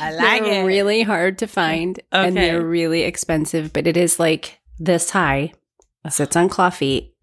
I 0.01 0.39
they're 0.39 0.65
really 0.65 1.01
hard 1.03 1.39
to 1.39 1.47
find 1.47 1.99
and 2.11 2.35
they're 2.35 2.65
really 2.65 3.01
expensive, 3.03 3.73
but 3.73 3.87
it 3.87 3.97
is 3.97 4.19
like 4.19 4.59
this 4.79 5.09
high, 5.11 5.53
sits 6.09 6.35
on 6.35 6.49
claw 6.49 6.69
feet, 6.69 7.13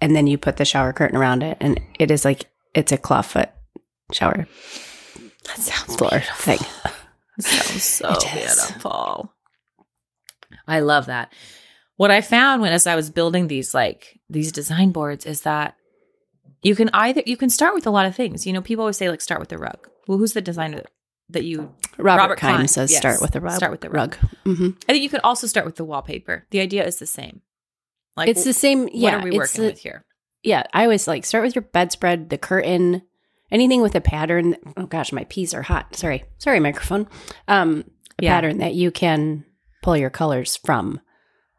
and 0.00 0.14
then 0.14 0.26
you 0.26 0.38
put 0.38 0.56
the 0.56 0.64
shower 0.64 0.92
curtain 0.92 1.16
around 1.16 1.42
it, 1.42 1.56
and 1.60 1.80
it 1.98 2.10
is 2.10 2.24
like 2.24 2.50
it's 2.74 2.92
a 2.92 2.98
claw 2.98 3.22
foot 3.22 3.50
shower 4.12 4.46
that 5.44 5.58
sounds 5.58 5.96
floor 5.96 6.22
thing. 6.36 6.58
That 7.38 7.44
sounds 7.44 7.82
so 7.82 8.10
It 8.10 8.32
beautiful. 8.32 9.32
I 10.66 10.80
love 10.80 11.06
that. 11.06 11.32
What 11.96 12.10
I 12.10 12.20
found 12.20 12.62
when 12.62 12.72
as 12.72 12.86
I 12.86 12.94
was 12.94 13.10
building 13.10 13.48
these 13.48 13.74
like 13.74 14.20
these 14.28 14.52
design 14.52 14.92
boards 14.92 15.26
is 15.26 15.42
that 15.42 15.76
you 16.62 16.74
can 16.76 16.90
either 16.92 17.22
you 17.26 17.36
can 17.36 17.50
start 17.50 17.74
with 17.74 17.86
a 17.86 17.90
lot 17.90 18.06
of 18.06 18.14
things. 18.14 18.46
You 18.46 18.52
know, 18.52 18.62
people 18.62 18.82
always 18.82 18.96
say 18.96 19.08
like 19.10 19.20
start 19.20 19.40
with 19.40 19.48
the 19.50 19.58
rug. 19.58 19.88
Well, 20.06 20.18
who's 20.18 20.32
the 20.32 20.40
designer 20.40 20.82
that 21.28 21.44
you 21.44 21.72
Robert, 21.98 22.20
Robert 22.22 22.38
Klein, 22.38 22.68
says 22.68 22.90
yes. 22.90 23.00
start 23.00 23.20
with 23.20 23.32
the 23.32 23.40
rug. 23.40 23.54
Start 23.56 23.72
with 23.72 23.80
the 23.80 23.90
rug. 23.90 24.16
hmm 24.44 24.70
I 24.88 24.92
think 24.92 25.02
you 25.02 25.08
could 25.08 25.20
also 25.24 25.46
start 25.46 25.66
with 25.66 25.76
the 25.76 25.84
wallpaper. 25.84 26.46
The 26.50 26.60
idea 26.60 26.84
is 26.86 26.98
the 26.98 27.06
same. 27.06 27.40
Like 28.16 28.28
it's 28.28 28.44
the 28.44 28.52
same. 28.52 28.82
what 28.82 28.94
Yeah, 28.94 29.20
are 29.20 29.22
we 29.24 29.30
working 29.36 29.62
the- 29.62 29.68
with 29.68 29.78
here? 29.80 30.04
Yeah, 30.42 30.64
I 30.74 30.82
always 30.84 31.06
like 31.06 31.24
start 31.24 31.44
with 31.44 31.54
your 31.54 31.62
bedspread, 31.62 32.28
the 32.30 32.36
curtain, 32.38 33.02
anything 33.50 33.80
with 33.80 33.94
a 33.94 34.00
pattern. 34.00 34.56
Oh 34.76 34.86
gosh, 34.86 35.12
my 35.12 35.24
peas 35.24 35.54
are 35.54 35.62
hot. 35.62 35.94
Sorry, 35.96 36.24
sorry, 36.38 36.58
microphone. 36.60 37.06
Um, 37.48 37.84
a 38.18 38.24
Yeah. 38.24 38.34
pattern 38.34 38.58
that 38.58 38.74
you 38.74 38.90
can 38.90 39.44
pull 39.82 39.96
your 39.96 40.10
colors 40.10 40.56
from. 40.56 41.00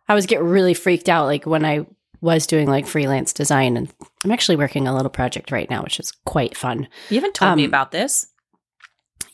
I 0.07 0.13
was 0.15 0.25
get 0.25 0.43
really 0.43 0.73
freaked 0.73 1.07
out 1.09 1.25
like 1.25 1.45
when 1.45 1.63
I 1.65 1.85
was 2.24 2.47
doing 2.47 2.67
like 2.67 2.88
freelance 2.88 3.34
design, 3.34 3.76
and 3.78 3.93
I'm 4.24 4.32
actually 4.32 4.55
working 4.55 4.88
a 4.88 4.95
little 4.95 5.09
project 5.11 5.51
right 5.51 5.69
now, 5.69 5.84
which 5.84 5.99
is 5.99 6.11
quite 6.26 6.55
fun. 6.57 6.88
You 7.09 7.17
haven't 7.17 7.36
told 7.36 7.57
me 7.57 7.65
Um, 7.65 7.69
about 7.69 7.91
this. 7.91 8.28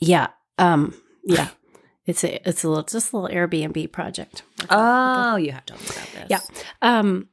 Yeah, 0.02 0.28
um, 0.58 0.94
yeah, 1.24 1.50
it's 2.06 2.24
a 2.24 2.48
it's 2.50 2.64
a 2.64 2.68
little 2.70 2.84
just 2.84 3.14
a 3.14 3.18
little 3.18 3.34
Airbnb 3.36 3.92
project. 3.92 4.42
Oh, 4.70 5.36
you 5.36 5.52
have 5.52 5.66
told 5.66 5.80
me 5.82 5.88
about 5.88 6.08
this. 6.14 6.26
Yeah. 6.30 6.40
Um, 6.82 7.30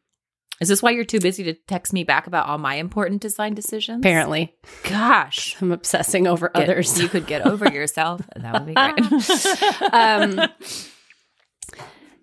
Is 0.61 0.69
this 0.69 0.83
why 0.83 0.91
you're 0.91 1.05
too 1.05 1.21
busy 1.21 1.43
to 1.45 1.55
text 1.55 1.93
me 1.93 2.03
back 2.05 2.27
about 2.27 2.49
all 2.49 2.59
my 2.59 2.75
important 2.77 3.21
design 3.23 3.55
decisions? 3.55 4.01
apparently, 4.01 4.55
Gosh. 4.85 5.57
I'm 5.61 5.73
obsessing 5.73 6.27
over 6.27 6.49
Get- 6.51 6.63
others. 6.65 7.01
You 7.01 7.09
could 7.09 7.27
get 7.27 7.47
over 7.47 7.67
yourself. 7.71 8.21
That 8.37 8.53
would 8.53 8.67
be 8.67 8.75
great. 8.75 9.93
um, 9.93 10.41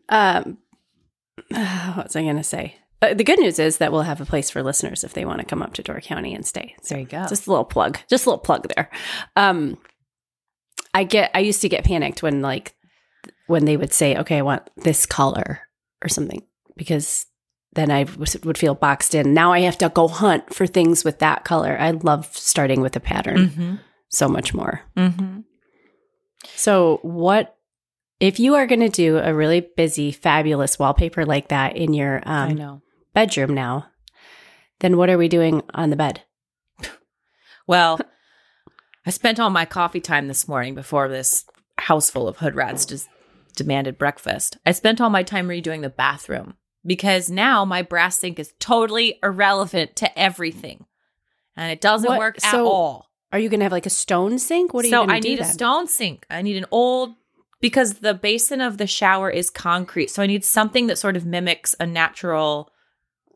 um, 0.09 0.57
what 1.95 2.05
was 2.05 2.15
I 2.15 2.21
going 2.23 2.37
to 2.37 2.43
say? 2.43 2.75
Uh, 3.03 3.13
the 3.13 3.23
good 3.25 3.39
news 3.39 3.59
is 3.59 3.79
that 3.79 3.91
we'll 3.91 4.03
have 4.03 4.21
a 4.21 4.25
place 4.25 4.49
for 4.49 4.63
listeners 4.63 5.03
if 5.03 5.13
they 5.13 5.25
want 5.25 5.39
to 5.39 5.45
come 5.45 5.61
up 5.61 5.73
to 5.73 5.83
Door 5.83 5.99
County 6.01 6.33
and 6.33 6.45
stay. 6.45 6.73
So 6.81 6.95
there 6.95 7.01
you 7.01 7.05
go. 7.05 7.25
just 7.27 7.47
a 7.47 7.49
little 7.49 7.65
plug, 7.65 7.99
just 8.09 8.25
a 8.25 8.29
little 8.29 8.39
plug 8.39 8.69
there. 8.73 8.89
Um, 9.35 9.77
I 10.93 11.03
get, 11.03 11.29
I 11.33 11.39
used 11.39 11.61
to 11.63 11.69
get 11.69 11.83
panicked 11.83 12.23
when 12.23 12.41
like 12.41 12.75
when 13.47 13.65
they 13.65 13.75
would 13.75 13.91
say, 13.91 14.15
"Okay, 14.15 14.37
I 14.37 14.41
want 14.41 14.69
this 14.77 15.05
color" 15.05 15.59
or 16.01 16.07
something, 16.07 16.43
because 16.77 17.25
then 17.73 17.91
I 17.91 18.05
would 18.43 18.57
feel 18.57 18.73
boxed 18.73 19.15
in. 19.15 19.33
Now 19.33 19.51
I 19.51 19.61
have 19.61 19.77
to 19.79 19.89
go 19.89 20.07
hunt 20.07 20.53
for 20.53 20.65
things 20.65 21.03
with 21.03 21.19
that 21.19 21.43
color. 21.43 21.77
I 21.77 21.91
love 21.91 22.29
starting 22.31 22.79
with 22.79 22.95
a 22.95 23.01
pattern 23.01 23.49
mm-hmm. 23.49 23.75
so 24.07 24.29
much 24.29 24.53
more. 24.53 24.81
Mm-hmm. 24.95 25.41
So, 26.55 26.99
what 27.01 27.57
if 28.21 28.39
you 28.39 28.55
are 28.55 28.65
going 28.65 28.79
to 28.79 28.87
do 28.87 29.17
a 29.17 29.33
really 29.33 29.59
busy, 29.59 30.13
fabulous 30.13 30.79
wallpaper 30.79 31.25
like 31.25 31.49
that 31.49 31.75
in 31.75 31.93
your 31.93 32.21
I 32.23 32.51
um, 32.51 32.55
know. 32.55 32.81
Bedroom 33.13 33.53
now? 33.53 33.87
Then 34.79 34.97
what 34.97 35.09
are 35.09 35.17
we 35.17 35.27
doing 35.27 35.61
on 35.73 35.89
the 35.89 35.95
bed? 35.95 36.23
Well, 37.65 37.97
I 39.05 39.09
spent 39.09 39.39
all 39.39 39.49
my 39.49 39.63
coffee 39.63 40.01
time 40.01 40.27
this 40.27 40.49
morning 40.49 40.75
before 40.75 41.07
this 41.07 41.45
house 41.77 42.09
full 42.09 42.27
of 42.27 42.37
hood 42.37 42.55
rats 42.55 42.85
just 42.85 43.07
demanded 43.55 43.97
breakfast. 43.97 44.57
I 44.65 44.73
spent 44.73 44.99
all 44.99 45.09
my 45.09 45.23
time 45.23 45.47
redoing 45.47 45.81
the 45.81 45.89
bathroom 45.89 46.55
because 46.85 47.29
now 47.29 47.63
my 47.63 47.81
brass 47.81 48.17
sink 48.19 48.37
is 48.37 48.53
totally 48.59 49.17
irrelevant 49.23 49.95
to 49.95 50.19
everything. 50.19 50.85
And 51.55 51.71
it 51.71 51.79
doesn't 51.79 52.09
What- 52.09 52.19
work 52.19 52.43
at 52.43 52.51
so 52.51 52.67
all. 52.67 53.09
Are 53.31 53.39
you 53.39 53.47
going 53.47 53.61
to 53.61 53.65
have 53.65 53.71
like 53.71 53.85
a 53.85 53.89
stone 53.89 54.37
sink? 54.39 54.73
What 54.73 54.83
are 54.83 54.89
so 54.89 55.01
you 55.03 55.07
going 55.07 55.15
I 55.15 55.19
to 55.21 55.21
do 55.21 55.29
need 55.29 55.39
a 55.39 55.45
stone 55.45 55.87
sink. 55.87 56.25
I 56.29 56.41
need 56.41 56.57
an 56.57 56.65
old 56.69 57.13
because 57.61 57.93
the 57.99 58.13
basin 58.13 58.59
of 58.59 58.77
the 58.77 58.87
shower 58.87 59.29
is 59.29 59.49
concrete. 59.49 60.11
So 60.11 60.21
I 60.21 60.27
need 60.27 60.43
something 60.43 60.87
that 60.87 60.97
sort 60.97 61.15
of 61.15 61.25
mimics 61.25 61.75
a 61.79 61.85
natural 61.85 62.72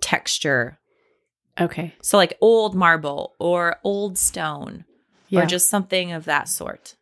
texture. 0.02 0.80
Okay, 1.60 1.95
So 2.04 2.18
like 2.18 2.38
old 2.39 2.76
marble 2.76 3.34
or 3.39 3.78
old 3.84 4.18
stone 4.18 4.86
yeah, 5.30 5.41
or 5.41 5.45
just 5.48 5.70
something 5.70 6.12
of 6.12 6.26
that 6.26 6.48
sort. 6.48 6.95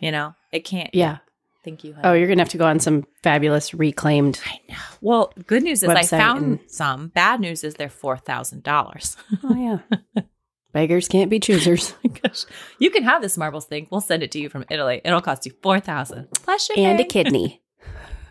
You 0.00 0.12
know, 0.12 0.34
it 0.52 0.60
can't. 0.60 0.94
yeah. 0.94 1.18
Thank 1.64 1.84
you. 1.84 1.92
honey. 1.92 2.08
Oh, 2.08 2.12
you're 2.14 2.28
gonna 2.28 2.40
have 2.40 2.48
to 2.50 2.56
go 2.58 2.66
on 2.66 2.78
some 2.80 3.04
fabulous 3.22 3.74
reclaimed. 3.74 4.40
I 4.46 4.60
know. 4.72 4.78
Well, 5.02 5.32
good 5.46 5.62
news 5.62 5.82
is 5.82 5.88
I 5.90 6.04
found 6.04 6.42
and- 6.42 6.60
some. 6.68 7.08
Bad 7.08 7.38
news 7.40 7.64
is 7.64 7.74
they're 7.74 7.90
four 7.90 8.16
thousand 8.16 8.62
dollars. 8.62 9.16
Oh 9.44 9.54
yeah, 9.54 10.22
beggars 10.72 11.06
can't 11.08 11.28
be 11.28 11.38
choosers. 11.40 11.92
Oh 12.06 12.08
gosh, 12.22 12.44
you 12.78 12.90
can 12.90 13.02
have 13.02 13.20
this 13.22 13.36
marbles 13.36 13.66
thing. 13.66 13.88
We'll 13.90 14.00
send 14.00 14.22
it 14.22 14.30
to 14.32 14.38
you 14.40 14.48
from 14.48 14.64
Italy. 14.70 15.00
It'll 15.04 15.20
cost 15.20 15.44
you 15.44 15.52
four 15.62 15.80
thousand 15.80 16.28
plus 16.32 16.64
shipping. 16.64 16.86
and 16.86 16.98
a 17.00 17.04
kidney. 17.04 17.60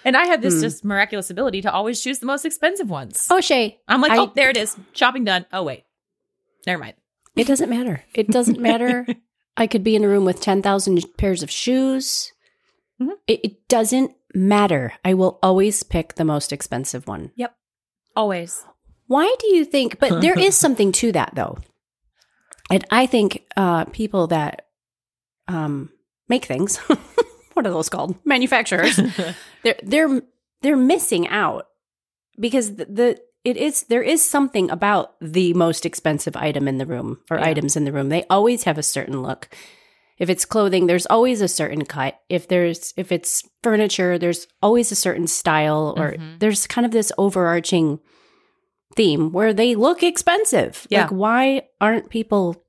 And 0.03 0.17
I 0.17 0.25
have 0.25 0.41
this 0.41 0.55
Hmm. 0.55 0.61
just 0.61 0.83
miraculous 0.85 1.29
ability 1.29 1.61
to 1.61 1.71
always 1.71 2.01
choose 2.01 2.19
the 2.19 2.25
most 2.25 2.45
expensive 2.45 2.89
ones. 2.89 3.27
Oh 3.29 3.41
Shay, 3.41 3.79
I'm 3.87 4.01
like, 4.01 4.11
I- 4.11 4.17
oh, 4.17 4.31
there 4.35 4.49
it 4.49 4.57
is. 4.57 4.75
Shopping 4.93 5.23
done. 5.23 5.45
Oh 5.53 5.63
wait, 5.63 5.83
never 6.65 6.81
mind. 6.81 6.95
it 7.35 7.47
doesn't 7.47 7.69
matter. 7.69 8.03
It 8.13 8.27
doesn't 8.27 8.59
matter. 8.69 9.05
I 9.57 9.67
could 9.67 9.83
be 9.83 9.95
in 9.95 10.03
a 10.03 10.07
room 10.09 10.25
with 10.25 10.41
ten 10.41 10.61
thousand 10.61 11.03
pairs 11.17 11.43
of 11.43 11.51
shoes. 11.51 12.31
Mhm. 13.01 13.11
It, 13.27 13.39
it 13.43 13.67
doesn't 13.67 14.11
matter. 14.33 14.93
I 15.05 15.13
will 15.13 15.39
always 15.43 15.83
pick 15.83 16.15
the 16.15 16.25
most 16.25 16.51
expensive 16.53 17.07
one. 17.07 17.31
Yep. 17.35 17.55
Always. 18.15 18.65
Why 19.07 19.33
do 19.39 19.47
you 19.55 19.65
think? 19.65 19.99
But 19.99 20.21
there 20.21 20.37
is 20.39 20.55
something 20.63 20.91
to 20.93 21.11
that, 21.11 21.33
though. 21.35 21.57
And 22.69 22.85
I 22.89 23.05
think 23.05 23.43
uh, 23.57 23.85
people 23.85 24.27
that 24.27 24.67
um, 25.49 25.89
make 26.29 26.45
things, 26.45 26.79
what 27.53 27.65
are 27.65 27.71
those 27.71 27.89
called? 27.89 28.15
Manufacturers. 28.25 28.95
they're 29.63 29.79
they're 29.83 30.21
they're 30.61 30.77
missing 30.77 31.27
out 31.27 31.65
because 32.39 32.75
the, 32.75 32.85
the 32.85 33.19
it 33.43 33.57
is 33.57 33.83
there 33.89 34.03
is 34.03 34.23
something 34.23 34.69
about 34.69 35.15
the 35.21 35.53
most 35.53 35.85
expensive 35.85 36.35
item 36.35 36.67
in 36.67 36.77
the 36.77 36.85
room 36.85 37.19
or 37.29 37.37
Yeah. 37.37 37.45
items 37.47 37.75
in 37.75 37.85
the 37.85 37.91
room. 37.91 38.09
They 38.09 38.23
always 38.29 38.63
have 38.65 38.77
a 38.77 38.83
certain 38.83 39.21
look. 39.23 39.49
If 40.19 40.29
it's 40.29 40.45
clothing, 40.45 40.85
there's 40.85 41.07
always 41.07 41.41
a 41.41 41.47
certain 41.47 41.83
cut. 41.83 42.19
If 42.29 42.47
there's 42.47 42.93
if 42.95 43.11
it's 43.11 43.43
furniture, 43.63 44.19
there's 44.19 44.45
always 44.61 44.91
a 44.91 44.95
certain 44.95 45.25
style 45.27 45.95
or 45.97 46.11
Mhm. 46.13 46.39
there's 46.39 46.67
kind 46.67 46.85
of 46.85 46.91
this 46.91 47.11
overarching 47.17 47.99
theme 48.95 49.31
where 49.31 49.53
they 49.53 49.73
look 49.73 50.03
expensive. 50.03 50.85
Yeah. 50.91 51.01
Like 51.03 51.11
why 51.11 51.63
aren't 51.79 52.09
people 52.11 52.63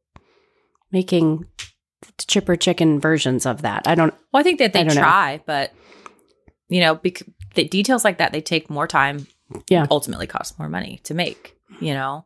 making 0.90 1.44
chipper 2.26 2.56
chicken 2.56 3.00
versions 3.00 3.46
of 3.46 3.62
that? 3.62 3.86
I 3.86 3.94
don't 3.94 4.14
Well, 4.32 4.40
I 4.40 4.42
think 4.42 4.58
that 4.58 4.72
they 4.72 4.84
don't 4.84 4.94
know. 4.94 5.00
try, 5.00 5.40
but 5.46 5.72
you 6.68 6.80
know, 6.80 6.94
bec- 6.94 7.22
the 7.54 7.64
details 7.64 8.04
like 8.04 8.18
that 8.18 8.32
they 8.32 8.40
take 8.40 8.70
more 8.70 8.86
time. 8.86 9.26
Yeah. 9.68 9.86
ultimately 9.90 10.26
cost 10.26 10.58
more 10.58 10.68
money 10.70 11.00
to 11.04 11.12
make. 11.12 11.54
You 11.78 11.92
know, 11.92 12.24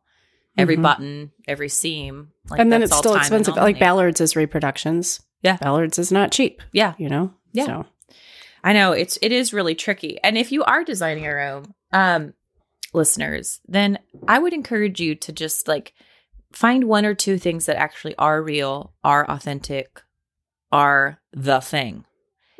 every 0.56 0.76
Mhm. 0.76 0.82
button, 0.82 1.32
every 1.48 1.68
seam, 1.68 2.30
like 2.48 2.60
and 2.60 2.70
then 2.70 2.82
it's 2.84 2.96
still 2.96 3.16
expensive. 3.16 3.56
Like. 3.56 3.80
Ballard's 3.80 4.20
is 4.20 4.36
reproductions. 4.36 5.20
Yeah. 5.42 5.56
Ballard's 5.56 5.98
is 5.98 6.12
not 6.12 6.30
cheap. 6.30 6.62
Yeah. 6.72 6.94
You 6.98 7.08
know? 7.08 7.34
Yeah. 7.52 7.66
So 7.66 7.86
I 8.62 8.72
know 8.74 8.92
it's 8.92 9.18
it 9.22 9.32
is 9.32 9.52
really 9.52 9.74
tricky. 9.74 10.20
And 10.22 10.38
if 10.38 10.52
you 10.52 10.62
are 10.64 10.84
designing 10.84 11.26
a 11.26 11.34
room, 11.34 11.74
um, 11.92 12.34
listeners, 12.92 13.60
then 13.66 13.98
I 14.28 14.38
would 14.38 14.52
encourage 14.52 15.00
you 15.00 15.14
to 15.16 15.32
just 15.32 15.66
like 15.66 15.92
find 16.56 16.84
one 16.84 17.04
or 17.04 17.14
two 17.14 17.36
things 17.38 17.66
that 17.66 17.76
actually 17.76 18.14
are 18.16 18.42
real, 18.42 18.92
are 19.04 19.28
authentic, 19.30 20.02
are 20.72 21.20
the 21.32 21.60
thing. 21.60 22.04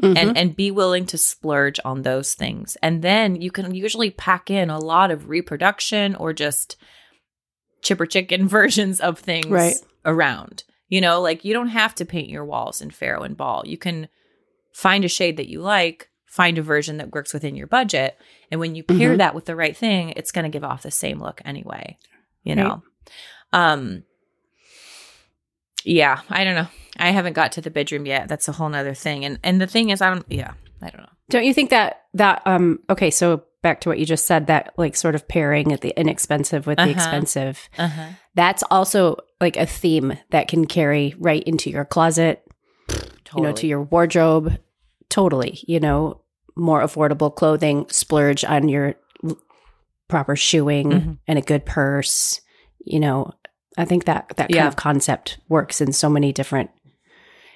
mhm. 0.02 0.16
and 0.18 0.36
and 0.38 0.54
be 0.56 0.70
willing 0.70 1.06
to 1.06 1.16
splurge 1.16 1.80
on 1.82 2.02
those 2.02 2.34
things 2.34 2.76
and 2.82 3.00
then 3.00 3.28
you 3.40 3.50
can 3.50 3.74
usually 3.74 4.10
pack 4.10 4.50
in 4.50 4.68
a 4.68 4.78
lot 4.78 5.10
of 5.10 5.28
reproduction 5.30 6.14
or 6.16 6.34
just 6.34 6.76
chipper 7.82 8.04
chicken 8.06 8.46
versions 8.58 9.00
of 9.00 9.18
things 9.18 9.46
Right. 9.46 9.76
around 10.04 10.64
you 10.88 11.00
know 11.00 11.20
like 11.22 11.44
you 11.46 11.54
don't 11.54 11.68
have 11.68 11.94
to 11.96 12.04
paint 12.04 12.28
your 12.28 12.44
walls 12.44 12.82
in 12.82 12.90
Farrow 12.90 13.22
and 13.22 13.36
Ball 13.38 13.62
you 13.64 13.78
can 13.78 14.08
find 14.74 15.02
a 15.04 15.08
shade 15.08 15.38
that 15.38 15.48
you 15.48 15.60
like 15.62 16.10
find 16.26 16.58
a 16.58 16.62
version 16.62 16.98
that 16.98 17.12
works 17.14 17.32
within 17.32 17.56
your 17.56 17.66
budget 17.66 18.18
and 18.50 18.60
when 18.60 18.74
you 18.74 18.82
pair 18.82 19.14
Mhm. 19.14 19.18
that 19.18 19.34
with 19.34 19.46
the 19.46 19.56
right 19.56 19.76
thing 19.76 20.10
it's 20.16 20.30
going 20.32 20.44
to 20.44 20.50
give 20.50 20.64
off 20.64 20.82
the 20.82 20.90
same 20.90 21.18
look 21.20 21.40
anyway 21.44 21.96
you 22.42 22.54
Right. 22.54 22.82
Um 23.56 24.02
yeah 25.84 26.20
i 26.30 26.44
don't 26.44 26.54
know 26.54 26.66
i 26.98 27.10
haven't 27.10 27.32
got 27.32 27.52
to 27.52 27.60
the 27.60 27.70
bedroom 27.70 28.06
yet 28.06 28.28
that's 28.28 28.48
a 28.48 28.52
whole 28.52 28.68
nother 28.68 28.94
thing 28.94 29.24
and 29.24 29.38
and 29.42 29.60
the 29.60 29.66
thing 29.66 29.90
is 29.90 30.00
i 30.00 30.08
don't 30.10 30.24
yeah 30.28 30.52
i 30.82 30.90
don't 30.90 31.00
know 31.02 31.08
don't 31.30 31.44
you 31.44 31.54
think 31.54 31.70
that 31.70 32.02
that 32.14 32.42
um 32.46 32.78
okay, 32.88 33.10
so 33.10 33.42
back 33.62 33.80
to 33.80 33.88
what 33.88 33.98
you 33.98 34.06
just 34.06 34.26
said, 34.26 34.46
that 34.46 34.72
like 34.78 34.94
sort 34.94 35.16
of 35.16 35.26
pairing 35.26 35.72
at 35.72 35.80
the 35.80 35.92
inexpensive 35.98 36.68
with 36.68 36.78
Uh-huh. 36.78 36.86
the 36.86 36.92
expensive. 36.92 37.68
uh-huh 37.76 38.10
That's 38.36 38.62
also 38.70 39.16
like 39.40 39.56
a 39.56 39.66
theme 39.66 40.16
that 40.30 40.46
can 40.46 40.66
carry 40.66 41.16
right 41.18 41.42
into 41.42 41.68
your 41.68 41.84
closet, 41.84 42.46
totally 43.24 43.42
you 43.42 43.42
know, 43.42 43.52
to 43.56 43.66
your 43.66 43.82
wardrobe. 43.82 44.56
Totally. 45.08 45.58
You 45.66 45.80
know, 45.80 46.20
more 46.54 46.80
affordable 46.80 47.34
clothing, 47.34 47.86
splurge 47.90 48.44
on 48.44 48.68
your 48.68 48.94
proper 50.06 50.36
shoeing 50.36 50.90
Mhm. 50.92 51.18
and 51.26 51.38
a 51.38 51.42
good 51.42 51.66
purse. 51.66 52.40
You 52.84 53.00
know, 53.00 53.32
I 53.76 53.84
think 53.84 54.04
that 54.06 54.28
that 54.36 54.48
kind 54.48 54.54
Yeah. 54.54 54.68
of 54.68 54.76
concept 54.76 55.38
works 55.48 55.80
in 55.80 55.92
so 55.92 56.08
many 56.08 56.32
different 56.32 56.70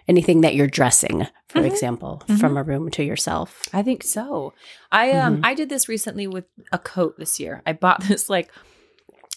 anything 0.09 0.41
that 0.41 0.55
you're 0.57 0.66
dressing, 0.66 1.27
for 1.47 1.61
Mhm. 1.61 1.66
example, 1.66 2.23
Mhm. 2.27 2.41
from 2.41 2.57
a 2.57 2.62
room 2.64 2.91
to 2.93 3.05
yourself. 3.05 3.62
I 3.73 3.83
think 3.83 4.03
so. 4.03 4.55
I 4.91 5.12
um 5.12 5.37
Mhm. 5.39 5.41
I 5.45 5.55
did 5.55 5.68
this 5.68 5.89
recently 5.89 6.27
with 6.27 6.47
a 6.73 6.79
coat 6.79 7.16
this 7.18 7.39
year. 7.39 7.62
I 7.66 7.73
bought 7.75 8.01
this 8.09 8.29
like 8.29 8.51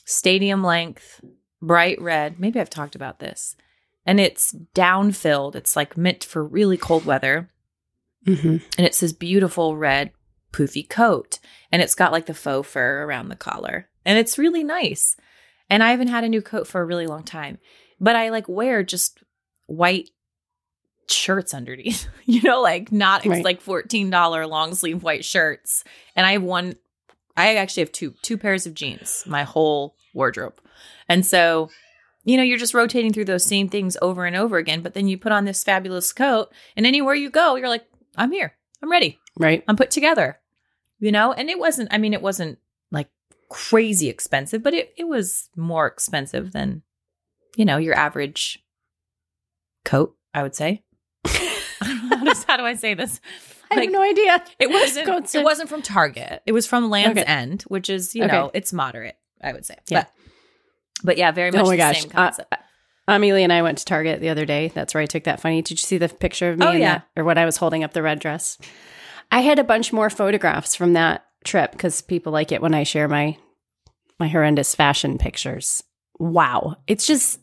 stadium 0.06 0.64
length 0.64 1.22
bright 1.62 2.02
red. 2.02 2.40
Maybe 2.40 2.60
I've 2.60 2.70
talked 2.70 2.96
about 2.96 3.20
this. 3.20 3.56
And 4.06 4.20
it's 4.20 4.52
down 4.74 5.12
filled. 5.14 5.56
It's 5.56 5.76
like 5.76 5.96
meant 5.96 6.24
for 6.24 6.44
really 6.44 6.76
cold 6.78 7.06
weather. 7.06 7.50
Mm-hmm. 8.26 8.58
And 8.78 8.86
it's 8.88 9.00
this 9.00 9.14
beautiful 9.14 9.78
red 9.78 10.12
poofy 10.52 10.88
coat. 10.90 11.40
And 11.72 11.82
it's 11.82 11.96
got 11.96 12.12
like 12.12 12.26
the 12.26 12.34
faux 12.34 12.68
fur 12.68 13.04
around 13.04 13.30
the 13.30 13.36
collar. 13.36 13.88
And 14.06 14.18
it's 14.18 14.38
really 14.38 14.64
nice. 14.64 15.16
And 15.74 15.82
I 15.82 15.90
haven't 15.90 16.10
had 16.10 16.24
a 16.24 16.30
new 16.30 16.44
coat 16.44 16.68
for 16.68 16.82
a 16.82 16.86
really 16.86 17.08
long 17.08 17.24
time. 17.24 17.58
But 18.00 18.16
I 18.16 18.30
like 18.30 18.48
wear 18.48 18.84
just 18.84 19.24
white 19.66 20.12
shirts 21.10 21.52
underneath. 21.52 22.08
you 22.26 22.44
know, 22.44 22.62
like 22.62 22.92
not 22.92 23.26
it's 23.26 23.30
Right. 23.30 23.44
like 23.44 23.64
$14 23.64 24.48
long 24.48 24.76
sleeve 24.76 25.02
white 25.02 25.26
shirts. 25.26 25.84
And 26.16 26.28
I 26.28 26.34
have 26.34 26.44
one 26.44 26.76
I 27.36 27.56
actually 27.56 27.82
have 27.82 27.92
two 27.92 28.14
two 28.22 28.38
pairs 28.38 28.68
of 28.68 28.76
jeans, 28.76 29.24
my 29.26 29.42
whole 29.42 29.96
wardrobe. 30.14 30.62
And 31.10 31.26
so 31.26 31.72
you 32.24 32.38
know, 32.38 32.44
you're 32.44 32.60
just 32.60 32.76
rotating 32.76 33.12
through 33.12 33.26
those 33.26 33.44
same 33.44 33.68
things 33.68 33.98
over 34.00 34.26
and 34.26 34.36
over 34.36 34.58
again, 34.58 34.84
but 34.84 34.94
then 34.94 35.08
you 35.08 35.18
put 35.18 35.32
on 35.32 35.46
this 35.46 35.64
fabulous 35.64 36.14
coat, 36.14 36.54
and 36.78 36.86
anywhere 36.86 37.16
you 37.16 37.32
go, 37.32 37.56
you're 37.56 37.68
like, 37.68 37.86
I'm 38.16 38.32
here. 38.32 38.54
I'm 38.82 38.92
ready. 38.92 39.20
Right. 39.40 39.64
I'm 39.68 39.76
put 39.76 39.90
together. 39.90 40.40
You 41.00 41.12
know, 41.12 41.34
and 41.34 41.50
it 41.50 41.58
wasn't, 41.58 41.90
I 41.92 41.98
mean, 41.98 42.14
it 42.14 42.22
wasn't 42.22 42.60
like 42.92 43.10
crazy 43.54 44.10
expensive, 44.10 44.64
but 44.64 44.74
it, 44.74 44.94
it 44.98 45.08
was 45.08 45.50
more 45.56 45.86
expensive 45.88 46.52
than, 46.52 46.82
you 47.56 47.66
know, 47.66 47.78
your 47.78 47.96
average 47.96 48.64
coat, 49.86 50.16
I 50.34 50.42
would 50.44 50.56
say. 50.56 50.84
I 51.26 52.10
don't 52.10 52.24
know 52.24 52.34
how, 52.48 52.58
do 52.58 52.64
I 52.66 52.74
say 52.76 52.94
this? 52.96 53.22
I 53.72 53.76
Like, 53.76 53.86
have 53.86 53.94
no 53.94 54.02
idea. 54.02 54.44
it 54.60 54.70
wasn't 54.72 55.06
Coats 55.06 55.36
it 55.36 55.44
wasn't 55.44 55.70
from 55.70 55.82
Target. 55.82 56.42
It 56.46 56.52
was 56.52 56.66
from 56.68 56.90
Land's 56.90 57.20
Okay. 57.22 57.30
End, 57.32 57.62
which 57.64 57.90
is, 57.90 58.16
you 58.16 58.24
Okay. 58.24 58.32
know, 58.32 58.52
it's 58.54 58.74
moderate, 58.74 59.18
I 59.42 59.54
would 59.54 59.66
say. 59.66 59.76
Yeah. 59.88 60.02
But 60.04 60.12
but 61.06 61.18
yeah, 61.18 61.32
very 61.32 61.52
much 61.52 61.62
oh 61.62 61.66
my 61.66 61.72
the 61.72 61.78
gosh. 61.78 62.02
same 62.02 62.12
Uh, 62.12 62.14
concept. 62.28 62.54
Amelie 63.08 63.44
and 63.44 63.52
I 63.52 63.62
went 63.62 63.78
to 63.80 63.86
Target 63.86 64.22
the 64.22 64.30
other 64.30 64.46
day. 64.46 64.70
That's 64.74 64.94
where 64.94 65.04
I 65.04 65.06
took 65.06 65.26
that 65.26 65.42
funny. 65.42 65.62
Did 65.62 65.72
you 65.72 65.78
see 65.84 65.98
the 65.98 66.08
picture 66.08 66.50
of 66.50 66.58
me? 66.60 66.66
Oh, 66.66 66.72
yeah. 66.72 67.00
that- 67.00 67.08
or 67.18 67.24
when 67.26 67.38
I 67.38 67.46
was 67.46 67.58
holding 67.58 67.84
up 67.84 67.92
the 67.94 68.02
red 68.02 68.20
dress. 68.20 68.58
I 69.32 69.42
had 69.42 69.60
a 69.60 69.64
bunch 69.64 69.92
more 69.92 70.10
photographs 70.10 70.76
from 70.76 70.94
that 70.94 71.26
trip 71.44 71.72
because 71.74 72.02
people 72.02 72.32
like 72.32 72.52
it 72.54 72.62
when 72.62 72.74
I 72.74 72.84
share 72.84 73.08
my 73.10 73.36
my 74.24 74.30
horrendous 74.30 74.74
fashion 74.74 75.18
pictures. 75.18 75.84
Wow, 76.18 76.78
it's 76.88 77.06
just 77.06 77.40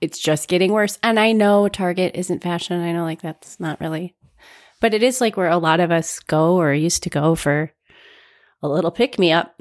it's 0.00 0.18
just 0.20 0.48
getting 0.48 0.70
worse. 0.70 0.96
And 1.02 1.18
I 1.18 1.32
know 1.32 1.68
Target 1.68 2.14
isn't 2.14 2.40
fashion. 2.42 2.80
I 2.80 2.92
know 2.92 3.02
like 3.02 3.20
that's 3.20 3.58
not 3.58 3.80
really, 3.80 4.14
but 4.80 4.94
it 4.94 5.02
is 5.02 5.20
like 5.20 5.36
where 5.36 5.48
a 5.50 5.58
lot 5.58 5.80
of 5.80 5.90
us 5.90 6.20
go 6.20 6.54
or 6.56 6.72
used 6.72 7.02
to 7.02 7.10
go 7.10 7.34
for 7.34 7.72
a 8.62 8.68
little 8.68 8.92
pick 8.92 9.18
me 9.18 9.32
up. 9.32 9.60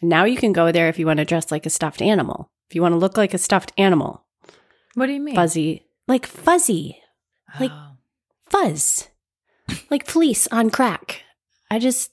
Now 0.00 0.24
you 0.24 0.38
can 0.38 0.54
go 0.54 0.72
there 0.72 0.88
if 0.88 0.98
you 0.98 1.04
want 1.06 1.18
to 1.18 1.26
dress 1.26 1.50
like 1.52 1.66
a 1.66 1.70
stuffed 1.70 2.00
animal. 2.00 2.50
If 2.70 2.74
you 2.74 2.80
want 2.80 2.92
to 2.94 2.98
look 2.98 3.18
like 3.18 3.34
a 3.34 3.38
stuffed 3.38 3.72
animal, 3.76 4.24
what 4.94 5.06
do 5.06 5.12
you 5.12 5.20
mean? 5.20 5.34
fuzzy, 5.34 5.84
like 6.08 6.24
fuzzy, 6.26 6.98
like- 7.60 7.70
Oh. 7.70 7.90
fuzz, 8.48 9.08
like 9.90 10.06
fleece 10.06 10.46
on 10.50 10.70
crack. 10.70 11.24
I 11.70 11.78
just, 11.78 12.10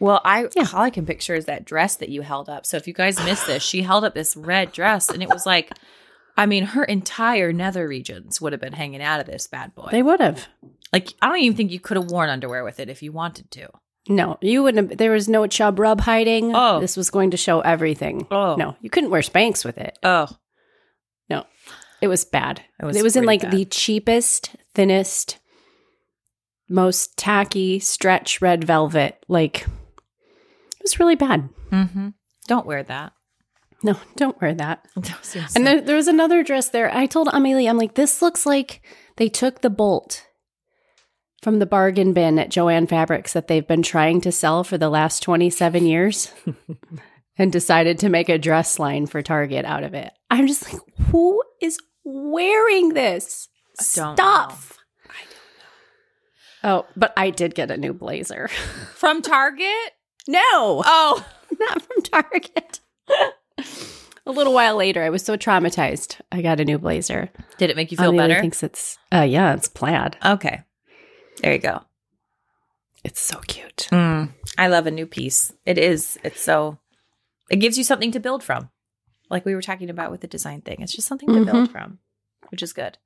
Well, 0.00 0.20
I 0.24 0.48
Yeah. 0.54 0.66
all 0.74 0.82
I 0.82 0.90
can 0.90 1.06
picture 1.06 1.34
is 1.34 1.46
that 1.46 1.64
dress 1.64 1.96
that 1.96 2.08
you 2.10 2.22
held 2.22 2.48
up. 2.48 2.66
So 2.66 2.76
if 2.76 2.86
you 2.86 2.92
guys 2.94 3.22
missed 3.24 3.46
this, 3.46 3.62
she 3.62 3.82
held 3.82 4.04
up 4.04 4.14
this 4.14 4.36
red 4.36 4.72
dress, 4.72 5.08
and 5.08 5.22
it 5.22 5.28
was 5.28 5.46
like, 5.46 5.72
I 6.36 6.44
mean, 6.46 6.64
her 6.64 6.84
entire 6.84 7.52
nether 7.52 7.88
regions 7.88 8.40
would 8.40 8.52
have 8.52 8.60
been 8.60 8.74
hanging 8.74 9.00
out 9.02 9.20
of 9.20 9.26
this 9.26 9.46
bad 9.46 9.74
boy. 9.74 9.88
they 9.90 10.02
would 10.02 10.20
have. 10.20 10.48
like, 10.92 11.14
I 11.22 11.28
don't 11.28 11.38
even 11.38 11.56
think 11.56 11.70
you 11.70 11.80
could 11.80 11.96
have 11.96 12.10
worn 12.10 12.28
underwear 12.28 12.62
with 12.62 12.78
it 12.78 12.88
if 12.90 13.02
you 13.02 13.10
wanted 13.12 13.50
to. 13.52 13.68
No, 14.08 14.38
you 14.40 14.62
wouldn't 14.62 14.90
have. 14.90 14.98
There 14.98 15.10
was 15.10 15.28
no 15.28 15.46
chub 15.48 15.78
rub 15.80 16.02
hiding. 16.02 16.52
Oh. 16.54 16.78
This 16.78 16.96
was 16.96 17.10
going 17.10 17.30
to 17.32 17.36
show 17.36 17.60
everything. 17.60 18.26
Oh 18.30 18.54
No, 18.56 18.76
you 18.80 18.88
couldn't 18.90 19.10
wear 19.10 19.20
Spanx 19.22 19.64
with 19.64 19.78
it. 19.78 19.98
Oh, 20.02 20.28
No. 21.28 21.44
It 22.02 22.08
was 22.08 22.24
bad. 22.26 22.62
It 22.80 22.84
was, 22.84 22.96
It 22.96 23.02
was 23.02 23.16
in 23.16 23.24
like 23.24 23.40
bad. 23.42 23.50
the 23.52 23.64
cheapest, 23.64 24.54
thinnest, 24.74 25.38
most 26.68 27.16
tacky 27.16 27.78
stretch 27.78 28.40
red 28.42 28.62
velvet. 28.64 29.24
Like, 29.28 29.66
was 30.86 31.00
really 31.00 31.16
bad. 31.16 31.48
Mm-hmm. 31.72 32.10
Don't 32.46 32.66
wear 32.66 32.84
that. 32.84 33.12
No, 33.82 33.98
don't 34.14 34.40
wear 34.40 34.54
that. 34.54 34.86
No. 34.96 35.42
And 35.56 35.66
there, 35.66 35.80
there 35.80 35.96
was 35.96 36.06
another 36.06 36.44
dress 36.44 36.68
there. 36.70 36.94
I 36.94 37.06
told 37.06 37.28
Amelie, 37.32 37.68
I'm 37.68 37.76
like, 37.76 37.94
this 37.94 38.22
looks 38.22 38.46
like 38.46 38.82
they 39.16 39.28
took 39.28 39.60
the 39.60 39.70
bolt 39.70 40.26
from 41.42 41.58
the 41.58 41.66
bargain 41.66 42.12
bin 42.12 42.38
at 42.38 42.50
Jo-Ann 42.50 42.86
Fabrics 42.86 43.32
that 43.32 43.48
they've 43.48 43.66
been 43.66 43.82
trying 43.82 44.20
to 44.22 44.32
sell 44.32 44.62
for 44.64 44.78
the 44.78 44.88
last 44.88 45.22
27 45.24 45.84
years 45.84 46.32
and 47.38 47.52
decided 47.52 47.98
to 47.98 48.08
make 48.08 48.28
a 48.28 48.38
dress 48.38 48.78
line 48.78 49.06
for 49.06 49.22
Target 49.22 49.64
out 49.64 49.82
of 49.82 49.92
it. 49.92 50.12
I'm 50.30 50.46
just 50.46 50.72
like, 50.72 50.80
who 51.10 51.42
is 51.60 51.78
wearing 52.04 52.94
this 52.94 53.48
I 53.78 53.82
don't 53.94 54.16
stuff? 54.16 54.78
Oh, 56.64 56.86
but 56.96 57.12
I 57.16 57.30
did 57.30 57.54
get 57.54 57.70
a 57.70 57.76
new 57.76 57.92
blazer. 57.92 58.48
From 58.94 59.22
Target? 59.22 59.92
No, 60.28 60.82
Oh, 60.84 61.26
not 61.58 61.82
from 61.82 62.02
Target. 62.02 62.80
a 64.26 64.30
little 64.32 64.52
while 64.52 64.76
later, 64.76 65.02
I 65.02 65.10
was 65.10 65.22
so 65.24 65.36
traumatized. 65.36 66.20
I 66.32 66.42
got 66.42 66.60
a 66.60 66.64
new 66.64 66.78
blazer. 66.78 67.30
did 67.58 67.70
it 67.70 67.76
make 67.76 67.90
you 67.90 67.96
feel 67.96 68.10
Amelie 68.10 68.28
better? 68.28 68.40
thinks 68.40 68.62
it's, 68.62 68.98
uh, 69.12 69.22
yeah, 69.28 69.54
it's 69.54 69.68
plaid. 69.68 70.16
okay. 70.24 70.62
There 71.42 71.52
you 71.52 71.58
go. 71.58 71.82
It's 73.04 73.20
so 73.20 73.38
cute. 73.46 73.88
Mm, 73.92 74.32
I 74.58 74.66
love 74.68 74.86
a 74.86 74.90
new 74.90 75.06
piece. 75.06 75.52
It 75.64 75.78
is. 75.78 76.18
It's 76.24 76.40
so. 76.40 76.78
It 77.50 77.56
gives 77.56 77.78
you 77.78 77.84
something 77.84 78.10
to 78.12 78.18
build 78.20 78.42
from, 78.42 78.70
like 79.30 79.44
we 79.44 79.54
were 79.54 79.62
talking 79.62 79.90
about 79.90 80.10
with 80.10 80.22
the 80.22 80.26
design 80.26 80.62
thing. 80.62 80.78
It's 80.80 80.94
just 80.94 81.06
something 81.06 81.28
to 81.32 81.44
build 81.44 81.70
from, 81.70 81.98
which 82.48 82.62
is 82.62 82.72
good. 82.72 82.98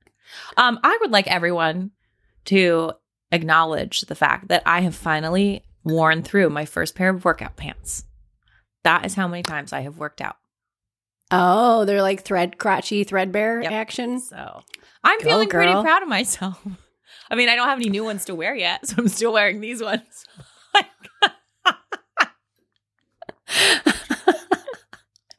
Um, 0.56 0.78
I 0.82 0.96
would 1.02 1.10
like 1.10 1.26
everyone 1.26 1.90
to 2.46 2.92
acknowledge 3.32 4.02
the 4.02 4.14
fact 4.14 4.48
that 4.48 4.62
I 4.64 4.80
have 4.80 4.94
finally 4.94 5.64
worn 5.84 6.22
through 6.22 6.50
my 6.50 6.64
first 6.64 6.94
pair 6.94 7.10
of 7.10 7.24
workout 7.24 7.56
pants. 7.56 8.04
That 8.84 9.04
is 9.06 9.14
how 9.14 9.28
many 9.28 9.42
times 9.42 9.72
I 9.72 9.80
have 9.80 9.98
worked 9.98 10.20
out. 10.20 10.36
Oh, 11.30 11.84
they're 11.84 12.02
like 12.02 12.22
thread 12.22 12.58
crotchy 12.58 13.06
threadbare 13.06 13.62
Yep. 13.62 13.72
action. 13.72 14.20
So 14.20 14.62
I'm 15.04 15.18
Go, 15.20 15.24
feeling 15.24 15.48
pretty 15.48 15.72
proud 15.72 16.02
of 16.02 16.08
myself. 16.08 16.60
I 17.30 17.36
mean, 17.36 17.48
I 17.48 17.54
don't 17.54 17.68
have 17.68 17.78
any 17.78 17.88
new 17.90 18.02
ones 18.04 18.24
to 18.24 18.34
wear 18.34 18.54
yet, 18.56 18.86
so 18.88 18.96
I'm 18.98 19.08
still 19.08 19.32
wearing 19.32 19.60
these 19.60 19.80
ones. 19.82 20.24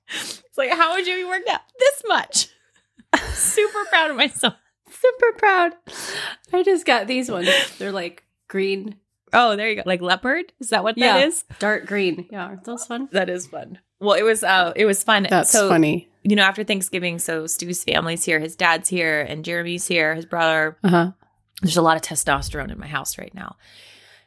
it's 0.10 0.58
like, 0.58 0.72
how 0.72 0.94
would 0.96 1.08
you 1.08 1.16
be 1.16 1.24
worked 1.24 1.50
out 1.50 1.62
this 1.80 2.04
much? 2.08 2.48
Super 3.34 3.86
proud 3.90 4.12
of 4.12 4.18
myself. 4.18 4.54
Super 4.90 5.38
proud. 5.38 5.74
I 6.54 6.64
just 6.64 6.86
got 6.86 7.08
these 7.08 7.30
ones. 7.32 7.50
They're 7.78 7.92
like 7.92 8.24
green. 8.48 8.96
Oh, 9.34 9.56
there 9.56 9.70
you 9.70 9.76
go. 9.78 9.84
Like 9.86 10.02
leopard? 10.02 10.52
Is 10.60 10.70
that 10.70 10.84
what 10.84 10.98
Yeah. 10.98 11.20
that 11.20 11.28
is? 11.28 11.44
Dark 11.60 11.86
green. 11.86 12.28
Yeah, 12.32 12.46
aren't 12.46 12.64
those 12.66 12.86
fun? 12.86 13.10
That 13.12 13.30
is 13.30 13.48
fun. 13.48 13.80
Well, 14.00 14.14
it 14.18 14.24
was 14.24 14.44
uh 14.44 14.74
it 14.76 14.86
was 14.86 15.04
fun. 15.04 15.28
That's 15.30 15.52
so, 15.52 15.70
funny. 15.70 16.10
You 16.24 16.36
know, 16.36 16.44
after 16.44 16.64
Thanksgiving, 16.64 17.18
so 17.20 17.48
Stu's 17.48 17.84
family's 17.84 18.24
here, 18.26 18.40
his 18.40 18.56
dad's 18.56 18.90
here, 18.90 19.22
and 19.22 19.44
Jeremy's 19.46 19.88
here, 19.88 20.14
his 20.16 20.26
brother, 20.26 20.78
Uh 20.84 20.90
huh. 20.90 21.12
there's 21.62 21.78
a 21.78 21.82
lot 21.82 21.96
of 21.98 22.04
testosterone 22.04 22.72
in 22.72 22.80
my 22.80 22.88
house 22.88 23.18
right 23.18 23.34
now. 23.34 23.56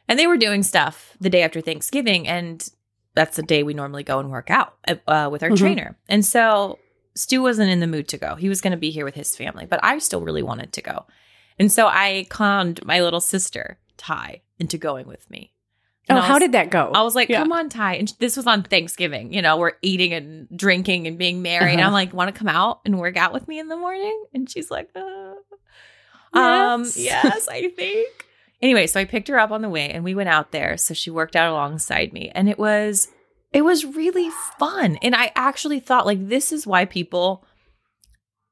And 0.07 0.19
they 0.19 0.27
were 0.27 0.37
doing 0.37 0.61
stuff 0.63 1.15
the 1.19 1.29
day 1.29 1.41
after 1.41 1.61
Thanksgiving, 1.61 2.27
and 2.27 2.67
that's 3.15 3.37
the 3.37 3.43
day 3.43 3.63
we 3.63 3.73
normally 3.73 4.03
go 4.03 4.19
and 4.19 4.29
work 4.29 4.49
out 4.49 4.75
uh, 5.07 5.29
with 5.31 5.41
our 5.41 5.49
Mhm. 5.51 5.57
trainer. 5.57 5.97
And 6.09 6.25
so 6.25 6.79
Stu 7.15 7.41
wasn't 7.41 7.71
in 7.71 7.79
the 7.79 7.87
mood 7.87 8.07
to 8.09 8.17
go. 8.17 8.35
He 8.35 8.49
was 8.49 8.59
going 8.61 8.71
to 8.71 8.77
be 8.77 8.91
here 8.91 9.05
with 9.05 9.15
his 9.15 9.35
family, 9.35 9.65
but 9.65 9.79
I 9.83 9.97
still 9.99 10.21
really 10.21 10.43
wanted 10.43 10.73
to 10.73 10.81
go. 10.81 11.05
And 11.57 11.71
so 11.71 11.87
I 11.87 12.25
conned 12.29 12.85
my 12.85 12.99
little 13.01 13.21
sister, 13.21 13.77
Ty, 13.97 14.41
into 14.59 14.77
going 14.77 15.07
with 15.07 15.29
me. 15.29 15.51
And 16.07 16.17
Oh, 16.19 16.21
I 16.21 16.25
how 16.25 16.37
did 16.39 16.51
that 16.51 16.69
go? 16.69 16.91
I 16.93 17.01
was 17.01 17.15
like, 17.15 17.29
Yeah. 17.29 17.39
come 17.39 17.51
on, 17.51 17.69
Ty. 17.69 17.95
And 17.95 18.13
this 18.19 18.37
was 18.37 18.45
on 18.45 18.61
Thanksgiving. 18.63 19.33
You 19.33 19.41
know, 19.41 19.57
we're 19.57 19.73
eating 19.81 20.13
and 20.13 20.47
drinking 20.55 21.07
and 21.07 21.17
being 21.17 21.41
merry. 21.41 21.71
And 21.71 21.79
Uh-huh. 21.79 21.87
I'm 21.87 21.93
like, 21.93 22.13
want 22.13 22.33
to 22.33 22.37
come 22.37 22.47
out 22.47 22.81
and 22.85 22.99
work 22.99 23.17
out 23.17 23.33
with 23.33 23.47
me 23.47 23.57
in 23.59 23.67
the 23.69 23.75
morning? 23.77 24.25
And 24.33 24.49
she's 24.49 24.69
like, 24.69 24.89
uh, 24.95 25.33
um, 26.37 26.81
Yes. 26.83 26.97
yes, 26.97 27.47
I 27.51 27.69
think. 27.69 28.09
Anyway, 28.61 28.87
so 28.87 28.99
I 28.99 29.05
picked 29.05 29.27
her 29.29 29.39
up 29.39 29.51
on 29.51 29.61
the 29.61 29.69
way 29.69 29.89
and 29.89 30.03
we 30.03 30.15
went 30.15 30.29
out 30.29 30.51
there. 30.51 30.77
So 30.77 30.93
she 30.93 31.09
worked 31.09 31.35
out 31.35 31.51
alongside 31.51 32.13
me. 32.13 32.31
And 32.35 32.49
it 32.49 32.57
was 32.59 33.07
it 33.51 33.63
was 33.63 33.85
really 33.85 34.29
fun. 34.59 34.97
And 35.01 35.15
I 35.15 35.31
actually 35.35 35.79
thought 35.79 36.05
like 36.05 36.27
this 36.29 36.51
is 36.51 36.67
why 36.67 36.85
people 36.85 37.45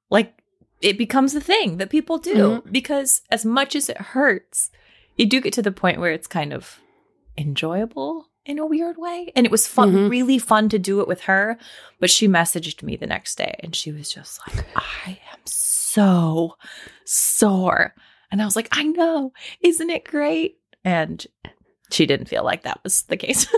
like 0.10 0.34
it 0.82 0.98
becomes 0.98 1.34
a 1.36 1.41
thing 1.41 1.78
that 1.78 1.89
people 1.89 2.18
do. 2.18 2.64
Because 2.70 3.22
as 3.32 3.46
much 3.46 3.76
as 3.76 3.89
it 3.89 3.98
hurts, 3.98 4.70
you 5.18 5.26
do 5.26 5.41
get 5.41 5.53
to 5.53 5.61
the 5.61 5.72
point 5.72 5.99
where 5.99 6.11
it's 6.11 6.28
kind 6.28 6.53
of 6.53 6.80
enjoyable 7.38 8.28
in 8.45 8.59
a 8.59 8.66
weird 8.66 8.97
way. 8.97 9.32
And 9.36 9.45
it 9.45 9.51
was 9.51 9.68
fun, 9.68 9.93
Mhm. 9.93 10.09
really 10.09 10.38
fun 10.38 10.70
to 10.70 10.80
do 10.80 10.99
it 11.01 11.07
with 11.07 11.22
her. 11.22 11.57
But 11.99 12.09
she 12.11 12.28
messaged 12.28 12.84
me 12.84 12.95
the 12.95 13.07
next 13.07 13.38
day 13.38 13.55
and 13.61 13.76
she 13.76 13.91
was 13.91 14.11
just 14.11 14.39
like, 14.47 14.66
I 14.76 15.20
am 15.32 15.39
so 15.45 16.57
sore. 17.05 17.93
And 18.32 18.41
I 18.41 18.45
was 18.45 18.55
like, 18.55 18.68
I 18.72 18.84
know. 18.84 19.32
Isn't 19.61 19.89
it 19.89 20.03
great? 20.05 20.57
And 20.84 21.26
she 21.91 22.05
didn't 22.05 22.28
feel 22.28 22.43
like 22.43 22.64
that 22.64 22.80
was 22.84 23.03
the 23.03 23.18
case. 23.18 23.47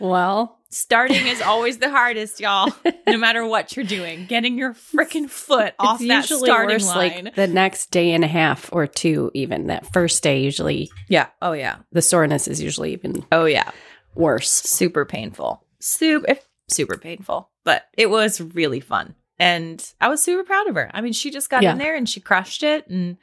well, 0.00 0.58
Starting 0.70 1.28
is 1.28 1.40
always 1.40 1.78
the 1.78 1.88
hardest, 1.88 2.40
y'all. 2.40 2.68
No 3.06 3.16
matter 3.16 3.46
what 3.46 3.76
you're 3.76 3.84
doing, 3.84 4.26
getting 4.26 4.58
your 4.58 4.74
freaking 4.74 5.30
foot 5.30 5.72
off 5.78 6.00
it's 6.00 6.08
that 6.08 6.24
starting 6.24 6.74
worse 6.74 6.88
line. 6.88 7.24
like 7.26 7.34
the 7.36 7.46
next 7.46 7.92
day 7.92 8.10
and 8.10 8.24
a 8.24 8.26
half 8.26 8.70
or 8.72 8.88
two, 8.88 9.30
even. 9.34 9.68
That 9.68 9.92
first 9.92 10.20
day, 10.24 10.40
usually 10.40 10.90
yeah. 11.08 11.28
Oh 11.40 11.52
yeah. 11.52 11.76
the 11.92 12.02
soreness 12.02 12.48
is 12.48 12.60
usually 12.60 12.92
even 12.92 13.24
Oh 13.30 13.44
yeah. 13.44 13.70
worse. 14.16 14.50
Super 14.50 15.04
painful. 15.04 15.64
Super 15.78 16.34
super 16.68 16.96
painful. 16.96 17.50
But 17.62 17.84
it 17.96 18.10
was 18.10 18.40
really 18.40 18.80
fun. 18.80 19.14
And 19.38 19.80
I 20.00 20.08
was 20.08 20.24
super 20.24 20.42
proud 20.42 20.66
of 20.66 20.74
her. 20.74 20.90
I 20.92 21.02
mean, 21.02 21.12
she 21.12 21.30
just 21.30 21.50
got 21.50 21.62
Yeah. 21.62 21.70
in 21.72 21.78
there 21.78 21.94
and 21.94 22.08
she 22.08 22.18
crushed 22.18 22.64
it. 22.64 22.88
And 22.88 23.16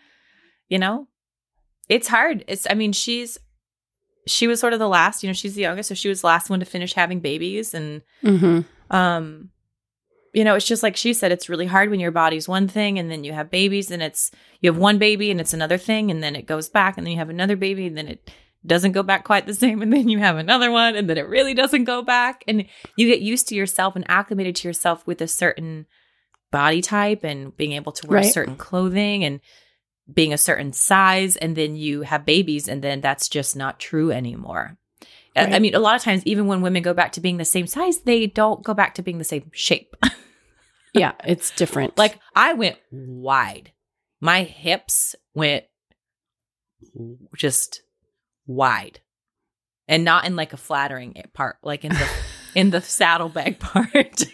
you 0.69 0.79
know, 0.79 1.09
it's 1.89 2.07
hard. 2.07 2.45
It's 2.47 2.65
I 2.69 2.75
mean, 2.75 2.93
she's 2.93 3.37
she 4.27 4.47
was 4.47 4.59
sort 4.59 4.73
of 4.73 4.79
the 4.79 4.87
last, 4.87 5.23
you 5.23 5.29
know, 5.29 5.33
she's 5.33 5.55
the 5.55 5.61
youngest, 5.61 5.89
so 5.89 5.95
she 5.95 6.09
was 6.09 6.21
the 6.21 6.27
last 6.27 6.49
one 6.49 6.59
to 6.59 6.65
finish 6.65 6.93
having 6.93 7.19
babies. 7.19 7.73
And 7.73 8.01
Mm-hmm. 8.23 8.95
um 8.95 9.49
you 10.33 10.45
know 10.45 10.55
it's 10.55 10.65
just 10.67 10.81
like 10.83 10.95
she 10.95 11.13
said 11.13 11.31
it's 11.31 11.49
really 11.49 11.65
hard 11.65 11.89
when 11.89 11.99
your 11.99 12.11
body's 12.11 12.47
one 12.47 12.65
thing 12.67 12.97
and 12.97 13.11
then 13.11 13.23
you 13.25 13.33
have 13.33 13.51
babies 13.51 13.91
and 13.91 14.01
it's 14.01 14.31
you 14.61 14.71
have 14.71 14.77
one 14.79 14.97
baby 14.97 15.29
and 15.29 15.41
it's 15.41 15.53
another 15.53 15.77
thing 15.77 16.09
and 16.09 16.23
then 16.23 16.37
it 16.37 16.45
goes 16.45 16.69
back 16.69 16.97
and 16.97 17.05
then 17.05 17.11
you 17.11 17.17
have 17.17 17.29
another 17.29 17.57
baby 17.57 17.87
and 17.87 17.97
then 17.97 18.07
it 18.07 18.31
doesn't 18.65 18.93
go 18.93 19.03
back 19.03 19.25
quite 19.25 19.45
the 19.45 19.53
same 19.53 19.81
and 19.81 19.91
then 19.91 20.07
you 20.07 20.19
have 20.19 20.37
another 20.37 20.71
one 20.71 20.95
and 20.95 21.09
then 21.09 21.17
it 21.17 21.27
really 21.27 21.53
doesn't 21.53 21.83
go 21.83 22.01
back 22.01 22.45
and 22.47 22.65
you 22.95 23.07
get 23.07 23.19
used 23.19 23.47
to 23.49 23.55
yourself 23.55 23.93
and 23.95 24.05
acclimated 24.09 24.55
to 24.55 24.67
yourself 24.69 25.05
with 25.05 25.19
a 25.19 25.27
certain 25.27 25.85
body 26.49 26.81
type 26.81 27.25
and 27.25 27.55
being 27.57 27.73
able 27.73 27.91
to 27.91 28.07
wear 28.07 28.19
Right. 28.21 28.31
certain 28.33 28.55
clothing 28.55 29.25
and 29.25 29.41
being 30.13 30.33
a 30.33 30.37
certain 30.37 30.73
size 30.73 31.37
and 31.37 31.55
then 31.55 31.75
you 31.75 32.01
have 32.01 32.25
babies 32.25 32.67
and 32.67 32.81
then 32.83 33.01
that's 33.01 33.27
just 33.29 33.55
not 33.55 33.79
true 33.79 34.11
anymore 34.11 34.77
I- 35.35 35.45
I 35.55 35.59
mean, 35.59 35.73
a 35.75 35.79
lot 35.79 35.95
of 35.95 36.01
times, 36.01 36.25
even 36.25 36.45
when 36.47 36.61
women 36.61 36.83
go 36.83 36.93
back 36.93 37.13
to 37.13 37.21
being 37.21 37.37
the 37.37 37.45
same 37.45 37.65
size, 37.65 37.99
they 38.01 38.27
don't 38.27 38.61
go 38.65 38.73
back 38.73 38.95
to 38.95 39.01
being 39.01 39.17
the 39.17 39.23
same 39.23 39.49
shape. 39.53 39.95
Yeah, 40.93 41.13
it's 41.23 41.51
different. 41.51 41.97
like 41.97 42.19
I 42.35 42.51
went 42.51 42.77
wide, 42.91 43.71
my 44.19 44.43
hips 44.43 45.15
went 45.33 45.63
just 47.33 47.81
wide, 48.45 48.99
and 49.87 50.03
not 50.03 50.25
in 50.25 50.35
like 50.35 50.51
a 50.51 50.57
flattering 50.57 51.15
part, 51.33 51.55
like 51.63 51.85
in 51.85 51.93
the 51.93 52.09
in 52.55 52.69
the 52.71 52.81
saddlebag 52.81 53.59
part. 53.59 54.25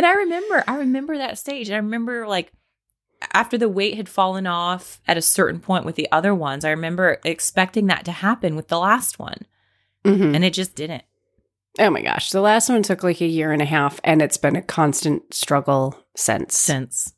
and 0.00 0.06
I 0.06 0.14
remember, 0.14 0.64
I 0.66 0.76
remember 0.78 1.18
that 1.18 1.36
stage, 1.36 1.68
and 1.68 1.74
I 1.74 1.78
remember 1.78 2.26
like 2.26 2.50
after 3.34 3.58
the 3.58 3.68
weight 3.68 3.96
had 3.98 4.08
fallen 4.08 4.46
off 4.46 4.98
at 5.06 5.18
a 5.18 5.22
certain 5.22 5.60
point 5.60 5.84
with 5.84 5.94
the 5.96 6.08
other 6.10 6.34
ones, 6.34 6.64
I 6.64 6.70
remember 6.70 7.18
expecting 7.22 7.86
that 7.88 8.06
to 8.06 8.12
happen 8.12 8.56
with 8.56 8.68
the 8.68 8.78
last 8.78 9.18
one, 9.18 9.46
Mhm. 10.04 10.34
and 10.34 10.42
it 10.44 10.54
just 10.54 10.74
didn't. 10.74 11.02
oh 11.78 11.90
my 11.90 12.00
gosh, 12.02 12.30
the 12.30 12.40
last 12.40 12.68
one 12.70 12.82
took 12.82 13.02
like 13.02 13.20
a 13.20 13.26
year 13.26 13.52
and 13.52 13.60
a 13.60 13.66
half, 13.66 14.00
and 14.04 14.22
it's 14.22 14.38
been 14.38 14.56
a 14.56 14.62
constant 14.62 15.34
struggle 15.34 15.96
since. 16.16 16.56
Since 16.56 17.12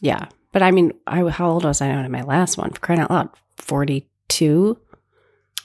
Yeah, 0.00 0.26
but 0.52 0.62
I 0.62 0.70
mean, 0.70 0.92
I 1.06 1.22
how 1.28 1.50
old 1.50 1.64
was 1.64 1.80
I 1.82 1.90
on 1.90 2.10
my 2.10 2.22
last 2.22 2.56
one? 2.58 2.70
For 2.72 2.80
crying 2.80 3.00
out 3.00 3.10
loud, 3.10 3.28
42, 3.58 4.78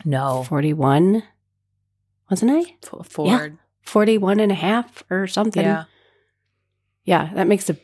no, 0.06 0.44
41? 0.44 1.24
wasn't 2.30 2.52
I? 2.52 2.76
F- 2.84 3.08
Ford, 3.08 3.58
41 3.84 4.40
and 4.40 4.52
a 4.52 4.56
half 4.56 5.04
or 5.10 5.28
something. 5.28 5.64
yeah. 5.64 5.86
Yeah, 7.06 7.30
that 7.34 7.48
makes 7.48 7.70
a 7.70 7.78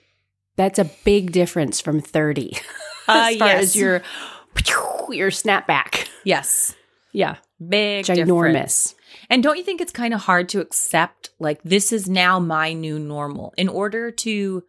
that's 0.55 0.79
a 0.79 0.89
big 1.05 1.31
difference 1.31 1.79
from 1.81 1.99
30 2.01 2.57
Uh, 3.09 3.29
as 3.31 3.37
far 3.37 3.47
yes. 3.47 3.63
as 3.63 3.75
your 3.77 4.01
your 5.09 5.29
snapback. 5.29 6.09
Yes. 6.25 6.75
Yeah, 7.13 7.37
Big 7.65 8.05
ginormous. 8.05 8.51
difference. 8.51 8.95
And 9.29 9.41
don't 9.41 9.57
you 9.57 9.63
think 9.63 9.79
it's 9.79 9.93
kind 9.93 10.13
of 10.13 10.19
hard 10.19 10.49
to 10.49 10.59
accept 10.59 11.29
like 11.39 11.61
this 11.63 11.93
is 11.93 12.09
now 12.09 12.37
my 12.39 12.73
new 12.73 12.99
normal 12.99 13.53
in 13.57 13.69
order 13.69 14.11
to 14.11 14.63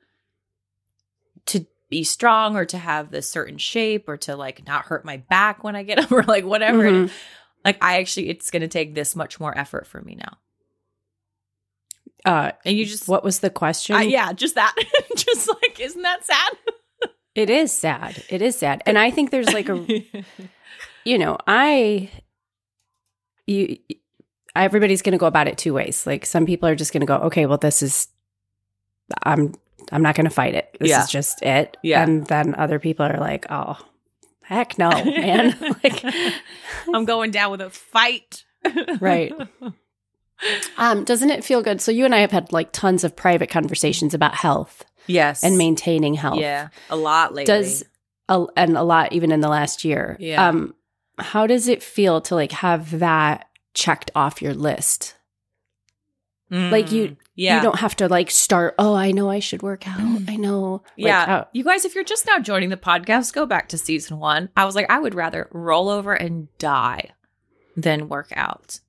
to 1.47 1.67
be 1.91 2.05
strong 2.05 2.57
or 2.57 2.65
to 2.67 2.79
have 2.79 3.11
this 3.11 3.29
certain 3.29 3.59
shape 3.59 4.09
or 4.09 4.17
to 4.19 4.37
like 4.37 4.67
not 4.67 4.85
hurt 4.85 5.05
my 5.05 5.17
back 5.17 5.65
when 5.65 5.75
I 5.75 5.83
get 5.83 5.99
up 6.03 6.13
or 6.13 6.23
like 6.23 6.45
whatever. 6.45 6.85
Mhm. 6.85 7.11
Like 7.65 7.79
I 7.83 7.99
actually, 7.99 8.29
it's 8.29 8.51
going 8.51 8.63
to 8.63 8.69
take 8.69 8.95
this 8.95 9.17
much 9.17 9.41
more 9.41 9.57
effort 9.57 9.87
for 9.87 10.01
me 10.01 10.15
now. 10.15 10.37
Uh, 12.29 12.53
And 12.65 12.77
you 12.77 12.85
just, 12.85 13.09
what 13.09 13.25
was 13.25 13.41
the 13.41 13.51
question? 13.51 13.97
I- 13.97 14.03
yeah, 14.03 14.33
just 14.33 14.55
that. 14.55 14.75
just 15.17 15.49
like, 15.49 15.81
isn't 15.81 16.03
that 16.03 16.25
sad? 16.25 16.53
It 17.35 17.51
is 17.51 17.73
sad. 17.73 18.23
It 18.29 18.43
is 18.43 18.57
sad. 18.57 18.83
And 18.87 18.99
I 18.99 19.11
think 19.11 19.31
there's 19.31 19.53
like 19.53 19.69
a, 19.69 20.05
you 21.05 21.19
know, 21.19 21.39
I, 21.47 22.11
you, 23.47 23.79
everybody's 24.57 25.03
going 25.03 25.13
to 25.13 25.19
go 25.19 25.27
about 25.27 25.47
it 25.49 25.57
two 25.57 25.73
ways. 25.73 26.07
Like 26.07 26.27
some 26.27 26.47
people 26.47 26.69
are 26.69 26.75
just 26.75 26.93
going 26.93 27.01
to 27.03 27.07
go, 27.07 27.17
okay, 27.27 27.47
well, 27.47 27.59
this 27.59 27.83
is, 27.83 28.09
I'm, 29.23 29.55
I'm 29.93 30.03
not 30.03 30.15
going 30.17 30.25
to 30.25 30.31
fight 30.35 30.55
it. 30.55 30.77
This 30.81 30.91
Yeah. 30.91 31.05
is 31.05 31.11
just 31.11 31.43
it. 31.43 31.77
Yeah. 31.83 32.03
And 32.03 32.27
then 32.27 32.55
other 32.57 32.79
people 32.79 33.07
are 33.07 33.19
like, 33.21 33.47
oh, 33.51 33.79
heck 34.43 34.77
no, 34.79 34.91
man. 34.91 35.57
like, 35.85 36.05
I'm 36.93 37.05
going 37.05 37.31
down 37.31 37.53
with 37.53 37.61
a 37.61 37.71
fight. 37.71 38.45
Right. 39.01 39.33
Um, 40.77 41.05
doesn't 41.05 41.31
it 41.31 41.45
feel 41.45 41.63
good? 41.63 41.81
So 41.81 41.91
you 41.93 42.05
and 42.05 42.15
I 42.15 42.19
have 42.19 42.31
had 42.33 42.53
like 42.53 42.73
tons 42.73 43.05
of 43.05 43.17
private 43.17 43.51
conversations 43.51 44.15
about 44.15 44.35
health 44.35 44.85
Yes. 45.07 45.43
and 45.43 45.57
maintaining 45.59 46.15
health. 46.15 46.39
Yeah. 46.41 46.69
A 46.91 46.97
lot 46.97 47.35
lately. 47.35 47.47
does 47.53 47.85
a, 48.29 48.45
and 48.57 48.77
a 48.77 48.83
lot 48.83 49.13
even 49.13 49.33
in 49.33 49.41
the 49.41 49.49
last 49.49 49.85
year. 49.85 50.17
Yeah. 50.21 50.47
Um, 50.49 50.75
how 51.19 51.47
does 51.47 51.67
it 51.67 51.83
feel 51.83 52.21
to 52.23 52.35
like 52.35 52.53
have 52.53 52.99
that 52.99 53.49
checked 53.75 54.11
off 54.15 54.41
your 54.43 54.55
list? 54.55 55.15
like 56.51 56.93
you- 56.93 57.09
Mm, 57.09 57.17
yeah. 57.35 57.57
You 57.57 57.63
don't 57.63 57.79
have 57.79 57.95
to 57.97 58.09
like 58.09 58.31
start. 58.31 58.75
Oh, 58.79 58.95
I 58.95 59.13
know 59.13 59.29
I 59.31 59.39
should 59.39 59.63
work 59.63 59.87
out. 59.87 60.01
I 60.29 60.37
know. 60.37 60.83
Like, 60.97 61.07
yeah. 61.07 61.27
how- 61.27 61.49
you 61.53 61.63
guys, 61.63 61.85
if 61.85 61.95
you're 61.95 62.03
just 62.05 62.27
now 62.27 62.39
joining 62.39 62.71
the 62.71 62.77
podcast, 62.77 63.33
go 63.35 63.45
back 63.47 63.69
to 63.69 63.79
season 63.79 64.19
one. 64.19 64.49
I 64.57 64.65
was 64.65 64.75
like, 64.75 64.91
I 64.91 64.99
would 64.99 65.15
rather 65.15 65.47
roll 65.53 65.89
over 65.89 66.15
and 66.15 66.49
die 66.59 67.11
than 67.77 68.09
work 68.09 68.33
out. 68.35 68.81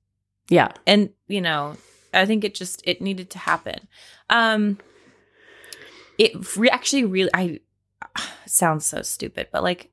Yeah. 0.50 0.72
And, 0.86 1.10
you 1.28 1.40
know, 1.40 1.76
I 2.12 2.26
think 2.26 2.44
it 2.44 2.54
just 2.54 2.82
it 2.84 3.00
needed 3.00 3.30
to 3.30 3.38
happen. 3.38 3.88
Um 4.28 4.78
it 6.18 6.56
re- 6.56 6.68
actually 6.68 7.04
really 7.04 7.30
I 7.32 7.60
sounds 8.46 8.84
so 8.84 9.00
stupid, 9.00 9.46
but 9.50 9.62
like 9.62 9.90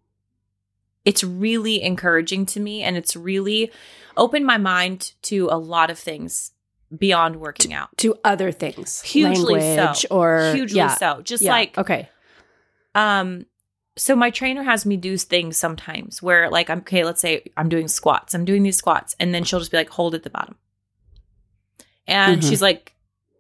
it's 1.05 1.23
really 1.23 1.81
encouraging 1.81 2.45
to 2.47 2.59
me 2.59 2.83
and 2.83 2.97
it's 2.97 3.15
really 3.15 3.71
opened 4.17 4.45
my 4.45 4.57
mind 4.57 5.13
to 5.21 5.47
a 5.49 5.57
lot 5.57 5.89
of 5.89 5.97
things 5.97 6.51
beyond 6.95 7.37
working 7.37 7.73
out. 7.73 7.89
To 7.97 8.15
other 8.23 8.51
things, 8.51 9.01
Hugely 9.03 9.59
language 9.59 9.99
so. 9.99 10.07
or 10.09 10.51
Hugely 10.53 10.77
yeah, 10.77 10.95
so. 10.95 11.21
Just 11.21 11.43
yeah. 11.43 11.51
like 11.51 11.77
okay, 11.77 12.09
um 12.95 13.45
so 13.97 14.15
my 14.15 14.29
trainer 14.29 14.63
has 14.63 14.85
me 14.85 14.95
do 14.97 15.17
things 15.17 15.57
sometimes 15.57 16.21
where 16.21 16.49
like 16.49 16.69
I'm 16.69 16.79
okay, 16.79 17.03
let's 17.03 17.21
say 17.21 17.43
I'm 17.57 17.69
doing 17.69 17.87
squats. 17.87 18.33
I'm 18.35 18.45
doing 18.45 18.63
these 18.63 18.77
squats 18.77 19.15
and 19.19 19.33
then 19.33 19.43
she'll 19.43 19.59
just 19.59 19.71
be 19.71 19.77
like 19.77 19.89
hold 19.89 20.15
at 20.15 20.23
the 20.23 20.29
bottom. 20.29 20.55
And 22.07 22.41
Mhm. 22.41 22.47
she's 22.47 22.61
like 22.61 22.93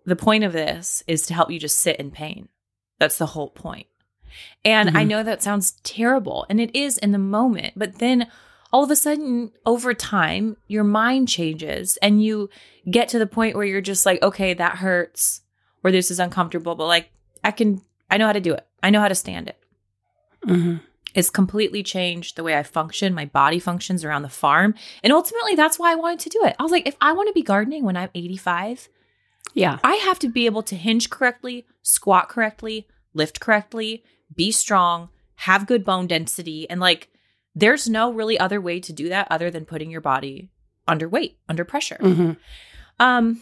the 0.05 0.15
point 0.15 0.43
of 0.43 0.53
this 0.53 1.03
is 1.07 1.25
to 1.27 1.33
help 1.33 1.51
you 1.51 1.59
just 1.59 1.79
sit 1.79 1.97
in 1.97 2.11
pain. 2.11 2.49
That's 2.99 3.17
the 3.17 3.25
whole 3.27 3.49
point. 3.49 3.87
And 4.63 4.89
I 4.89 5.03
Mhm. 5.03 5.07
know 5.07 5.23
that 5.23 5.43
sounds 5.43 5.71
terrible 5.83 6.45
and 6.49 6.59
it 6.59 6.75
is 6.75 6.97
in 6.97 7.11
the 7.11 7.17
moment, 7.17 7.73
but 7.75 7.99
then 7.99 8.27
all 8.73 8.83
of 8.83 8.91
a 8.91 8.95
sudden 8.95 9.51
over 9.65 9.93
time 9.93 10.57
your 10.67 10.83
mind 10.83 11.29
changes 11.29 11.97
and 12.01 12.21
you 12.23 12.49
get 12.89 13.07
to 13.09 13.19
the 13.19 13.27
point 13.27 13.55
where 13.55 13.65
you're 13.65 13.81
just 13.81 14.05
like 14.05 14.21
okay, 14.21 14.53
that 14.53 14.77
hurts 14.77 15.41
or 15.83 15.91
this 15.91 16.11
is 16.11 16.19
uncomfortable, 16.19 16.75
but 16.75 16.87
like 16.87 17.11
I 17.43 17.51
can 17.51 17.81
I 18.09 18.17
know 18.17 18.25
how 18.27 18.33
to 18.33 18.41
do 18.41 18.53
it. 18.53 18.65
I 18.81 18.89
know 18.89 19.01
how 19.01 19.07
to 19.07 19.15
stand 19.15 19.47
it 19.47 19.57
Mhm. 20.47 20.81
it's 21.13 21.29
completely 21.29 21.81
changed 21.83 22.35
the 22.35 22.43
way 22.43 22.55
I 22.57 22.63
function, 22.63 23.13
my 23.13 23.25
body 23.25 23.59
functions 23.59 24.03
around 24.03 24.21
the 24.21 24.29
farm. 24.29 24.75
And 25.03 25.11
ultimately, 25.11 25.55
that's 25.55 25.79
why 25.79 25.91
I 25.91 25.95
wanted 25.95 26.19
to 26.19 26.29
do 26.29 26.43
it. 26.43 26.55
I 26.59 26.63
was 26.63 26.71
like, 26.71 26.87
if 26.87 26.95
I 27.01 27.11
want 27.13 27.27
to 27.27 27.33
be 27.33 27.41
gardening 27.41 27.83
when 27.83 27.97
I'm 27.97 28.09
85, 28.13 28.89
yeah, 29.53 29.79
I 29.83 29.95
have 29.95 30.19
to 30.19 30.27
be 30.29 30.45
able 30.45 30.61
to 30.63 30.75
hinge 30.75 31.09
correctly, 31.09 31.65
squat 31.81 32.29
correctly, 32.29 32.87
lift 33.13 33.39
correctly, 33.39 34.03
be 34.35 34.51
strong, 34.51 35.09
have 35.35 35.65
good 35.65 35.83
bone 35.83 36.05
density. 36.07 36.69
And 36.69 36.79
like, 36.79 37.09
there's 37.55 37.89
no 37.89 38.11
really 38.13 38.37
other 38.37 38.61
way 38.61 38.79
to 38.81 38.93
do 38.93 39.09
that 39.09 39.27
other 39.31 39.49
than 39.49 39.65
putting 39.65 39.89
your 39.89 40.01
body 40.01 40.51
under 40.87 41.09
weight, 41.09 41.39
under 41.49 41.65
pressure. 41.65 41.97
hmm 41.99 42.33
Um, 42.99 43.41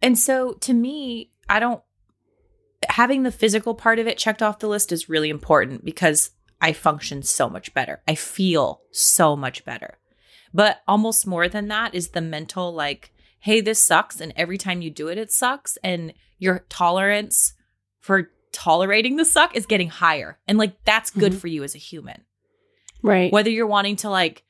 and 0.00 0.16
so 0.18 0.52
to 0.60 0.72
me, 0.72 1.32
I 1.48 1.58
don't 1.58 1.82
having 2.90 3.22
the 3.22 3.30
physical 3.32 3.74
part 3.74 3.98
of 3.98 4.06
it 4.06 4.18
checked 4.18 4.42
off 4.42 4.58
the 4.58 4.68
list 4.68 4.92
is 4.92 5.08
really 5.08 5.30
important 5.30 5.84
because 5.84 6.30
I 6.60 6.72
function 6.72 7.22
so 7.22 7.48
much 7.48 7.74
better. 7.74 8.02
I 8.06 8.14
feel 8.14 8.82
so 8.92 9.36
much 9.36 9.64
better. 9.64 9.98
But 10.54 10.80
almost 10.86 11.26
more 11.26 11.48
than 11.48 11.68
that 11.68 11.94
is 11.94 12.08
the 12.10 12.20
mental 12.20 12.72
like, 12.72 13.12
hey, 13.40 13.60
this 13.60 13.80
sucks. 13.80 14.20
And 14.20 14.32
every 14.36 14.58
time 14.58 14.82
you 14.82 14.90
do 14.90 15.08
it, 15.08 15.18
it 15.18 15.32
sucks. 15.32 15.76
And 15.82 16.12
your 16.38 16.60
tolerance 16.68 17.54
for 18.00 18.30
tolerating 18.52 19.16
the 19.16 19.24
suck 19.24 19.56
is 19.56 19.66
getting 19.66 19.88
higher. 19.88 20.38
And 20.46 20.58
like, 20.58 20.84
that's 20.84 21.10
good 21.10 21.32
Mhm. 21.32 21.38
for 21.40 21.46
you 21.48 21.64
as 21.64 21.74
a 21.74 21.78
human 21.78 22.22
right. 23.02 23.32
whether 23.32 23.50
you're 23.50 23.66
wanting 23.66 23.96
to 23.96 24.10
like 24.10 24.44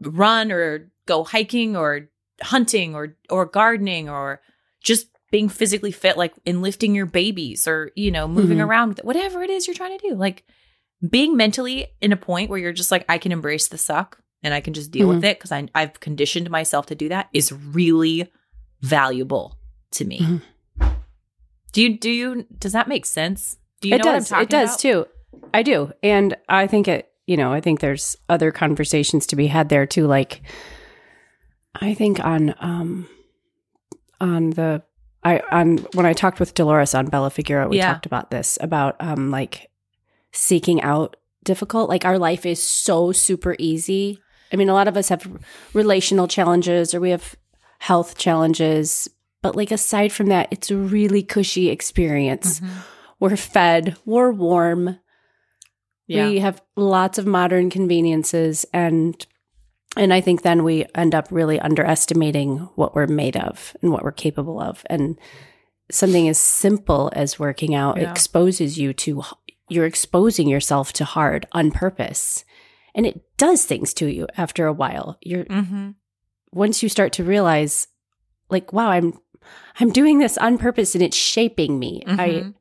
run 0.00 0.52
or 0.52 0.90
go 1.06 1.24
hiking 1.24 1.76
or 1.76 2.08
hunting 2.42 2.94
or 2.94 3.16
or 3.30 3.46
gardening 3.46 4.08
or 4.08 4.42
just 4.82 5.06
being 5.36 5.48
physically 5.50 5.92
fit 5.92 6.16
like 6.16 6.32
in 6.44 6.62
lifting 6.62 6.94
your 6.94 7.06
babies 7.06 7.68
or 7.68 7.90
you 7.94 8.10
know 8.10 8.26
moving 8.26 8.58
Mhm. 8.58 8.66
around 8.66 9.00
whatever 9.04 9.42
it 9.42 9.50
is 9.50 9.66
you're 9.66 9.74
trying 9.82 9.96
to 9.98 10.08
do 10.08 10.14
like 10.14 10.44
being 11.16 11.36
mentally 11.36 11.86
in 12.00 12.10
a 12.12 12.16
point 12.16 12.48
where 12.48 12.58
you're 12.58 12.72
just 12.82 12.90
like 12.90 13.04
I 13.14 13.18
can 13.18 13.32
embrace 13.32 13.68
the 13.68 13.76
suck 13.78 14.18
and 14.42 14.54
I 14.54 14.60
can 14.60 14.72
just 14.72 14.90
deal 14.90 15.08
with 15.08 15.24
it 15.24 15.38
because 15.38 15.52
I 15.52 15.68
I've 15.74 16.00
conditioned 16.00 16.48
myself 16.50 16.86
to 16.86 16.94
do 16.94 17.08
that 17.10 17.28
is 17.32 17.52
really 17.52 18.28
valuable 18.80 19.58
to 19.92 20.04
me. 20.04 20.18
Mhm. 20.20 20.42
Do 21.72 21.82
you 21.82 21.98
do 21.98 22.10
you 22.10 22.46
does 22.58 22.72
that 22.72 22.88
make 22.88 23.04
sense? 23.04 23.58
Do 23.82 23.88
you 23.88 23.94
it 23.96 23.98
know 23.98 24.12
does. 24.12 24.32
It 24.32 24.48
does 24.48 24.70
about? 24.70 24.80
too. 24.80 25.06
I 25.52 25.62
do, 25.62 25.92
and 26.02 26.34
I 26.48 26.66
think 26.66 26.88
it. 26.88 27.10
You 27.26 27.36
know, 27.36 27.52
I 27.52 27.60
think 27.60 27.80
there's 27.80 28.16
other 28.28 28.50
conversations 28.52 29.26
to 29.26 29.36
be 29.36 29.48
had 29.48 29.68
there 29.68 29.84
too. 29.84 30.06
Like, 30.06 30.40
I 31.74 31.92
think 31.92 32.24
on 32.24 32.54
um 32.60 33.08
on 34.20 34.50
the 34.50 34.82
I 35.26 35.42
on 35.50 35.78
when 35.94 36.06
I 36.06 36.12
talked 36.12 36.40
with 36.40 36.54
Dolores 36.54 36.94
on 36.94 37.06
Bella 37.06 37.30
Figueroa, 37.30 37.68
we 37.68 37.78
Yeah. 37.78 37.92
talked 37.92 38.06
about 38.06 38.30
this 38.30 38.58
about 38.60 38.96
um 39.00 39.30
like 39.30 39.68
seeking 40.32 40.80
out 40.82 41.16
difficult. 41.44 41.88
Like 41.88 42.04
our 42.04 42.18
life 42.18 42.44
is 42.46 42.62
so 42.62 43.12
super 43.12 43.54
easy. 43.58 44.18
I 44.52 44.56
mean, 44.56 44.68
a 44.68 44.74
lot 44.74 44.88
of 44.88 44.96
us 44.96 45.08
have 45.08 45.26
relational 45.74 46.28
challenges 46.28 46.94
or 46.94 47.00
we 47.00 47.10
have 47.10 47.34
health 47.78 48.16
challenges, 48.18 49.08
but 49.42 49.56
like 49.56 49.70
aside 49.70 50.12
from 50.12 50.26
that, 50.28 50.48
it's 50.50 50.70
a 50.70 50.76
really 50.76 51.22
cushy 51.22 51.68
experience. 51.70 52.60
Mhm. 52.60 52.68
We're 53.20 53.36
fed, 53.36 53.96
we're 54.04 54.30
warm, 54.32 54.98
Yeah. 56.06 56.28
we 56.28 56.38
have 56.40 56.62
lots 56.76 57.18
of 57.18 57.26
modern 57.26 57.70
conveniences 57.70 58.66
and 58.72 59.26
and 59.96 60.12
I 60.12 60.20
think 60.20 60.42
then 60.42 60.62
we 60.64 60.86
end 60.94 61.14
up 61.14 61.28
really 61.30 61.58
underestimating 61.60 62.58
what 62.74 62.94
we're 62.94 63.06
made 63.06 63.36
of 63.36 63.76
and 63.82 63.92
what 63.92 64.04
we're 64.04 64.12
capable 64.12 64.60
of. 64.60 64.84
And 64.90 65.18
something 65.90 66.28
as 66.28 66.38
simple 66.38 67.10
as 67.14 67.38
working 67.38 67.74
out 67.74 67.98
Yeah. 68.00 68.10
exposes 68.10 68.78
you 68.78 68.92
to 68.94 69.22
you're 69.68 69.86
exposing 69.86 70.48
yourself 70.48 70.92
to 70.92 71.04
hard 71.04 71.46
on 71.50 71.72
purpose. 71.72 72.44
And 72.94 73.04
it 73.04 73.20
does 73.36 73.64
things 73.64 73.92
to 73.94 74.06
you 74.06 74.28
after 74.36 74.66
a 74.66 74.72
while. 74.72 75.18
You're 75.20 75.44
mm-hmm. 75.44 75.90
once 76.52 76.82
you 76.82 76.88
start 76.88 77.12
to 77.14 77.24
realize 77.24 77.88
like 78.48 78.72
wow, 78.72 78.90
I'm 78.90 79.18
I'm 79.78 79.90
doing 79.92 80.18
this 80.18 80.38
on 80.38 80.58
purpose 80.58 80.94
and 80.94 81.02
it's 81.02 81.16
shaping 81.16 81.78
me. 81.78 82.02
I 82.06 82.28
Mhm. 82.28 82.54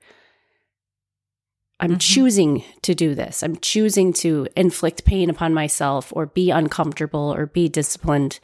I'm 1.79 1.95
Mhm. 1.95 1.99
choosing 2.01 2.63
to 2.83 2.95
do 2.95 3.15
this. 3.15 3.43
I'm 3.43 3.57
choosing 3.57 4.13
to 4.13 4.47
inflict 4.55 5.03
pain 5.05 5.29
upon 5.29 5.53
myself 5.53 6.13
or 6.15 6.25
be 6.25 6.49
uncomfortable 6.49 7.33
or 7.35 7.45
be 7.47 7.67
disciplined. 7.69 8.39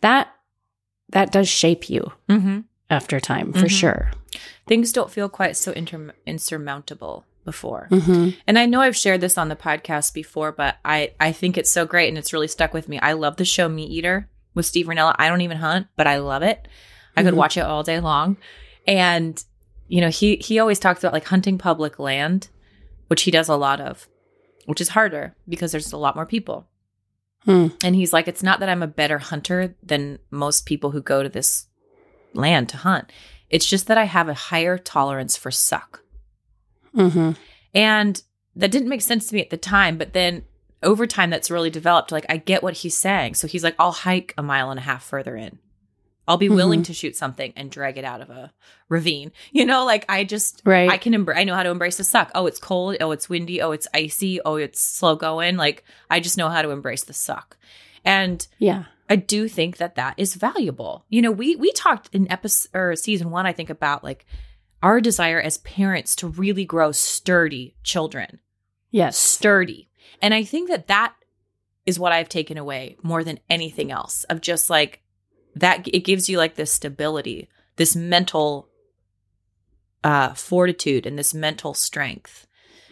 That 0.00 0.28
that 1.10 1.30
does 1.30 1.48
shape 1.48 1.88
you 1.90 2.12
Mhm. 2.28 2.64
after 2.90 3.20
time 3.20 3.52
for 3.52 3.66
Mhm. 3.66 3.70
sure. 3.70 4.10
things 4.66 4.92
don't 4.92 5.10
feel 5.10 5.28
quite 5.28 5.56
so 5.58 5.70
inter- 5.72 6.14
insurmountable 6.26 7.24
before. 7.44 7.86
Mm-hmm. 7.90 8.30
And 8.46 8.58
I 8.58 8.64
know 8.66 8.80
I've 8.80 8.96
shared 8.96 9.20
this 9.20 9.36
on 9.36 9.48
the 9.50 9.54
podcast 9.56 10.14
before, 10.14 10.50
but 10.52 10.76
I 10.84 11.12
I 11.20 11.32
think 11.32 11.56
it's 11.58 11.70
so 11.70 11.84
great 11.86 12.08
and 12.08 12.16
it's 12.18 12.32
really 12.32 12.48
stuck 12.48 12.72
with 12.74 12.88
me. 12.88 12.98
I 13.00 13.12
love 13.12 13.36
the 13.36 13.44
show 13.44 13.68
Meat 13.68 13.90
Eater 13.90 14.28
with 14.54 14.64
Steve 14.66 14.86
Rinella. 14.86 15.14
I 15.18 15.28
don't 15.28 15.42
even 15.42 15.58
hunt, 15.58 15.88
but 15.96 16.06
I 16.06 16.16
love 16.18 16.42
it. 16.42 16.66
I 17.16 17.22
could 17.22 17.34
Mhm. 17.34 17.38
watch 17.38 17.56
it 17.56 17.60
all 17.60 17.82
day 17.82 18.00
long. 18.00 18.36
And 18.86 19.42
you 19.86 20.00
know, 20.00 20.08
he 20.08 20.36
he 20.36 20.58
always 20.58 20.78
talks 20.78 21.04
about 21.04 21.12
like 21.12 21.26
hunting 21.26 21.58
public 21.58 21.98
land, 21.98 22.48
which 23.08 23.22
he 23.22 23.30
does 23.30 23.48
a 23.48 23.56
lot 23.56 23.80
of, 23.80 24.08
which 24.66 24.80
is 24.80 24.90
harder 24.90 25.34
because 25.48 25.72
there's 25.72 25.92
a 25.92 25.98
lot 25.98 26.16
more 26.16 26.26
people. 26.26 26.68
Hmm. 27.44 27.68
And 27.82 27.94
he's 27.94 28.12
like, 28.12 28.28
it's 28.28 28.42
not 28.42 28.60
that 28.60 28.68
I'm 28.68 28.82
a 28.82 28.88
better 28.88 29.18
hunter 29.18 29.74
than 29.82 30.18
most 30.30 30.66
people 30.66 30.90
who 30.90 31.02
go 31.02 31.22
to 31.22 31.28
this 31.28 31.66
land 32.32 32.68
to 32.70 32.78
hunt. 32.78 33.12
It's 33.50 33.66
just 33.66 33.86
that 33.86 33.98
I 33.98 34.04
have 34.04 34.28
a 34.28 34.34
higher 34.34 34.78
tolerance 34.78 35.36
for 35.36 35.50
suck. 35.50 36.02
Mm-hmm. 36.96 37.32
And 37.74 38.22
that 38.56 38.70
didn't 38.70 38.88
make 38.88 39.02
sense 39.02 39.26
to 39.28 39.34
me 39.34 39.40
at 39.40 39.50
the 39.50 39.56
time, 39.56 39.98
but 39.98 40.12
then 40.12 40.44
over 40.82 41.06
time 41.06 41.30
that's 41.30 41.50
really 41.50 41.70
developed. 41.70 42.12
Like 42.12 42.26
I 42.28 42.36
get 42.36 42.62
what 42.62 42.74
he's 42.74 42.96
saying. 42.96 43.34
So 43.34 43.46
he's 43.46 43.64
like, 43.64 43.74
I'll 43.78 43.92
hike 43.92 44.34
a 44.38 44.42
mile 44.42 44.70
and 44.70 44.78
a 44.78 44.82
half 44.82 45.04
further 45.04 45.36
in. 45.36 45.58
I'll 46.26 46.36
be 46.38 46.48
willing 46.48 46.80
Mhm. 46.80 46.86
to 46.86 46.94
shoot 46.94 47.16
something 47.16 47.52
and 47.56 47.70
drag 47.70 47.98
it 47.98 48.04
out 48.04 48.20
of 48.20 48.30
a 48.30 48.52
ravine. 48.88 49.30
You 49.52 49.66
know, 49.66 49.84
like 49.84 50.04
I 50.08 50.24
just 50.24 50.62
Right. 50.64 50.90
I 50.90 50.96
can 50.96 51.12
embr- 51.12 51.36
I 51.36 51.44
know 51.44 51.54
how 51.54 51.62
to 51.62 51.70
embrace 51.70 51.96
the 51.98 52.04
suck. 52.04 52.30
Oh, 52.34 52.46
it's 52.46 52.58
cold. 52.58 52.96
Oh, 53.00 53.10
it's 53.12 53.28
windy. 53.28 53.60
Oh, 53.60 53.72
it's 53.72 53.86
icy. 53.94 54.40
Oh, 54.42 54.56
it's 54.56 54.80
slow 54.80 55.16
going. 55.16 55.56
Like 55.56 55.84
I 56.10 56.20
just 56.20 56.38
know 56.38 56.48
how 56.48 56.62
to 56.62 56.70
embrace 56.70 57.04
the 57.04 57.12
suck. 57.12 57.56
And 58.04 58.46
yeah. 58.58 58.84
I 59.08 59.16
do 59.16 59.48
think 59.48 59.76
that 59.76 59.96
that 59.96 60.14
is 60.16 60.34
valuable. 60.34 61.04
You 61.10 61.20
know, 61.22 61.30
we 61.30 61.56
we 61.56 61.72
talked 61.72 62.08
in 62.14 62.30
episode 62.32 62.70
or 62.74 62.96
season 62.96 63.30
1 63.30 63.46
I 63.46 63.52
think 63.52 63.68
about 63.70 64.02
like 64.02 64.24
our 64.82 65.00
desire 65.00 65.40
as 65.40 65.58
parents 65.58 66.16
to 66.16 66.28
really 66.28 66.64
grow 66.64 66.90
sturdy 66.92 67.74
children. 67.82 68.40
Yes. 68.90 69.18
Sturdy. 69.18 69.88
And 70.22 70.32
I 70.34 70.42
think 70.44 70.68
that 70.68 70.86
that 70.88 71.14
is 71.86 71.98
what 71.98 72.12
I've 72.12 72.28
taken 72.30 72.56
away 72.56 72.96
more 73.02 73.22
than 73.24 73.40
anything 73.50 73.90
else 73.90 74.24
of 74.24 74.40
just 74.40 74.70
like 74.70 75.02
that 75.54 75.86
it 75.88 76.00
gives 76.00 76.28
you 76.28 76.38
like 76.38 76.54
this 76.56 76.72
stability, 76.72 77.48
this 77.76 77.94
mental 77.96 78.68
uh 80.02 80.34
fortitude 80.34 81.06
and 81.06 81.18
this 81.18 81.34
mental 81.34 81.74
strength. 81.74 82.46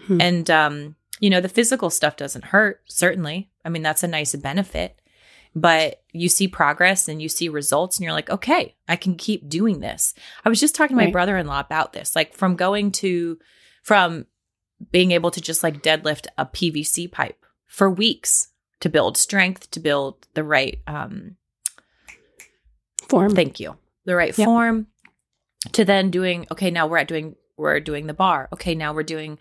Hmm. 0.06 0.20
And 0.20 0.50
um 0.50 0.96
you 1.20 1.30
know, 1.30 1.40
the 1.40 1.48
physical 1.48 1.88
stuff 1.88 2.16
doesn't 2.16 2.46
hurt, 2.46 2.82
certainly. 2.86 3.48
I 3.64 3.68
mean, 3.68 3.82
that's 3.82 4.02
a 4.02 4.08
nice 4.08 4.34
benefit. 4.34 5.00
But 5.54 6.02
you 6.12 6.28
see 6.28 6.48
progress 6.48 7.08
and 7.08 7.22
you 7.22 7.28
see 7.28 7.48
results 7.48 7.96
and 7.96 8.04
you're 8.04 8.14
like, 8.14 8.30
"Okay, 8.30 8.74
I 8.88 8.96
can 8.96 9.14
keep 9.16 9.48
doing 9.48 9.80
this." 9.80 10.14
I 10.44 10.48
was 10.48 10.58
just 10.58 10.74
talking 10.74 10.96
to 10.96 11.04
my 11.04 11.10
brother-in-law 11.10 11.60
about 11.60 11.92
this, 11.92 12.16
like 12.16 12.34
from 12.34 12.56
going 12.56 12.90
to 12.92 13.38
from 13.82 14.26
being 14.90 15.12
able 15.12 15.30
to 15.30 15.40
just 15.40 15.62
like 15.62 15.82
deadlift 15.82 16.26
a 16.38 16.46
PVC 16.46 17.10
pipe 17.12 17.44
for 17.66 17.90
weeks 17.90 18.48
to 18.80 18.88
build 18.88 19.16
strength, 19.16 19.70
to 19.72 19.80
build 19.80 20.26
the 20.34 20.42
right 20.42 20.80
um 20.86 21.36
Form. 23.12 23.34
thank 23.34 23.60
you 23.60 23.76
the 24.04 24.16
right 24.16 24.36
Yep. 24.36 24.44
form 24.46 24.86
to 25.72 25.84
then 25.84 26.10
doing 26.10 26.46
okay 26.50 26.70
now 26.70 26.86
we're 26.88 26.98
at 26.98 27.08
doing 27.08 27.36
we're 27.56 27.78
doing 27.80 28.06
the 28.08 28.14
bar 28.14 28.48
okay 28.52 28.74
now 28.74 28.92
we're 28.92 29.02
doing 29.04 29.38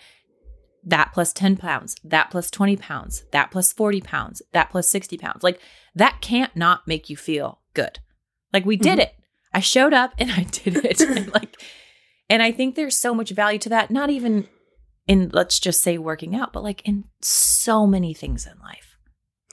that 0.84 1.12
plus 1.14 1.32
10 1.34 1.58
pounds 1.58 1.96
that 2.04 2.30
plus 2.32 2.50
20 2.52 2.76
pounds 2.78 3.24
that 3.32 3.50
plus 3.52 3.72
40 3.74 4.02
pounds 4.02 4.42
that 4.52 4.70
plus 4.72 4.90
60 4.90 5.18
pounds 5.18 5.44
like 5.44 5.60
that 5.96 6.18
can't 6.22 6.56
not 6.56 6.88
make 6.88 7.10
you 7.10 7.16
feel 7.18 7.60
good 7.74 8.00
like 8.54 8.66
we 8.66 8.76
did 8.78 8.98
Mhm. 9.00 9.04
it 9.04 9.16
i 9.54 9.60
showed 9.60 9.94
up 9.94 10.14
and 10.18 10.32
i 10.40 10.44
did 10.44 10.84
it 10.86 11.00
and 11.18 11.32
like 11.34 11.62
and 12.30 12.42
i 12.44 12.52
think 12.52 12.76
there's 12.76 12.98
so 12.98 13.14
much 13.14 13.30
value 13.32 13.60
to 13.60 13.70
that 13.70 13.90
not 13.92 14.10
even 14.10 14.48
in 15.08 15.30
let's 15.34 15.60
just 15.60 15.82
say 15.82 15.98
working 15.98 16.36
out 16.36 16.52
but 16.54 16.64
like 16.64 16.82
in 16.88 17.04
so 17.22 17.86
many 17.88 18.14
things 18.14 18.46
in 18.46 18.54
life 18.60 18.96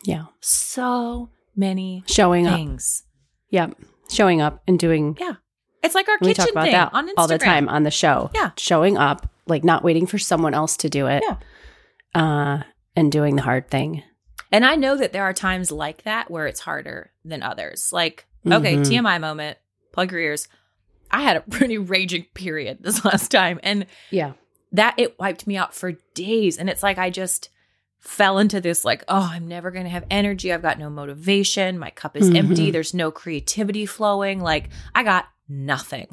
yeah. 0.05 0.27
so 0.41 1.31
many 1.57 2.05
Showing 2.07 2.47
up. 2.47 2.55
things 2.55 3.03
Yep. 3.51 3.75
Showing 4.11 4.41
up 4.41 4.63
and 4.67 4.79
doing 4.79 5.17
Yeah. 5.21 5.35
It's 5.83 5.95
like 5.95 6.09
our 6.09 6.19
we 6.21 6.29
kitchen 6.29 6.45
talk 6.47 6.51
about 6.53 6.63
thing 6.65 6.73
that 6.73 6.91
on 6.93 7.09
Instagram. 7.09 7.13
all 7.17 7.29
the 7.29 7.39
time 7.39 7.69
on 7.69 7.83
the 7.85 7.91
show. 7.91 8.31
Yeah. 8.35 8.51
Showing 8.57 8.97
up, 8.97 9.31
like 9.47 9.63
not 9.65 9.85
waiting 9.85 10.07
for 10.07 10.19
someone 10.19 10.55
else 10.55 10.77
to 10.79 10.89
do 10.89 11.07
it. 11.07 11.23
Yeah. 11.27 11.37
Uh 12.15 12.63
and 12.97 13.13
doing 13.13 13.37
the 13.37 13.43
hard 13.43 13.71
thing. 13.71 14.03
And 14.51 14.65
I 14.65 14.75
know 14.77 14.97
that 14.97 15.13
there 15.13 15.23
are 15.25 15.33
times 15.35 15.71
like 15.71 16.03
that 16.03 16.31
where 16.31 16.47
it's 16.47 16.61
harder 16.61 17.13
than 17.25 17.43
others. 17.43 17.93
Like, 17.93 18.27
okay, 18.47 18.77
Mhm. 18.77 18.85
TMI 18.89 19.19
moment, 19.21 19.59
plug 19.93 20.11
your 20.11 20.21
ears. 20.21 20.49
I 21.11 21.23
had 21.23 21.37
a 21.37 21.41
pretty 21.49 21.79
raging 21.79 22.27
period 22.35 22.79
this 22.81 23.05
last 23.05 23.29
time 23.31 23.61
and 23.63 23.87
Yeah. 24.11 24.33
that 24.73 24.95
it 24.99 25.19
wiped 25.19 25.47
me 25.47 25.57
out 25.57 25.75
for 25.75 25.93
days 26.15 26.59
and 26.59 26.69
it's 26.69 26.83
like 26.83 26.99
I 26.99 27.11
just 27.11 27.51
fell 28.01 28.39
into 28.39 28.61
this 28.61 28.85
like, 28.85 29.05
oh, 29.09 29.29
I'm 29.33 29.47
never 29.49 29.71
going 29.71 29.85
to 29.85 29.91
have 29.91 30.05
energy. 30.11 30.53
I've 30.53 30.63
got 30.63 30.79
no 30.79 30.89
motivation. 30.91 31.79
My 31.79 31.91
cup 31.91 32.17
is 32.17 32.31
Mhm. 32.31 32.37
empty. 32.37 32.71
There's 32.71 32.95
no 32.95 33.11
creativity 33.11 33.87
flowing. 33.87 34.41
Like, 34.41 34.71
I 34.95 35.03
got 35.03 35.27
nothing. 35.49 36.07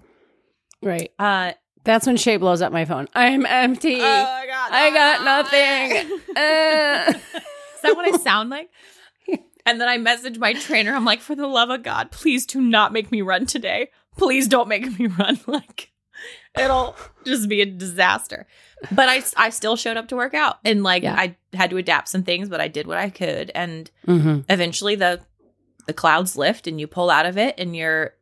Right. 0.81 1.11
Uh 1.19 1.53
That's 1.83 2.07
when 2.07 2.17
Shay 2.17 2.37
blows 2.37 2.61
up 2.61 2.71
my 2.73 2.85
phone. 2.85 3.07
I'm 3.13 3.45
empty. 3.45 4.01
I 4.01 4.45
got 4.47 4.71
I 4.71 4.89
got 4.91 5.23
nothing. 5.23 6.19
Uh. 6.35 7.13
Is 7.75 7.81
that 7.81 7.95
what 7.95 8.13
I 8.13 8.17
sound 8.17 8.49
like? 8.49 8.69
And 9.67 9.81
then 9.81 9.87
I 9.87 9.97
message 9.97 10.37
my 10.37 10.53
trainer. 10.53 10.93
I'm 10.93 11.05
like, 11.05 11.21
for 11.21 11.33
the 11.35 11.47
love 11.47 11.69
of 11.71 11.81
God, 11.81 12.11
please 12.11 12.45
do 12.45 12.61
not 12.61 12.93
make 12.93 13.11
me 13.11 13.21
run 13.23 13.45
today. 13.47 13.89
Please 14.17 14.47
don't 14.47 14.67
make 14.67 14.99
me 14.99 15.07
run. 15.07 15.39
Like, 15.47 15.89
it'll 16.59 16.95
just 17.25 17.47
be 17.49 17.61
a 17.61 17.65
disaster. 17.65 18.47
But 18.91 19.09
I, 19.09 19.23
I 19.37 19.49
still 19.49 19.75
showed 19.75 19.97
up 19.97 20.07
to 20.09 20.15
work 20.15 20.33
out, 20.33 20.59
and 20.63 20.83
like 20.83 21.03
Yeah. 21.03 21.15
I 21.17 21.35
had 21.53 21.69
to 21.71 21.77
adapt 21.77 22.07
some 22.09 22.23
things, 22.23 22.49
but 22.49 22.61
I 22.61 22.67
did 22.67 22.87
what 22.87 22.97
I 22.97 23.09
could, 23.09 23.51
and 23.55 23.89
hmm 24.05 24.39
eventually 24.49 24.95
the 24.95 25.21
the 25.87 25.93
clouds 25.93 26.35
lift, 26.35 26.67
and 26.67 26.79
you 26.79 26.87
pull 26.87 27.09
out 27.09 27.25
of 27.25 27.37
it, 27.37 27.55
and 27.57 27.75
you're 27.75 28.13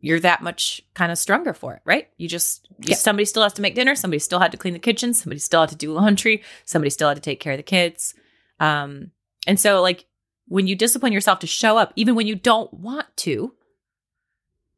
you're 0.00 0.20
that 0.20 0.42
much 0.42 0.82
kind 0.94 1.10
of 1.10 1.18
stronger 1.18 1.52
for 1.54 1.74
it, 1.74 1.80
right? 1.84 2.08
You 2.18 2.28
just 2.28 2.68
Yeah. 2.80 2.94
somebody 2.96 3.24
still 3.24 3.42
has 3.42 3.54
to 3.54 3.62
make 3.62 3.74
dinner, 3.74 3.94
somebody 3.94 4.18
still 4.20 4.38
had 4.38 4.52
to 4.52 4.58
clean 4.58 4.74
the 4.74 4.78
kitchen, 4.78 5.14
somebody 5.14 5.40
still 5.40 5.60
had 5.60 5.70
to 5.70 5.76
do 5.76 5.92
laundry, 5.92 6.42
somebody 6.64 6.90
still 6.90 7.08
had 7.08 7.16
to 7.16 7.20
take 7.22 7.40
care 7.40 7.54
of 7.54 7.58
the 7.58 7.62
kids. 7.64 8.14
Um, 8.60 9.10
and 9.46 9.58
so 9.58 9.80
like 9.82 10.04
when 10.48 10.66
you 10.68 10.76
discipline 10.76 11.12
yourself 11.12 11.40
to 11.40 11.46
show 11.46 11.76
up, 11.78 11.92
even 11.96 12.14
when 12.14 12.26
you 12.28 12.36
don't 12.36 12.72
want 12.72 13.06
to, 13.16 13.54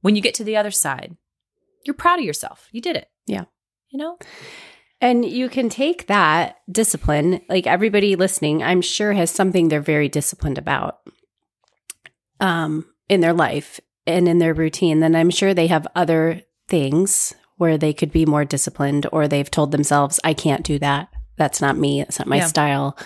when 0.01 0.17
you 0.17 0.23
get 0.23 0.35
to 0.35 0.45
the 0.45 0.57
other 0.57 0.71
side, 0.71 1.17
you're 1.89 1.95
proud 1.95 2.19
of 2.19 2.25
yourself. 2.27 2.69
You 2.71 2.83
did 2.83 2.97
it. 2.97 3.09
Yeah. 3.27 3.45
You 3.91 3.99
know? 3.99 4.19
And 5.01 5.25
you 5.25 5.49
can 5.49 5.69
take 5.71 6.07
that 6.09 6.57
discipline, 6.71 7.41
like 7.49 7.67
everybody 7.67 8.15
listening, 8.15 8.63
I'm 8.63 8.83
sure 8.83 9.15
has 9.15 9.31
something 9.31 9.69
they're 9.69 9.81
very 9.81 10.09
disciplined 10.09 10.59
about 10.59 10.99
um, 12.41 12.85
in 13.09 13.21
their 13.21 13.33
life 13.33 13.81
and 14.07 14.29
in 14.29 14.39
their 14.39 14.53
routine. 14.53 15.01
Then 15.01 15.17
I'm 15.17 15.31
sure 15.31 15.55
they 15.55 15.69
have 15.69 15.87
other 15.95 16.43
things 16.69 17.35
where 17.57 17.79
they 17.79 17.93
could 17.95 18.13
be 18.13 18.27
more 18.27 18.45
disciplined 18.45 19.07
or 19.11 19.27
they've 19.27 19.51
told 19.51 19.73
themselves, 19.73 20.21
I 20.25 20.35
can't 20.35 20.65
do 20.65 20.79
that. 20.81 21.09
That's 21.37 21.61
not 21.61 21.79
me. 21.79 22.01
That's 22.01 22.19
not 22.19 22.29
my 22.29 22.37
Yeah. 22.37 22.47
style. 22.47 22.99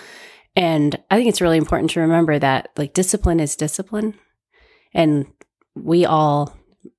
And 0.56 0.98
I 1.10 1.16
think 1.16 1.28
it's 1.28 1.40
really 1.40 1.56
important 1.58 1.90
to 1.90 2.00
remember 2.00 2.38
that 2.38 2.70
like 2.76 2.94
discipline 2.94 3.38
is 3.38 3.54
discipline. 3.54 4.14
And 4.92 5.26
we 5.74 6.04
all, 6.04 6.54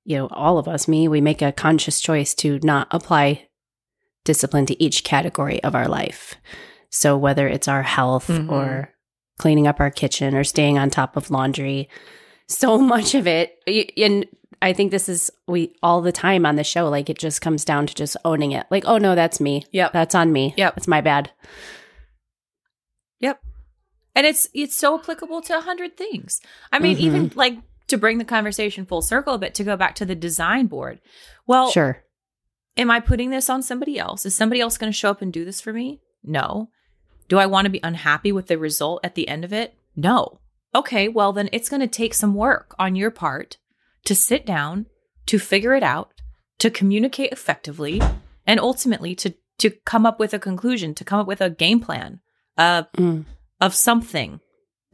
you 0.06 0.18
know, 0.18 0.28
all 0.32 0.58
of 0.58 0.68
us, 0.68 0.88
me, 0.88 1.08
we 1.08 1.22
make 1.22 1.42
a 1.42 1.52
conscious 1.52 2.00
choice 2.02 2.34
to 2.36 2.60
not 2.64 2.88
apply 2.92 3.48
discipline 4.24 4.66
to 4.68 4.82
each 4.84 5.04
category 5.04 5.62
of 5.64 5.76
our 5.76 5.88
life. 5.88 6.36
So 6.90 7.18
whether 7.18 7.48
it's 7.48 7.68
our 7.68 7.84
health 7.84 8.28
Mhm. 8.28 8.52
or 8.52 8.94
cleaning 9.40 9.68
up 9.68 9.80
our 9.80 9.92
kitchen 9.92 10.36
or 10.36 10.44
staying 10.44 10.78
on 10.78 10.90
top 10.90 11.18
of 11.18 11.32
laundry, 11.32 11.90
so 12.48 12.78
much 12.96 13.16
of 13.16 13.28
it 13.28 13.58
and 13.98 14.26
I 14.62 14.72
think 14.72 14.92
this 14.92 15.10
is 15.10 15.30
we 15.46 15.76
all 15.84 16.02
the 16.02 16.14
time 16.14 16.46
on 16.46 16.56
the 16.56 16.64
show 16.64 16.88
like 16.88 17.10
it 17.10 17.18
just 17.20 17.42
comes 17.42 17.66
down 17.66 17.86
to 17.88 17.94
just 17.94 18.16
owning 18.24 18.54
it. 18.54 18.66
Like, 18.72 18.86
oh 18.86 18.98
no, 18.98 19.14
that's 19.16 19.42
me. 19.42 19.66
Yep. 19.72 19.92
That's 19.92 20.16
on 20.16 20.32
me. 20.32 20.54
Yep. 20.56 20.78
It's 20.78 20.88
my 20.88 21.02
bad. 21.02 21.32
Yep. 23.20 23.42
And 24.16 24.26
it's 24.28 24.48
it's 24.54 24.76
so 24.76 24.98
applicable 25.00 25.42
to 25.42 25.58
a 25.58 25.62
hundred 25.62 25.98
things. 25.98 26.40
I 26.72 26.80
mean, 26.80 26.98
even 27.00 27.32
like 27.36 27.58
to 27.94 27.98
bring 28.00 28.18
the 28.18 28.26
conversation 28.26 28.86
full 28.86 29.02
circle 29.02 29.36
a 29.36 29.38
bit, 29.38 29.54
to 29.56 29.64
go 29.64 29.78
back 29.78 29.96
to 29.96 30.06
the 30.06 30.16
design 30.16 30.68
board. 30.68 31.00
Well, 31.48 31.70
Sure. 31.72 32.04
am 32.78 32.90
I 32.92 33.00
putting 33.00 33.30
this 33.30 33.50
on 33.50 33.62
somebody 33.62 33.98
else? 34.00 34.26
Is 34.26 34.36
somebody 34.36 34.60
else 34.62 34.78
going 34.78 34.92
to 34.92 34.98
show 34.98 35.12
up 35.12 35.22
and 35.22 35.32
do 35.32 35.46
this 35.46 35.62
for 35.62 35.72
me? 35.74 36.02
No. 36.24 36.70
Do 37.30 37.38
I 37.38 37.46
want 37.46 37.66
to 37.66 37.72
be 37.72 37.80
unhappy 37.84 38.32
with 38.32 38.48
the 38.48 38.58
result 38.58 39.00
at 39.04 39.16
the 39.16 39.28
end 39.28 39.44
of 39.46 39.54
it? 39.54 39.76
No. 39.96 40.40
Okay, 40.76 41.08
well, 41.08 41.34
then 41.34 41.50
it's 41.52 41.70
going 41.70 41.82
to 41.82 41.88
take 41.88 42.14
some 42.14 42.34
work 42.34 42.76
on 42.80 42.96
your 42.96 43.12
part 43.12 43.58
to 44.06 44.16
sit 44.16 44.46
down, 44.46 44.88
to 45.28 45.38
figure 45.40 45.74
it 45.76 45.84
out, 45.84 46.12
to 46.60 46.70
communicate 46.72 47.32
effectively, 47.32 48.02
and 48.48 48.60
ultimately 48.60 49.16
to 49.16 49.34
to 49.60 49.70
come 49.86 50.04
up 50.06 50.20
with 50.20 50.34
a 50.34 50.40
conclusion, 50.40 50.96
to 50.96 51.04
come 51.06 51.20
up 51.20 51.28
with 51.28 51.40
a 51.40 51.50
game 51.50 51.80
plan 51.80 52.20
uh, 52.58 52.84
Mm. 52.98 53.26
of 53.62 53.76
something 53.76 54.40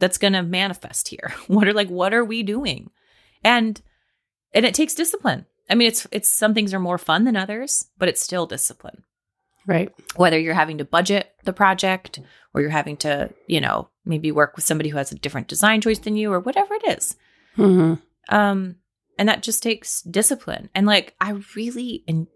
that's 0.00 0.18
going 0.18 0.32
to 0.32 0.42
manifest 0.42 1.08
here. 1.08 1.32
What 1.46 1.68
are 1.68 1.72
like 1.72 1.88
what 1.88 2.12
are 2.12 2.24
we 2.24 2.42
doing? 2.42 2.90
And 3.44 3.80
and 4.52 4.66
it 4.66 4.74
takes 4.74 4.94
discipline. 4.94 5.46
I 5.68 5.76
mean, 5.76 5.88
it's 5.88 6.06
it's 6.10 6.28
some 6.28 6.54
things 6.54 6.74
are 6.74 6.80
more 6.80 6.98
fun 6.98 7.24
than 7.24 7.36
others, 7.36 7.86
but 7.98 8.08
it's 8.08 8.22
still 8.22 8.46
discipline. 8.46 9.04
Right. 9.66 9.92
Whether 10.16 10.38
you're 10.38 10.54
having 10.54 10.78
to 10.78 10.84
budget 10.84 11.32
the 11.44 11.52
project 11.52 12.18
or 12.54 12.60
you're 12.60 12.70
having 12.70 12.96
to, 12.98 13.30
you 13.46 13.60
know, 13.60 13.88
maybe 14.04 14.32
work 14.32 14.56
with 14.56 14.64
somebody 14.64 14.88
who 14.88 14.96
has 14.96 15.12
a 15.12 15.16
different 15.16 15.48
design 15.48 15.80
choice 15.80 15.98
than 16.00 16.16
you 16.16 16.32
or 16.32 16.40
whatever 16.40 16.74
it 16.74 16.98
is. 16.98 17.16
hmm 17.54 17.94
Um 18.28 18.76
and 19.18 19.28
that 19.28 19.42
just 19.42 19.62
takes 19.62 20.02
discipline. 20.02 20.70
And 20.74 20.86
like 20.86 21.14
I 21.20 21.40
really 21.54 22.04
and 22.08 22.26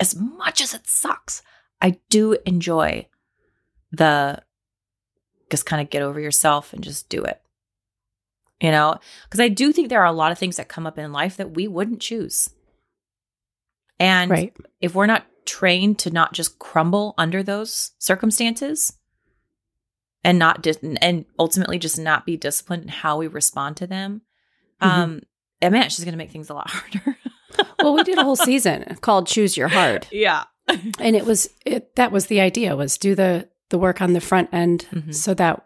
as 0.00 0.16
much 0.16 0.60
as 0.60 0.74
it 0.74 0.86
sucks, 0.86 1.42
I 1.80 1.98
do 2.08 2.36
enjoy 2.46 3.06
the 3.92 4.42
just 5.50 5.66
kind 5.66 5.80
of 5.82 5.90
get 5.90 6.02
over 6.02 6.20
yourself 6.20 6.72
and 6.72 6.82
just 6.82 7.08
do 7.08 7.22
it. 7.22 7.40
You 8.60 8.70
know, 8.70 8.96
because 9.24 9.40
I 9.40 9.48
do 9.48 9.72
think 9.72 9.88
there 9.88 10.00
are 10.00 10.06
a 10.06 10.12
lot 10.12 10.32
of 10.32 10.38
things 10.38 10.56
that 10.56 10.68
come 10.68 10.86
up 10.86 10.98
in 10.98 11.12
life 11.12 11.36
that 11.36 11.54
we 11.54 11.68
wouldn't 11.68 12.00
choose. 12.00 12.50
And 13.98 14.30
Right. 14.30 14.56
if 14.80 14.94
we're 14.94 15.06
not 15.06 15.26
trained 15.44 15.98
to 16.00 16.10
not 16.10 16.32
just 16.32 16.58
crumble 16.58 17.14
under 17.18 17.42
those 17.42 17.92
circumstances 17.98 18.94
and 20.24 20.38
not 20.38 20.62
dis- 20.62 20.78
and 21.02 21.26
ultimately 21.38 21.78
just 21.78 21.98
not 21.98 22.24
be 22.24 22.36
disciplined 22.36 22.82
in 22.84 22.88
how 22.88 23.18
we 23.18 23.26
respond 23.26 23.76
to 23.76 23.86
them 23.86 24.22
Mhm. 24.80 24.86
um 24.88 25.20
and 25.60 25.72
man 25.72 25.82
it's 25.84 25.96
just 25.96 26.06
gonna 26.06 26.16
make 26.16 26.30
things 26.30 26.48
a 26.48 26.54
lot 26.54 26.70
harder 26.70 27.18
well, 27.78 27.92
we 27.94 28.02
did 28.04 28.16
a 28.18 28.24
whole 28.24 28.36
season 28.36 28.96
called 29.02 29.26
"Choose 29.26 29.54
Your 29.56 29.68
Heart." 29.68 30.08
yeah 30.12 30.44
and 30.98 31.14
it 31.14 31.26
was 31.26 31.50
it. 31.66 31.94
That 31.96 32.10
was 32.10 32.26
the 32.28 32.40
idea: 32.40 32.74
was 32.74 32.96
do 32.96 33.14
the 33.14 33.50
the 33.70 33.78
work 33.78 34.00
on 34.02 34.12
the 34.12 34.20
front 34.20 34.48
end 34.52 34.86
Mhm. 34.92 35.14
so 35.14 35.34
that 35.34 35.62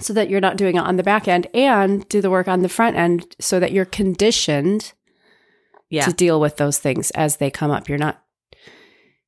so 0.00 0.12
that 0.12 0.28
you're 0.28 0.40
not 0.40 0.56
doing 0.56 0.74
it 0.76 0.80
on 0.80 0.96
the 0.96 1.02
back 1.04 1.28
end, 1.28 1.46
and 1.54 2.08
do 2.08 2.20
the 2.20 2.30
work 2.30 2.48
on 2.48 2.62
the 2.62 2.68
front 2.68 2.96
end 2.96 3.36
so 3.38 3.60
that 3.60 3.70
you're 3.72 3.84
conditioned 3.84 4.92
yeah 5.88 6.04
to 6.04 6.12
deal 6.12 6.40
with 6.40 6.56
those 6.56 6.78
things 6.78 7.10
as 7.12 7.36
they 7.36 7.50
come 7.50 7.70
up. 7.70 7.88
You're 7.88 7.98
not, 7.98 8.20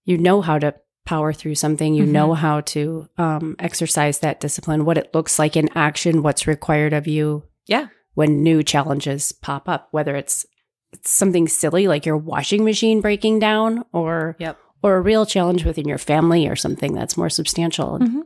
you 0.04 0.18
know 0.18 0.40
how 0.40 0.58
to 0.58 0.74
power 1.04 1.32
through 1.32 1.54
something. 1.54 1.94
You 1.94 2.04
Mhm. 2.04 2.08
know 2.10 2.34
how 2.34 2.62
to 2.62 3.08
um, 3.16 3.54
exercise 3.60 4.18
that 4.18 4.40
discipline, 4.40 4.84
what 4.84 4.98
it 4.98 5.14
looks 5.14 5.38
like 5.38 5.56
in 5.56 5.68
action, 5.76 6.22
what's 6.22 6.46
required 6.48 6.92
of 6.92 7.06
you 7.06 7.44
yeah 7.66 7.86
when 8.14 8.42
new 8.42 8.62
challenges 8.64 9.30
pop 9.30 9.68
up, 9.68 9.88
whether 9.92 10.16
it's, 10.16 10.44
it's 10.92 11.10
something 11.10 11.46
silly 11.46 11.86
like 11.86 12.06
your 12.06 12.16
washing 12.16 12.64
machine 12.64 13.00
breaking 13.00 13.38
down 13.38 13.84
or, 13.92 14.34
Yep. 14.40 14.56
Or 14.82 14.96
a 14.96 15.00
real 15.00 15.26
challenge 15.26 15.64
within 15.64 15.88
your 15.88 15.98
family 15.98 16.46
or 16.46 16.56
something 16.56 16.92
that's 16.94 17.16
more 17.16 17.30
substantial 17.30 17.96
and 17.96 18.08
Mhm. 18.08 18.22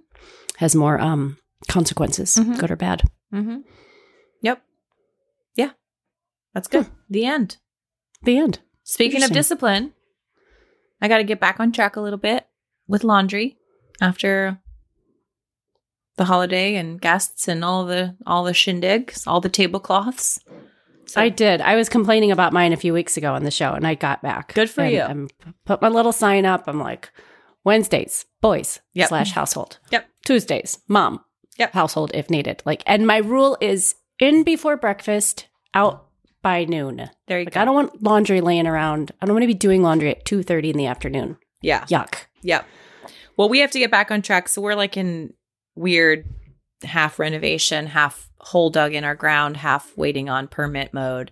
has 0.59 0.75
more 0.75 1.01
um, 1.01 1.39
consequences, 1.69 2.37
Mhm. 2.37 2.59
good 2.59 2.71
or 2.71 2.77
bad. 2.77 3.03
mm-hmm. 3.33 3.59
yep 4.43 4.63
yeah 5.57 5.71
that's 6.55 6.69
good 6.69 6.87
the 7.09 7.25
end 7.25 7.59
The 8.23 8.37
end. 8.37 8.59
Speaking 8.83 9.23
of 9.23 9.31
discipline, 9.31 9.95
I 11.01 11.09
got 11.09 11.19
to 11.19 11.25
get 11.25 11.39
back 11.41 11.61
on 11.61 11.71
track 11.73 11.97
a 11.97 12.01
little 12.01 12.19
bit 12.19 12.47
with 12.89 13.05
laundry 13.05 13.57
after 14.01 14.61
the 16.17 16.25
holiday 16.25 16.75
and 16.75 17.01
guests 17.01 17.49
and 17.49 17.65
all 17.65 17.87
the 17.87 18.17
all 18.27 18.45
the 18.45 18.53
shindigs, 18.53 19.27
all 19.27 19.41
the 19.41 19.49
tablecloths. 19.49 20.39
So 21.11 21.21
I 21.21 21.29
did. 21.29 21.61
I 21.61 21.77
was 21.77 21.89
complaining 21.89 22.31
about 22.31 22.53
mine 22.53 22.73
a 22.73 22.77
few 22.77 22.93
weeks 22.93 23.17
ago 23.17 23.35
on 23.35 23.45
the 23.45 23.51
show, 23.51 23.73
and 23.73 23.87
I 23.87 23.95
got 23.95 24.23
back. 24.23 24.55
Good 24.55 24.71
for 24.71 24.83
And 24.83 24.93
you. 24.93 25.01
I'm 25.03 25.29
put 25.65 25.83
my 25.83 25.89
little 25.89 26.13
sign 26.13 26.47
up. 26.47 26.65
I'm 26.67 26.79
like, 26.79 27.11
Wednesdays, 27.65 28.27
boys 28.41 28.81
Yep. 28.95 29.09
slash 29.09 29.33
household. 29.33 29.79
Yep. 29.91 30.09
Tuesdays, 30.25 30.79
mom. 30.89 31.21
Yep. 31.59 31.73
Household 31.73 32.11
if 32.15 32.31
needed. 32.31 32.63
Like, 32.65 32.83
and 32.87 33.07
my 33.07 33.19
rule 33.19 33.57
is 33.61 33.95
in 34.19 34.45
before 34.45 34.77
breakfast, 34.77 35.47
out 35.75 36.07
by 36.43 36.65
noon. 36.65 37.11
there 37.27 37.39
you 37.39 37.45
Like, 37.45 37.55
go. 37.55 37.61
I 37.61 37.65
don't 37.65 37.75
want 37.75 38.03
laundry 38.03 38.41
laying 38.41 38.67
around. 38.67 39.13
I 39.21 39.27
don't 39.27 39.35
want 39.35 39.43
to 39.43 39.47
be 39.49 39.55
doing 39.55 39.83
laundry 39.83 40.11
at 40.11 40.25
two 40.25 40.43
thirty 40.43 40.71
in 40.71 40.77
the 40.77 40.87
afternoon. 40.87 41.37
yeah. 41.61 41.85
Yuck. 41.87 42.15
Yep. 42.43 42.65
Well, 43.37 43.49
we 43.49 43.59
have 43.61 43.71
to 43.73 43.79
get 43.79 43.91
back 43.91 44.11
on 44.11 44.23
track. 44.23 44.49
So 44.49 44.63
we're 44.63 44.75
like 44.75 44.97
in 44.97 45.35
weird 45.75 46.25
half 46.85 47.19
renovation, 47.19 47.87
half 47.87 48.31
hole 48.39 48.71
dug 48.71 48.95
in 48.95 49.05
our 49.05 49.15
ground, 49.15 49.57
half 49.59 49.97
waiting 49.97 50.29
on 50.29 50.49
permit 50.49 50.93
mode. 50.95 51.31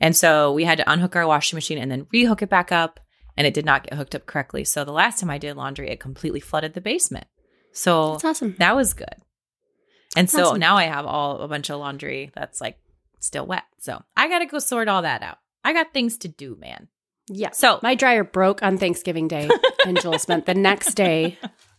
And 0.00 0.16
so 0.16 0.52
we 0.52 0.64
had 0.64 0.78
to 0.78 0.90
unhook 0.90 1.14
our 1.16 1.26
washing 1.26 1.56
machine 1.56 1.78
and 1.78 1.90
then 1.90 2.06
rehook 2.06 2.42
it 2.42 2.48
back 2.48 2.72
up. 2.72 3.00
And 3.36 3.46
it 3.46 3.54
did 3.54 3.64
not 3.64 3.84
get 3.84 3.94
hooked 3.94 4.14
up 4.14 4.26
correctly. 4.26 4.64
So 4.64 4.84
the 4.84 4.92
last 4.92 5.20
time 5.20 5.30
I 5.30 5.38
did 5.38 5.56
laundry, 5.56 5.88
it 5.90 6.00
completely 6.00 6.40
flooded 6.40 6.74
the 6.74 6.80
basement. 6.80 7.26
So 7.72 8.12
That's 8.12 8.24
awesome. 8.24 8.56
that 8.58 8.74
was 8.76 8.92
good. 8.94 9.14
And 10.16 10.28
so 10.28 10.46
Awesome. 10.46 10.58
now 10.60 10.76
I 10.76 10.84
have 10.84 11.06
all 11.06 11.40
a 11.40 11.48
bunch 11.48 11.70
of 11.70 11.78
laundry 11.78 12.30
that's 12.34 12.60
like 12.60 12.78
still 13.20 13.46
wet. 13.46 13.62
So 13.78 14.02
I 14.16 14.28
got 14.28 14.40
to 14.40 14.46
go 14.46 14.58
sort 14.58 14.88
all 14.88 15.02
that 15.02 15.22
out. 15.22 15.38
I 15.62 15.72
got 15.72 15.92
things 15.92 16.16
to 16.18 16.28
do, 16.28 16.56
man. 16.58 16.88
Yeah. 17.28 17.50
So 17.52 17.78
My 17.82 17.94
dryer 17.94 18.24
broke 18.24 18.62
on 18.62 18.76
Thanksgiving 18.76 19.28
Day, 19.28 19.48
and 19.86 20.00
Joel 20.00 20.18
spent 20.18 20.46
the 20.46 20.54
next 20.54 20.94
day 20.94 21.38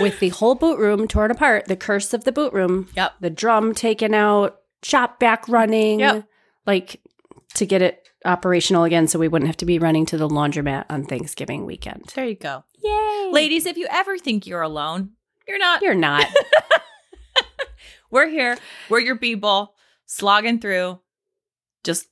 with 0.00 0.18
the 0.20 0.30
whole 0.30 0.54
boot 0.54 0.78
room 0.78 1.06
torn 1.08 1.30
apart, 1.30 1.66
the 1.66 1.76
curse 1.76 2.12
of 2.12 2.24
the 2.24 2.32
boot 2.32 2.52
room, 2.52 2.88
Yep. 2.96 3.14
the 3.20 3.30
drum 3.30 3.74
taken 3.74 4.14
out, 4.14 4.60
shop 4.82 5.18
back 5.20 5.48
running, 5.48 6.00
Yep. 6.00 6.24
like 6.66 7.00
to 7.54 7.66
get 7.66 7.82
it 7.82 8.08
operational 8.24 8.82
again 8.84 9.06
so 9.06 9.18
we 9.18 9.28
wouldn't 9.28 9.46
have 9.48 9.56
to 9.58 9.64
be 9.66 9.78
running 9.78 10.04
to 10.06 10.16
the 10.18 10.28
laundromat 10.28 10.84
on 10.90 11.04
Thanksgiving 11.04 11.64
weekend. 11.64 12.04
there 12.14 12.26
you 12.26 12.34
go. 12.34 12.64
Yay. 12.82 13.30
Ladies, 13.32 13.64
if 13.66 13.76
you 13.76 13.86
ever 13.90 14.18
think 14.18 14.46
you're 14.46 14.62
alone, 14.62 15.10
you're 15.48 15.58
not. 15.58 15.80
You're 15.82 15.94
not. 15.94 16.26
We're 18.10 18.28
here. 18.28 18.56
We're 18.88 19.00
your 19.00 19.16
people, 19.16 19.74
slogging 20.06 20.60
through, 20.60 21.00
just 21.84 22.06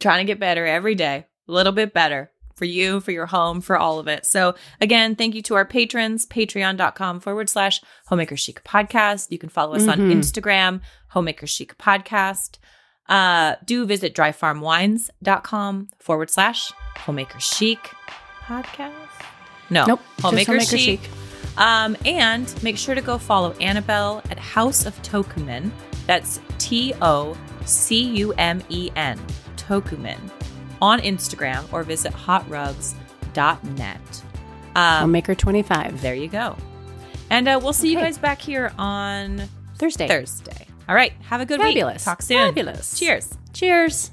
trying 0.00 0.24
to 0.26 0.30
get 0.30 0.40
better 0.40 0.66
every 0.66 0.94
day, 0.94 1.26
a 1.48 1.52
little 1.52 1.72
bit 1.72 1.94
better 1.94 2.30
for 2.62 2.66
you, 2.66 3.00
for 3.00 3.10
your 3.10 3.26
home, 3.26 3.60
for 3.60 3.76
all 3.76 3.98
of 3.98 4.06
it. 4.06 4.24
So, 4.24 4.54
again, 4.80 5.16
thank 5.16 5.34
you 5.34 5.42
to 5.42 5.56
our 5.56 5.64
patrons, 5.64 6.26
patreon.com 6.26 7.18
forward 7.18 7.48
slash 7.48 7.80
homemaker 8.06 8.36
chic 8.36 8.62
podcast. 8.62 9.32
You 9.32 9.38
can 9.38 9.48
follow 9.48 9.74
us 9.74 9.88
on 9.88 9.98
Mhm. 9.98 10.12
Instagram, 10.12 10.80
homemaker 11.08 11.48
chic 11.48 11.76
podcast. 11.76 12.58
Uh, 13.08 13.56
do 13.64 13.84
visit 13.84 14.14
dryfarmwines.com 14.14 15.88
forward 15.98 16.30
slash 16.30 16.70
homemaker 16.98 17.40
chic 17.40 17.80
podcast. 18.44 18.92
No, 19.68 19.84
Nope. 19.86 20.00
homemaker, 20.20 20.52
Homemaker 20.52 20.78
chic. 20.78 21.00
Um, 21.56 21.96
and 22.06 22.54
make 22.62 22.78
sure 22.78 22.94
to 22.94 23.00
go 23.02 23.18
follow 23.18 23.54
Annabelle 23.60 24.22
at 24.30 24.38
House 24.38 24.86
of 24.86 24.94
Tocumen. 25.02 25.72
That's 26.06 26.40
T 26.58 26.94
O 27.02 27.36
C 27.64 28.02
U 28.20 28.32
M 28.38 28.62
E 28.68 28.90
N, 28.94 29.18
Tocumen, 29.56 30.18
on 30.82 31.00
Instagram 31.00 31.72
or 31.72 31.82
visit 31.84 32.12
hotrugs.net. 32.12 34.00
Um, 34.74 35.00
Homemaker 35.00 35.34
25. 35.34 36.02
there 36.02 36.14
you 36.14 36.28
go. 36.28 36.56
And 37.30 37.48
uh, 37.48 37.58
we'll 37.62 37.72
see 37.72 37.90
you 37.90 37.96
guys 37.96 38.18
back 38.18 38.42
here 38.42 38.72
on 38.78 39.42
Thursday. 39.76 40.08
Thursday. 40.08 40.66
All 40.88 40.94
right. 40.94 41.12
Have 41.22 41.40
a 41.40 41.46
good 41.46 41.60
Fabulous. 41.60 42.02
week. 42.02 42.04
Talk 42.04 42.20
soon. 42.20 42.48
Fabulous. 42.48 42.98
Cheers. 42.98 43.30
Cheers. 43.54 44.10